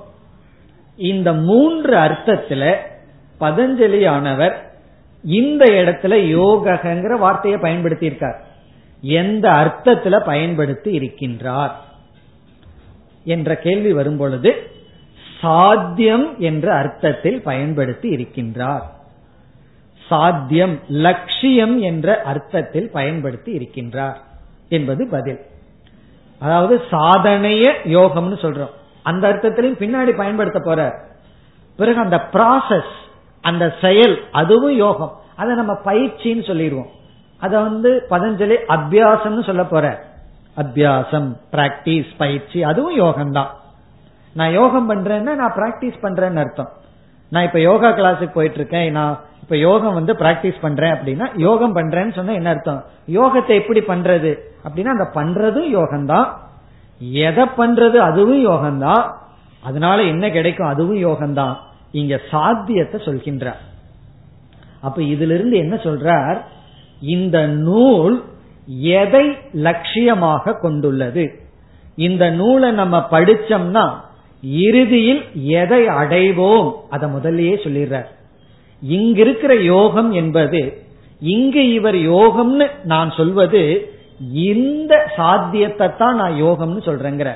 இந்த 0.97 1.33
மூன்று 1.33 1.95
அர்த்தத்துல 1.97 2.77
பதஞ்சலியானவர் 3.41 4.55
இந்த 5.25 5.65
இடத்துல 5.65 6.15
யோகங்கிற 6.37 7.19
வார்த்தையை 7.19 7.61
பயன்படுத்தி 7.61 8.07
இருக்கார் 8.07 8.45
எந்த 9.01 9.51
அர்த்தத்துல 9.51 10.25
பயன்படுத்தி 10.25 10.99
இருக்கின்றார்? 10.99 11.71
என்ற 13.25 13.57
கேள்வி 13.57 13.93
வரும் 13.93 14.17
பொழுது 14.17 14.55
சாத்தியம் 15.41 16.39
என்ற 16.39 16.75
அர்த்தத்தில் 16.75 17.43
பயன்படுத்தி 17.43 18.11
இருக்கின்றார். 18.17 18.87
சாத்தியம் 20.11 20.79
லட்சியம் 20.89 21.81
என்ற 21.81 22.23
அர்த்தத்தில் 22.23 22.91
பயன்படுத்தி 22.91 23.51
இருக்கின்றார் 23.59 24.17
என்பது 24.69 25.09
பதில். 25.11 25.41
அதாவது 26.39 26.83
சாதனைய 26.91 27.67
யோகம்னு 27.85 28.39
சொல்றோம். 28.45 28.75
அந்த 29.03 29.25
அர்த்தத்திலையும் 29.29 29.81
பின்னாடி 29.83 30.17
பயன்படுத்த 30.17 30.61
போற 30.65 30.95
பிறகு 31.77 32.01
அந்த 32.01 32.17
ப்ராசஸ் 32.33 32.93
அந்த 33.41 33.75
செயல் 33.81 34.17
அதுவும் 34.33 34.77
யோகம். 34.77 35.13
அதை 35.37 35.55
நம்ம 35.55 35.73
பயிற்சின்னு 35.85 36.47
சொல்லிடுவோம். 36.47 36.91
அதை 37.39 37.61
வந்து 37.61 38.07
பதஞ்சலி 38.11 38.57
அபியாசம்னு 38.69 39.45
சொல்ல 39.45 39.65
போற. 39.65 40.05
அபியாசம் 40.57 41.29
பிராக்டிஸ் 41.53 42.11
பயிற்சி 42.19 42.65
அதுவும் 42.65 42.99
யோகம்தான். 42.99 43.51
நான் 44.35 44.53
யோகம் 44.53 44.91
பண்றேன்னா 44.91 45.35
நான் 45.35 45.55
பிராக்டிஸ் 45.57 46.03
பண்றேன்னு 46.03 46.37
அர்த்தம். 46.37 46.73
நான் 47.31 47.45
இப்ப 47.45 47.61
யோகா 47.61 47.89
கிளாஸுக்கு 47.89 48.33
போயிட்டு 48.33 48.57
இருக்கேன். 48.57 48.91
நான் 48.91 49.21
இப்ப 49.51 49.63
யோகம் 49.63 49.95
வந்து 49.95 50.13
பிராக்டிஸ் 50.13 50.61
பண்றேன் 50.61 50.93
அப்படின்னா 50.93 51.29
யோகம் 51.37 51.77
பண்றேன்னு 51.77 52.13
சொன்னா 52.13 52.33
என்ன 52.33 52.49
அர்த்தம்? 52.49 52.85
யோகத்தை 53.09 53.49
எப்படி 53.49 53.81
பண்றது? 53.81 54.39
அப்படின்னா 54.65 54.85
அந்த 54.85 55.11
பண்றதும் 55.15 55.79
யோகம்தான். 55.79 56.29
எதை 57.13 57.45
பண்றது? 57.59 57.95
அதுவும் 57.95 58.49
யோகம்தான். 58.49 59.13
அதனால 59.63 60.03
என்ன 60.03 60.31
கிடைக்கும்? 60.31 60.67
அதுவும் 60.67 60.97
யோகம்தான். 60.97 61.57
இங்க 61.93 62.21
சாத்தியத்தை 62.31 63.01
சொல்கின்றார். 63.01 63.57
அப்ப 64.81 65.03
இதுல 65.03 65.35
இருந்து 65.35 65.57
என்ன 65.57 65.75
சொல்றார்? 65.75 66.41
இந்த 67.01 67.47
நூல் 67.47 68.25
எதை 68.81 69.31
லட்சியமாக 69.55 70.61
கொண்டுள்ளது? 70.61 71.41
இந்த 71.97 72.31
நூலை 72.31 72.71
நம்ம 72.71 73.07
படிச்சோம்னா 73.11 73.91
இறுதியில் 74.43 75.25
எதை 75.35 75.87
அடைவோம்? 75.87 76.73
அதை 76.91 77.09
முதல்லயே 77.09 77.55
சொல்லிடுறார். 77.57 78.19
இங்கிருக்கிற 78.83 79.63
யோகம் 79.63 80.13
என்பது 80.13 80.83
இங்கு 81.21 81.73
இவர் 81.73 81.95
யோகம்னு 81.95 82.71
நான் 82.85 83.11
சொல்வது 83.11 83.93
இந்த 84.33 85.13
சாத்தியத்தை 85.17 85.97
தான் 85.97 86.17
நான் 86.17 86.33
யோகம்னு 86.33 86.83
சொல்றேங்கிற. 86.89 87.35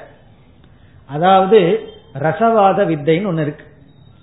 அதாவது 1.07 1.88
ரசவாத 2.20 2.84
வித்தைன்னு 2.84 3.26
ஒண்ணு 3.26 3.40
இருக்கு. 3.40 3.64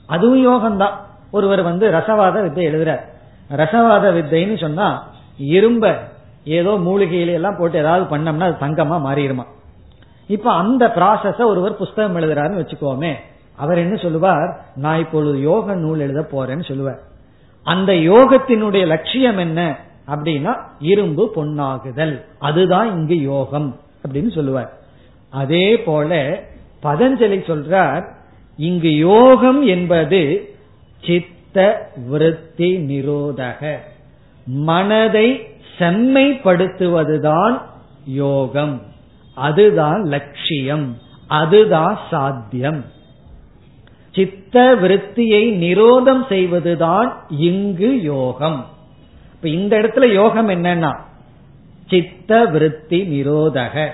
அதுவும் 0.07 0.47
யோகம்தான். 0.47 0.93
ஒருவர் 1.31 1.61
வந்து 1.61 1.91
ரசவாத 1.91 2.41
வித்தை 2.41 2.67
எழுதுறார். 2.67 3.01
ரசவாத 3.49 4.11
வித்தைன்னு 4.11 4.59
சொன்னா 4.59 5.03
இரும்ப 5.37 5.97
ஏதோ 6.43 6.69
மூலிகையில 6.69 7.31
எல்லாம் 7.31 7.57
போட்டு 7.57 7.79
ஏதாவது 7.79 8.17
பண்ணோம்னா 8.17 8.41
அது 8.41 8.65
தங்கமா 8.65 8.97
மாறிடுமா. 9.07 9.43
இப்ப 10.27 10.51
அந்த 10.51 10.87
ப்ராசஸ 10.87 11.43
ஒருவர் 11.43 11.77
புஸ்தகம் 11.77 12.15
எழுதுறாருன்னு 12.15 12.61
வச்சுக்கோமே. 12.61 13.15
அவர் 13.55 13.77
என்ன 13.77 13.95
சொல்லுவார்? 13.95 14.61
நான் 14.75 14.99
இப்பொழுது 14.99 15.41
யோக 15.41 15.75
நூல் 15.75 15.99
எழுத 15.99 16.27
போறேன்னு 16.31 16.63
சொல்லுவார். 16.63 16.99
அந்த 17.63 17.93
யோகத்தினுடைய 17.93 18.85
லட்சியம் 18.85 19.37
என்ன? 19.37 19.77
அப்படின்னா 20.07 20.55
இரும்பு 20.79 21.31
பொன்னாகுதல். 21.35 22.21
அதுதான் 22.39 22.91
இங்கு 22.91 23.15
யோகம் 23.15 23.79
அப்படின்னு 24.07 24.31
சொல்லுவார். 24.31 24.77
அதே 25.29 25.81
போல 25.81 26.39
பதஞ்சலி 26.83 27.39
சொல்றார் 27.39 28.05
இங்கு 28.57 28.95
யோகம் 28.95 29.67
என்பது 29.67 30.53
சித்த 31.05 31.89
விருத்தி 32.07 32.77
நிரோதக. 32.77 33.77
மனதை 34.45 35.47
செம்மைப்படுத்துவதுதான் 35.77 37.61
யோகம். 38.05 38.81
அதுதான் 39.35 40.03
லட்சியம். 40.03 40.97
அதுதான் 41.27 41.99
சாத்தியம். 42.09 42.85
சித்த 44.11 44.75
விருத்தியை 44.75 45.43
நிரோதம் 45.63 46.27
செய்வதுதான் 46.27 47.09
இங்கு 47.29 48.01
யோகம். 48.01 48.65
இப்ப 49.33 49.49
இந்த 49.49 49.77
இடத்துல 49.77 50.05
யோகம் 50.13 50.49
என்னன்னா 50.49 50.91
சித்த 51.87 52.45
விருத்தி 52.45 52.99
நிரோதக. 53.01 53.89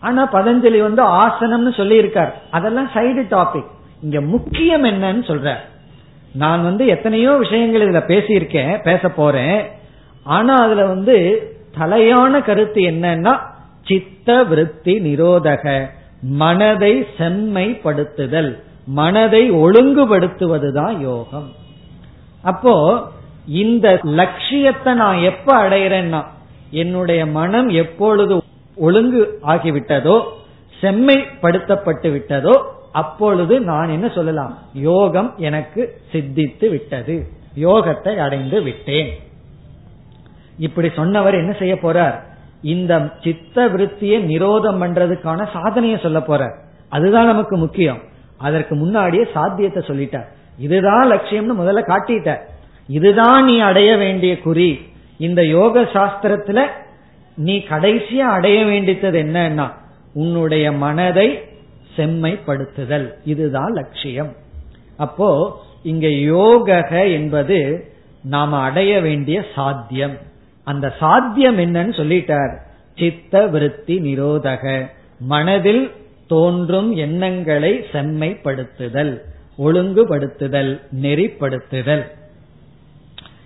ஆனா 0.00 0.32
பதஞ்சலி 0.32 0.80
வந்து 0.80 1.02
ஆசனம்னு 1.04 1.76
சொல்லி 1.76 1.96
இருக்கார் 1.96 2.42
அதெல்லாம் 2.50 2.90
சைடு 2.94 3.22
டாபிக் 3.30 3.70
இங்க 4.02 4.20
முக்கியம் 4.20 4.84
என்னன்னு 4.84 5.24
சொல்ற 5.30 5.54
நான் 6.34 6.62
வந்து 6.62 6.86
எத்தனையோ 6.86 7.32
விஷயங்கள் 7.32 7.88
இதுல 7.88 8.00
பேசியிருக்கேன் 8.06 8.82
பேச 8.82 9.08
போறேன். 9.08 9.66
ஆனா 10.24 10.54
அதுல 10.54 10.86
வந்து 10.86 11.16
தலையான 11.78 12.44
கருத்து 12.44 12.80
என்னன்னா 12.82 13.38
சித்த 13.84 14.44
விருத்தி 14.44 14.94
நிரோதக. 15.00 15.86
மனதை 16.22 17.06
செம்மைப்படுத்துதல் 17.18 18.58
மனதை 18.86 19.52
ஒழுங்குபடுத்துவதுதான் 19.52 20.98
யோகம். 20.98 21.52
அப்போ 22.42 23.02
இந்த 23.46 24.00
லட்சியத்தை 24.02 24.94
நான் 24.94 25.18
எப்ப 25.18 25.68
அடையிறேன்னா 25.68 26.24
என்னுடைய 26.70 27.26
மனம் 27.26 27.68
எப்பொழுது 27.68 28.42
ஒழுங்கு 28.76 29.38
ஆகிவிட்டதோ 29.46 30.22
செம்மைப்படுத்தப்பட்டு 30.80 32.08
விட்டதோ 32.12 32.62
அப்பொழுது 32.92 33.60
நான் 33.60 33.88
என்ன 33.88 34.08
சொல்லலாம்? 34.08 34.58
யோகம் 34.72 35.34
எனக்கு 35.36 36.00
சித்தித்து 36.12 36.68
விட்டது. 36.68 37.26
யோகத்தை 37.56 38.16
அடைந்து 38.16 38.62
விட்டேன். 38.62 39.10
இப்படி 40.58 40.90
சொன்னவர் 40.94 41.34
என்ன 41.34 41.52
செய்ய 41.52 41.74
போறார்? 41.74 42.16
இந்த 42.62 43.10
சித்த 43.22 43.68
விருத்தியை 43.68 44.18
நிரோதம் 44.22 44.82
பண்றதுக்கான 44.82 45.48
சாதனையை 45.52 45.98
சொல்ல 46.02 46.20
போற. 46.20 46.54
அதுதான் 46.88 47.26
நமக்கு 47.26 47.56
முக்கியம். 47.56 47.98
அதற்கு 48.38 48.74
முன்னாடியே 48.74 49.26
சாத்தியத்தை 49.34 49.82
சொல்லிட்டார் 49.86 50.26
இதுதான் 50.58 51.12
லட்சியம்னு 51.12 51.60
முதல்ல 51.60 51.82
காட்டிட்ட. 51.82 52.48
இதுதான் 52.88 53.44
நீ 53.44 53.58
அடைய 53.58 53.96
வேண்டிய 53.96 54.38
குறி. 54.38 54.80
இந்த 55.18 55.44
யோக 55.44 55.82
சாஸ்திரத்துல 55.82 56.66
நீ 57.36 57.64
கடைசியா 57.68 58.16
அடைய 58.16 58.64
வேண்டியது 58.64 59.22
என்னன்னா 59.22 59.70
உன்னுடைய 60.14 60.72
மனதை 60.72 61.40
செம்மைப்படுத்துதல். 61.96 63.12
இதுதான் 63.24 63.72
லட்சியம். 63.72 64.32
அப்போ 64.96 65.60
இங்க 65.82 66.08
யோக 66.08 66.88
என்பது 67.06 67.86
நாம 68.22 68.58
அடைய 68.58 69.00
வேண்டிய 69.00 69.44
சாத்தியம். 69.54 70.16
அந்த 70.64 70.94
சாத்தியம் 70.98 71.58
என்னன்னு 71.58 71.94
சொல்லிட்டார். 72.00 72.56
சித்த 72.98 73.46
விருத்தி 73.46 74.00
நிரோதக. 74.00 74.90
மனதில் 75.18 75.92
தோன்றும் 76.26 76.92
எண்ணங்களை 76.96 77.84
செம்மைப்படுத்துதல் 77.92 79.20
ஒழுங்குபடுத்துதல் 79.58 80.80
நெறிப்படுத்துதல். 81.02 82.04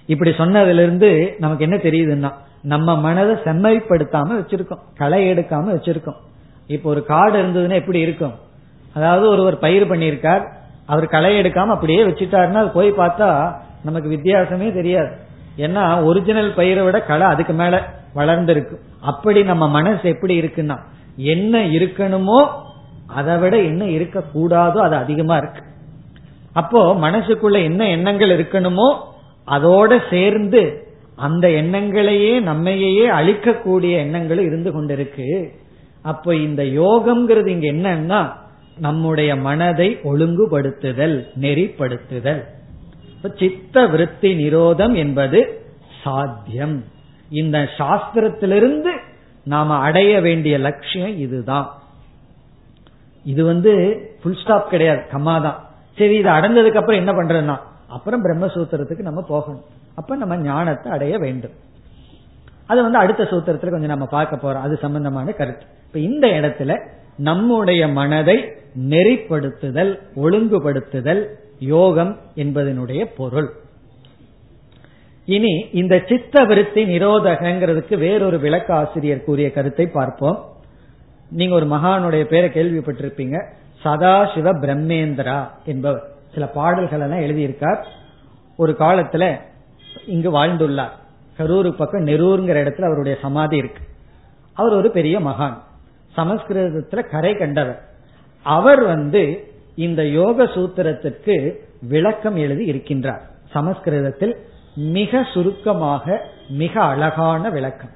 இப்படி 0.06 0.30
சொன்னதிலிருந்து 0.30 1.34
நமக்கு 1.38 1.64
என்ன 1.64 1.76
தெரியுதுன்னா 1.76 2.32
நம்ம 2.62 2.96
மனதை 2.96 3.34
செம்மைப்படுத்தாம 3.34 4.28
வச்சிருக்கோம் 4.40 4.82
களை 4.94 5.30
எடுக்காம 5.30 5.66
வச்சிருக்கோம். 5.76 6.20
இப்போ 6.66 6.90
ஒரு 6.90 7.04
காடு 7.04 7.42
இருந்ததுன்னா 7.42 7.74
எப்படி 7.74 8.00
இருக்கும்? 8.00 8.34
அதாவது 8.94 9.28
ஒருவர் 9.28 9.58
பயிர் 9.58 9.90
பண்ணியிருக்கார் 9.90 10.44
அவர் 10.86 11.06
களை 11.06 11.40
எடுக்காம 11.40 11.66
அப்படியே 11.66 12.04
வச்சுட்டாருன்னா 12.04 12.54
அது 12.54 12.70
போய் 12.70 12.90
பார்த்தா 12.92 13.56
நமக்கு 13.84 14.10
வித்தியாசமே 14.10 14.72
தெரியாது. 14.72 15.24
ஏன்னா 15.56 16.04
ஒரிஜினல் 16.04 16.54
பயிரை 16.54 16.82
விட 16.84 16.98
களை 17.00 17.26
அதுக்கு 17.26 17.52
மேல 17.52 17.74
வளர்ந்திருக்கு. 18.14 18.76
அப்படி 19.00 19.42
நம்ம 19.42 19.68
மனசு 19.68 20.08
எப்படி 20.08 20.40
இருக்குன்னா 20.40 20.76
என்ன 21.16 21.58
இருக்கணுமோ 21.58 22.48
அதை 23.06 23.38
விட 23.38 23.56
என்ன 23.62 23.84
இருக்க 23.84 24.22
கூடாதோ 24.34 24.76
அது 24.76 24.96
அதிகமா 24.96 25.36
இருக்கு. 25.36 25.62
அப்போ 26.52 26.94
மனசுக்குள்ள 26.94 27.62
என்ன 27.62 27.88
எண்ணங்கள் 27.88 28.32
இருக்கணுமோ 28.38 28.88
அதோட 29.48 30.00
சேர்ந்து 30.10 30.62
அந்த 31.16 31.48
எண்ணங்களையே 31.48 32.40
நம்மையே 32.40 33.08
அழிக்கக்கூடிய 33.08 33.92
எண்ணங்களும் 33.96 34.46
இருந்து 34.46 34.70
கொண்டிருக்கு. 34.70 35.28
அப்போ 36.02 36.34
இந்த 36.34 36.62
யோகம்ங்கிறது 36.62 37.46
இங்க 37.46 37.68
என்னன்னா 37.72 38.20
நம்முடைய 38.78 39.36
மனதை 39.36 39.98
ஒழுங்குபடுத்துதல் 40.04 41.16
நெறிப்படுத்துதல். 41.40 42.42
சித்த 43.38 43.86
விருத்தி 43.86 44.48
நிரோதம் 44.48 44.94
என்பது 44.94 45.60
சாத்தியம். 46.02 46.84
இந்த 47.30 47.58
சாஸ்திரத்திலிருந்து 47.58 48.92
நாம 49.44 49.74
அடைய 49.76 50.20
வேண்டிய 50.20 50.58
லட்சியம் 50.58 51.18
இதுதான். 51.18 51.78
இது 53.24 53.44
வந்து 53.44 53.72
புல் 54.22 54.36
ஸ்டாப் 54.42 54.70
கிடையாது 54.70 55.02
கம்மா 55.10 55.38
தான். 55.38 55.68
சரி 55.98 56.14
இது 56.14 56.28
அடைஞ்சதுக்கு 56.28 56.80
அப்புறம் 56.82 57.06
என்ன 57.06 57.12
பண்றதுன்னா 57.12 57.58
அப்புறம் 57.88 58.24
பிரம்மசூத்திரத்துக்கு 58.24 59.00
நம்ம 59.00 59.22
போகணும். 59.22 59.62
அப்ப 59.94 60.16
நம்ம 60.16 60.36
ஞானத்தை 60.36 60.92
அடைய 60.92 61.18
வேண்டும். 61.18 61.52
அது 62.66 62.82
வந்து 62.82 62.98
அடுத்த 62.98 63.22
சூத்திரத்துல 63.22 63.70
கொஞ்சம் 63.70 63.94
நம்ம 63.94 64.06
பார்க்க 64.06 64.36
போறோம். 64.36 64.60
அது 64.60 64.76
சம்பந்தமான 64.76 65.32
கருத்து. 65.32 65.64
இப்ப 65.86 65.98
இந்த 65.98 66.26
இடத்துல 66.26 66.86
நம்முடைய 67.16 67.88
மனதை 67.88 68.52
நெறிப்படுத்துதல் 68.88 69.98
ஒழுங்குபடுத்துதல் 70.16 71.26
யோகம் 71.58 72.18
என்பதனுடைய 72.36 73.06
பொருள். 73.16 73.50
இனி 75.24 75.68
இந்த 75.72 76.02
சித்த 76.06 76.44
விருத்தி 76.44 76.98
நிரோதகங்கிறதுக்கு 76.98 77.98
வேறொரு 77.98 78.38
விளக்க 78.38 78.74
ஆசிரியர் 78.74 79.24
கூறிய 79.24 79.52
கருத்தை 79.52 79.86
பார்ப்போம். 79.86 80.44
நீங்க 81.30 81.54
ஒரு 81.54 81.66
மகானுடைய 81.66 82.24
பேரை 82.24 82.48
கேள்விப்பட்டிருப்பீங்க. 82.48 83.46
சதாசிவ 83.84 84.50
பிரம்மேந்திரா 84.60 85.48
என்பவர் 85.64 86.08
சில 86.32 86.46
பாடல்கள் 86.46 87.00
எல்லாம் 87.00 87.20
எழுதியிருக்கார். 87.20 87.84
ஒரு 88.56 88.76
காலத்துல 88.78 89.36
இங்கு 90.06 90.32
வாழ்ந்துள்ளார். 90.32 90.90
கரூர் 91.38 91.70
பக்கம் 91.70 92.06
நெரூருங்கிற 92.06 92.50
இடத்துல 92.50 92.84
அவருடைய 92.84 93.18
சமாதி 93.20 93.56
இருக்கு. 93.56 93.82
அவர் 94.52 94.72
ஒரு 94.72 94.90
பெரிய 94.90 95.20
மகான். 95.20 95.56
சமஸ்கிருதத்துல 96.16 97.10
கரை 97.10 97.34
கண்டவர். 97.34 97.82
அவர் 98.42 98.84
வந்து 98.84 99.52
இந்த 99.76 100.06
யோக 100.06 100.44
சூத்திரத்திற்கு 100.44 101.60
விளக்கம் 101.88 102.36
எழுதி 102.36 102.64
இருக்கின்றார். 102.72 103.20
சமஸ்கிருதத்தில் 103.50 104.36
மிக 104.74 105.22
சுருக்கமாக 105.32 106.20
மிக 106.48 106.82
அழகான 106.82 107.50
விளக்கம். 107.50 107.90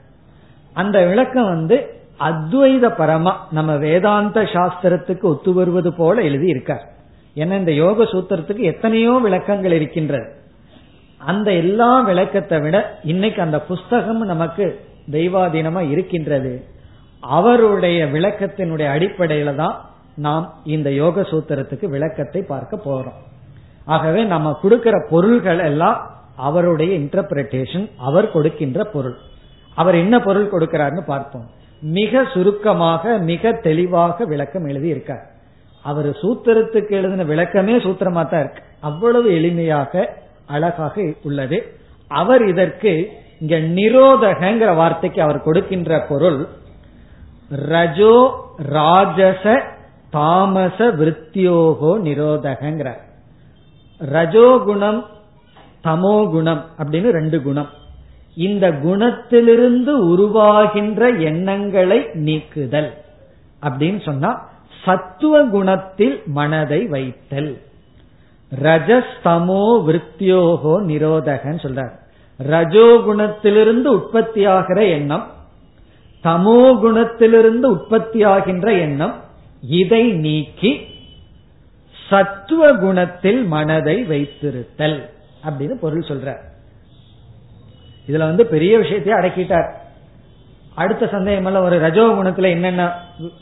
அந்த 0.73 1.07
விளக்கம் 1.07 1.45
வந்து 1.45 1.99
அத்வைத 2.19 2.87
பரமா 3.01 3.33
நம்ம 3.51 3.77
வேதாந்த 3.77 4.43
சாஸ்திரத்துக்கு 4.43 5.23
ஒத்து 5.23 5.53
வருவது 5.53 5.95
போல 5.95 6.23
எழுதி 6.23 6.47
இருக்கார். 6.47 6.85
ஏன்னா 7.37 7.55
இந்த 7.59 7.73
யோக 7.73 8.05
சூத்திரத்துக்கு 8.05 8.63
எத்தனையோ 8.73 9.21
விளக்கங்கள் 9.23 9.73
இருக்கின்றது. 9.73 10.29
அந்த 11.19 11.53
எல்லா 11.53 12.01
விளக்கத்தை 12.01 12.61
விட 12.61 12.99
இன்னைக்கு 13.05 13.43
அந்த 13.43 13.61
புஸ்தகம் 13.61 14.23
நமக்கு 14.25 14.81
தெய்வாதீனமா 15.11 15.91
இருக்கின்றது. 15.91 16.65
அவருடைய 17.21 18.07
விளக்கத்தினுடைய 18.07 18.89
அடிப்படையில 18.97 19.55
தான் 19.55 19.90
நாம் 20.27 20.47
இந்த 20.75 20.89
யோக 21.03 21.23
சூத்திரத்துக்கு 21.31 21.87
விளக்கத்தை 21.95 22.41
பார்க்க 22.53 22.87
போறோம். 22.87 23.19
ஆகவே 23.95 24.23
நம்ம 24.33 24.53
கொடுக்கிற 24.63 24.97
பொருள்கள் 25.13 25.61
எல்லாம் 25.71 25.99
அவருடைய 26.49 26.91
இன்டர்பிரேஷன் 26.99 27.87
அவர் 28.09 28.33
கொடுக்கின்ற 28.35 28.85
பொருள். 28.95 29.17
அவர் 29.81 29.97
என்ன 30.03 30.15
பொருள் 30.27 30.53
கொடுக்கிறார்னு 30.55 31.03
பார்ப்போம். 31.13 31.47
மிக 31.83 32.23
சுருக்கமாக 32.33 33.13
மிக 33.31 33.53
தெளிவாக 33.67 34.25
விளக்கம் 34.33 34.67
எழுதி 34.71 34.89
இருக்கார் 34.95 35.25
அவர் 35.85 36.09
சூத்திரத்துக்கு 36.23 36.93
எழுதின 37.01 37.25
விளக்கமே 37.33 37.75
சூத்திரமா 37.85 38.23
தான் 38.29 38.43
இருக்கு. 38.45 38.63
அவ்வளவு 38.89 39.29
எளிமையாக 39.39 40.03
அழகாக 40.55 40.95
உள்ளது. 41.29 41.59
அவர் 42.21 42.43
இதற்கு 42.53 42.93
இங்க 43.43 43.57
நிரோதகங்கிற 43.79 44.71
வார்த்தைக்கு 44.81 45.21
அவர் 45.27 45.45
கொடுக்கின்ற 45.47 46.01
பொருள் 46.11 46.41
ரஜோ 47.71 48.17
ராஜச 48.77 49.45
தாமச 50.11 50.79
விருத்தியோகோ 50.91 51.93
நிரோதகங்கிற. 52.07 52.91
ரஜோகுணம் 54.13 55.03
தமோகுணம் 55.85 56.63
அப்படின்னு 56.79 57.11
ரெண்டு 57.11 57.43
குணம். 57.43 57.69
இந்த 58.35 58.71
குணத்திலிருந்து 58.71 59.93
உருவாகின்ற 60.13 61.21
எண்ணங்களை 61.21 62.09
நீக்குதல் 62.13 62.91
அப்படின்னு 63.63 64.05
சொன்னா 64.05 64.49
சத்துவ 64.85 65.43
குணத்தில் 65.45 66.23
மனதை 66.27 66.87
வைத்தல். 66.87 67.61
ரஜஸ்தமோ 68.63 69.65
விருத்தியோகோ 69.87 70.75
நிரோதகன்னு 70.91 71.63
சொல்றார். 71.65 71.93
ரஜோகுணத்திலிருந்து 72.39 73.89
உற்பத்தியாகிற 73.99 74.89
எண்ணம் 74.91 75.27
தமோ 76.25 76.61
குணத்திலிருந்து 76.85 77.67
உற்பத்தியாகின்ற 77.77 78.81
எண்ணம் 78.81 79.29
இதை 79.63 80.13
நீக்கி 80.13 80.81
சத்துவ 82.09 82.73
குணத்தில் 82.73 83.45
மனதை 83.45 84.05
வைத்திருத்தல் 84.05 84.99
அப்படின்னு 85.49 85.75
பொருள் 85.75 86.09
சொல்ற. 86.09 86.37
இதுல 88.09 88.19
வந்து 88.19 88.47
பெரிய 88.47 88.79
விஷயத்தையே 88.79 89.17
அடக்கிட்டார். 89.21 89.69
அடுத்த 90.75 91.07
சந்தேகம் 91.07 91.45
எல்லாம் 91.45 91.65
ஒரு 91.65 91.81
ரஜோகுணத்துல 91.81 92.49
என்னென்ன 92.49 92.93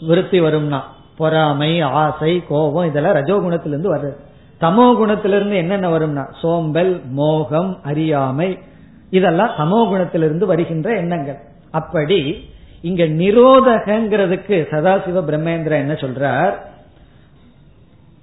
விருத்தி 0.01 0.41
வரும்னா 0.41 0.81
பொறாமை 1.17 1.81
ஆசை 1.81 2.43
கோபம் 2.49 2.87
இதெல்லாம் 2.87 3.15
ரஜோகுணத்திலிருந்து 3.15 3.93
வருது. 3.95 4.17
தமோ 4.61 4.87
குணத்திலிருந்து 5.01 5.55
என்னென்ன 5.55 5.99
வரும்னா 5.99 6.25
சோம்பல் 6.41 7.01
மோகம் 7.11 7.79
அறியாமை 7.83 8.59
இதெல்லாம் 9.11 9.51
சமோ 9.59 9.81
குணத்திலிருந்து 9.89 10.45
வருகின்ற 10.45 10.97
எண்ணங்கள். 10.97 11.39
அப்படி 11.71 12.49
இங்க 12.81 13.05
நிரோதகங்கிறதுக்கு 13.05 14.57
சதாசிவ 14.71 15.21
பிரம்மேந்திர 15.21 15.71
என்ன 15.71 15.93
சொல்றார்? 15.93 16.55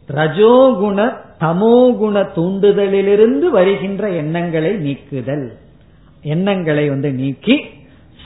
ரஜோகுண 0.08 1.18
தமோகுண 1.40 2.28
தூண்டுதலிலிருந்து 2.36 3.50
வருகின்ற 3.50 4.10
எண்ணங்களை 4.10 4.72
நீக்குதல். 4.72 5.58
எண்ணங்களை 6.22 6.90
வந்து 6.90 7.12
நீக்கி 7.12 7.66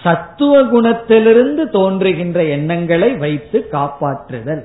சத்துவ 0.03 0.63
குணத்திலிருந்து 0.63 1.69
தோன்றுகின்ற 1.69 2.43
எண்ணங்களை 2.43 3.15
வைத்து 3.15 3.67
காப்பாற்றுதல். 3.71 4.63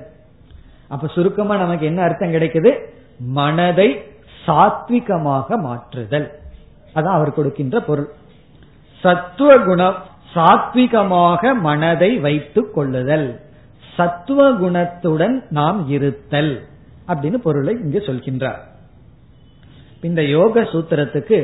அப்ப 0.88 1.06
சுருக்கமா 1.06 1.56
நமக்கு 1.56 1.86
என்ன 1.86 2.02
அர்த்தம் 2.02 2.32
கிடைக்குது? 2.32 2.78
மனதை 3.18 4.02
சாத்விகமாக 4.46 5.58
மாற்றுதல். 5.60 6.30
அதான் 6.94 7.16
அவர் 7.18 7.32
கொடுக்கின்ற 7.32 7.80
பொருள். 7.80 8.08
சத்துவ 9.00 9.58
குணம் 9.58 9.94
சாத்விகமாக 10.34 11.60
மனதை 11.60 12.18
வைத்துக் 12.18 12.74
கொள்ளுதல். 12.74 13.40
சத்துவ 13.94 14.50
குணத்துடன் 14.50 15.42
நாம் 15.50 15.88
இருத்தல் 15.88 16.62
அப்படின்னு 17.08 17.34
பொருளை 17.34 17.74
இங்கு 17.82 17.98
சொல்கின்றார். 17.98 18.62
இந்த 20.00 20.22
யோக 20.22 20.60
சூத்திரத்துக்கு 20.60 21.38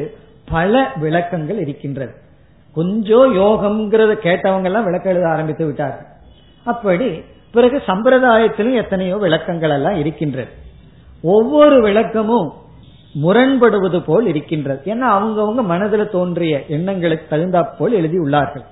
பல 0.50 0.92
விளக்கங்கள் 0.96 1.58
இருக்கின்றது. 1.58 2.12
கொஞ்சம் 2.74 3.36
யோகம்ங்கிறத 3.36 4.12
கேட்டவங்க 4.26 4.64
எல்லாம் 4.64 4.84
விளக்கம் 4.84 5.12
எழுத 5.12 5.28
ஆரம்பித்து 5.28 5.64
விட்டார். 5.64 6.06
அப்படி 6.64 7.22
பிறகு 7.52 7.82
சம்பிரதாயத்திலும் 7.86 8.74
எத்தனையோ 8.74 9.16
விளக்கங்கள் 9.16 9.70
எல்லாம் 9.70 9.98
இருக்கின்றது. 9.98 10.50
ஒவ்வொரு 11.22 11.82
விளக்கமும் 11.82 12.52
முரண்படுவது 13.22 14.00
போல் 14.04 14.26
இருக்கின்றது. 14.26 14.80
ஏன்னா 14.84 15.06
அவங்கவுங்க 15.16 15.62
மனதில் 15.62 16.10
தோன்றிய 16.10 16.64
எண்ணங்களுக்கு 16.68 17.36
தகுந்தா 17.36 17.68
போல் 17.78 17.92
எழுதியுள்ளார்கள் 17.92 18.66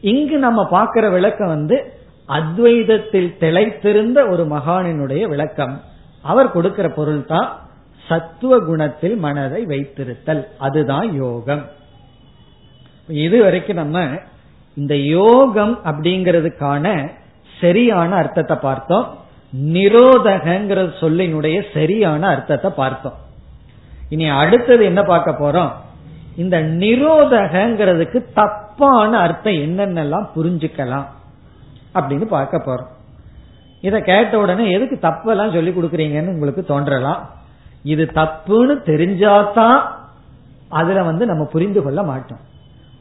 இங்கு 0.00 0.38
நம்ம 0.38 0.66
பார்க்கிற 0.66 1.10
விளக்கம் 1.10 1.48
வந்து 1.48 1.92
அத்வைதத்தில் 2.28 3.36
திளைத்திருந்த 3.40 4.30
ஒரு 4.30 4.44
மகானினுடைய 4.44 5.22
விளக்கம். 5.28 5.80
அவர் 6.22 6.52
கொடுக்கிற 6.52 6.88
பொருள் 6.88 7.24
தான் 7.24 7.60
சத்துவ 8.06 8.58
குணத்தில் 8.58 9.16
மனதை 9.16 9.64
வைத்திருத்தல். 9.66 10.44
அதுதான் 10.58 11.14
யோகம். 11.14 11.66
இது 13.08 13.42
வரைக்கும் 13.42 13.76
நம்ம 13.76 14.08
இந்த 14.74 14.96
யோகம் 14.96 15.80
அப்படிங்கிறதுக்கான 15.84 17.12
சரியான 17.60 18.16
அர்த்தத்தை 18.16 18.56
பார்த்தோம். 18.56 19.18
நிரோதகங்கிற 19.66 20.92
சொல்லினுடைய 21.00 21.62
சரியான 21.72 22.28
அர்த்தத்தை 22.28 22.70
பார்த்தோம். 22.70 23.14
இனி 24.08 24.28
அடுத்தது 24.28 24.84
என்ன 24.84 25.02
பார்க்க 25.02 25.30
போறோம்? 25.30 25.72
இந்த 26.42 26.56
நிரோதகங்கிறதுக்கு 26.82 28.18
தப்பான 28.34 29.10
அர்த்தம் 29.18 29.60
என்னென்னலாம் 29.66 30.26
புரிஞ்சுக்கலாம் 30.36 31.06
அப்படின்னு 31.94 32.26
பார்க்க 32.36 32.66
போறோம். 32.66 32.90
இதை 33.80 33.98
கேட்ட 34.00 34.38
உடனே 34.38 34.70
எதுக்கு 34.70 34.96
தப்பெல்லாம் 35.08 35.54
சொல்லி 35.54 35.70
கொடுக்குறீங்கன்னு 35.70 36.34
உங்களுக்கு 36.34 36.64
தோன்றலாம். 36.64 37.20
இது 37.82 38.04
தப்புன்னு 38.14 38.74
தெரிஞ்சாதான் 38.90 39.78
அதுல 40.68 41.02
வந்து 41.02 41.26
நம்ம 41.26 41.44
புரிந்து 41.44 41.82
கொள்ள 41.82 42.02
மாட்டோம். 42.02 42.40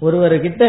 ஒருவர்கிட்ட 0.02 0.64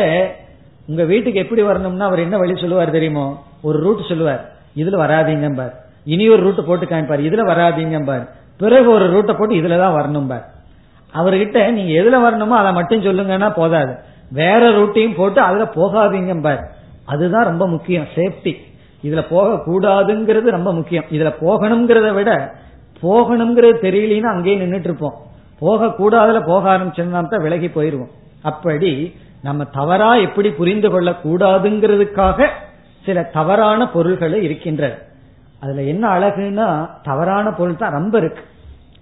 உங்க 0.89 1.05
வீட்டுக்கு 1.05 1.41
எப்படி 1.41 1.63
வரணும்னா 1.63 2.07
அவர் 2.07 2.19
என்ன 2.19 2.37
வழி 2.37 2.55
சொல்லுவார் 2.61 2.91
தெரியுமோ? 2.91 3.27
ஒரு 3.63 3.79
ரூட் 3.81 4.09
சொல்லுவார். 4.09 4.43
இதுல 4.77 4.97
வராதீங்க 5.05 5.49
பார் 5.57 5.75
இனி 6.05 6.25
ஒரு 6.29 6.43
ரூட் 6.43 6.67
போட்டு 6.67 6.87
காமிப்பார் 6.87 7.27
இதுல 7.29 7.43
வராதீங்க 7.53 7.99
பார் 8.05 8.25
பிறகு 8.63 8.89
ஒரு 8.91 9.07
ரூட்டை 9.15 9.35
போட்டு 9.39 9.55
இதுலதான் 9.55 9.97
வரணும் 9.99 10.27
பார் 10.27 10.47
அவர்கிட்ட 11.15 11.73
நீங்க 11.73 11.93
எதுல 12.01 12.17
வரணுமோ 12.25 12.57
அதை 12.61 12.73
மட்டும் 12.73 13.03
சொல்லுங்கன்னா 13.03 13.55
போதாது. 13.55 13.99
வேற 14.31 14.71
ரூட்டையும் 14.71 15.15
போட்டு 15.15 15.41
அதுல 15.41 15.65
போகாதீங்க 15.65 16.41
பார். 16.41 16.73
அதுதான் 17.07 17.45
ரொம்ப 17.45 17.69
முக்கியம். 17.69 18.07
சேஃப்டி 18.15 18.57
இதுல 19.03 19.23
போக 19.29 19.63
கூடாதுங்கிறது 19.67 20.49
ரொம்ப 20.51 20.73
முக்கியம். 20.73 21.05
இதுல 21.11 21.31
போகணுங்கிறத 21.41 22.15
விட 22.15 22.53
போகணுங்கிறது 23.03 23.75
தெரியலன்னு 23.87 24.33
அங்கேயே 24.35 24.59
நின்றுட்டு 24.59 24.89
இருப்போம். 24.91 25.17
போக 25.59 25.87
கூடாதுல 25.87 26.47
போக 26.47 26.79
ஆரம்பிச்சோம்னா 26.79 27.29
தான் 27.29 27.43
விலகி 27.43 27.69
போயிருவோம். 27.69 28.11
அப்படி 28.43 29.15
நம்ம 29.43 29.65
தவறா 29.65 30.15
எப்படி 30.15 30.51
புரிந்து 30.51 30.91
கொள்ள 30.91 31.11
கூடாதுங்கிறதுக்காக 31.25 32.47
சில 33.05 33.23
தவறான 33.23 33.89
பொருள்கள் 33.89 34.43
இருக்கின்றது 34.43 34.97
அதுல 35.61 35.83
என்ன 35.83 36.09
அழகுன்னா 36.09 36.91
தவறான 37.03 37.51
பொருள் 37.51 37.77
தான் 37.77 37.93
ரொம்ப 37.93 38.19
இருக்கு. 38.19 38.43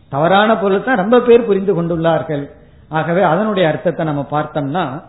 தவறான 0.08 0.56
பொருள் 0.56 0.84
தான் 0.84 0.96
ரொம்ப 0.96 1.20
பேர் 1.20 1.44
புரிந்து 1.44 1.82
கொண்டுள்ளார்கள். 1.82 2.50
ஆகவே 2.88 3.22
அதனுடைய 3.22 3.68
அர்த்தத்தை 3.68 4.06
நம்ம 4.06 4.26
பார்த்தோம்னா 4.30 5.02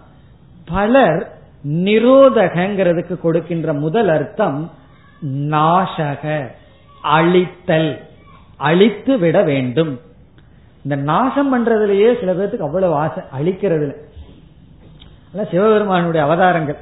பலர் 0.66 1.32
நிரோதகங்கிறதுக்கு 1.68 3.20
கொடுக்கின்ற 3.20 3.74
முதல் 3.74 4.10
அர்த்தம் 4.10 4.72
நாசக 5.26 6.48
அழித்தல் 7.02 8.02
அழித்து 8.58 9.18
விட 9.18 9.44
வேண்டும். 9.44 10.00
இந்த 10.84 10.96
நாசம் 10.96 11.50
பண்றதுலயே 11.54 12.20
சில 12.20 12.34
பேர்த்துக்கு 12.34 12.68
அவ்வளவு 12.68 12.94
ஆசை 12.94 13.24
அழிக்கிறதுல. 13.40 13.96
சிவபெருமானுடைய 15.52 16.26
அவதாரங்கள். 16.26 16.78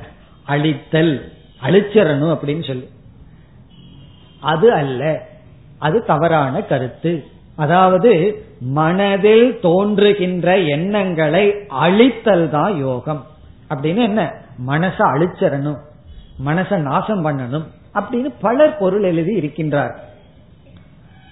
அழித்தல் 0.47 1.31
அழிச்சிடணும் 1.63 2.33
அப்படின்னு 2.33 2.67
சொல்லி. 2.67 2.89
அது 4.39 4.73
அல்ல 4.73 5.21
அது 5.77 6.05
தவறான 6.05 6.61
கருத்து. 6.61 7.13
அதாவது 7.55 8.43
மனதில் 8.59 9.59
தோன்றுகின்ற 9.61 10.57
எண்ணங்களை 10.57 11.53
அழித்தல் 11.67 12.49
தான் 12.49 12.77
யோகம். 12.77 13.25
அப்படின்னு 13.69 13.95
என்ன? 13.95 14.33
மனசை 14.67 14.97
அழிச்சிடணும். 14.97 15.77
மனசை 16.45 16.77
நாசம் 16.77 17.25
பண்ணணும். 17.25 17.63
அப்படின்னு 17.93 18.33
பலர் 18.41 18.77
பொருள் 18.77 19.03
எழுதி 19.03 19.39
இருக்கின்றார். 19.39 19.95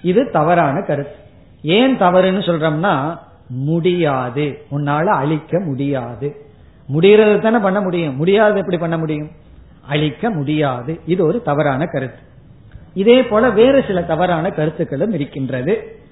இது 0.02 0.30
தவறான 0.30 0.80
கருத்து. 0.80 1.16
ஏன் 1.62 2.00
தவறுன்னு 2.00 2.44
சொல்றோம்னா 2.44 3.18
முடியாது. 3.48 4.62
உன்னால 4.70 5.04
அழிக்க 5.04 5.60
முடியாது. 5.60 6.36
முடிகிறது 6.86 7.40
தானே 7.40 7.58
பண்ண 7.58 7.80
முடியும். 7.80 8.16
முடியாது 8.16 8.58
எப்படி 8.58 8.78
பண்ண 8.78 8.98
முடியும்? 8.98 9.30
அழிக்க 9.88 10.30
முடியாது. 10.30 11.00
இது 11.06 11.26
ஒரு 11.26 11.42
தவறான 11.42 11.86
கருத்து. 11.86 12.18
இதே 12.94 13.24
போல 13.24 13.50
வேறு 13.50 13.84
சில 13.86 14.02
தவறான 14.02 14.50
கருத்துக்களும் 14.50 15.12
இருக்கின்றது. 15.12 16.02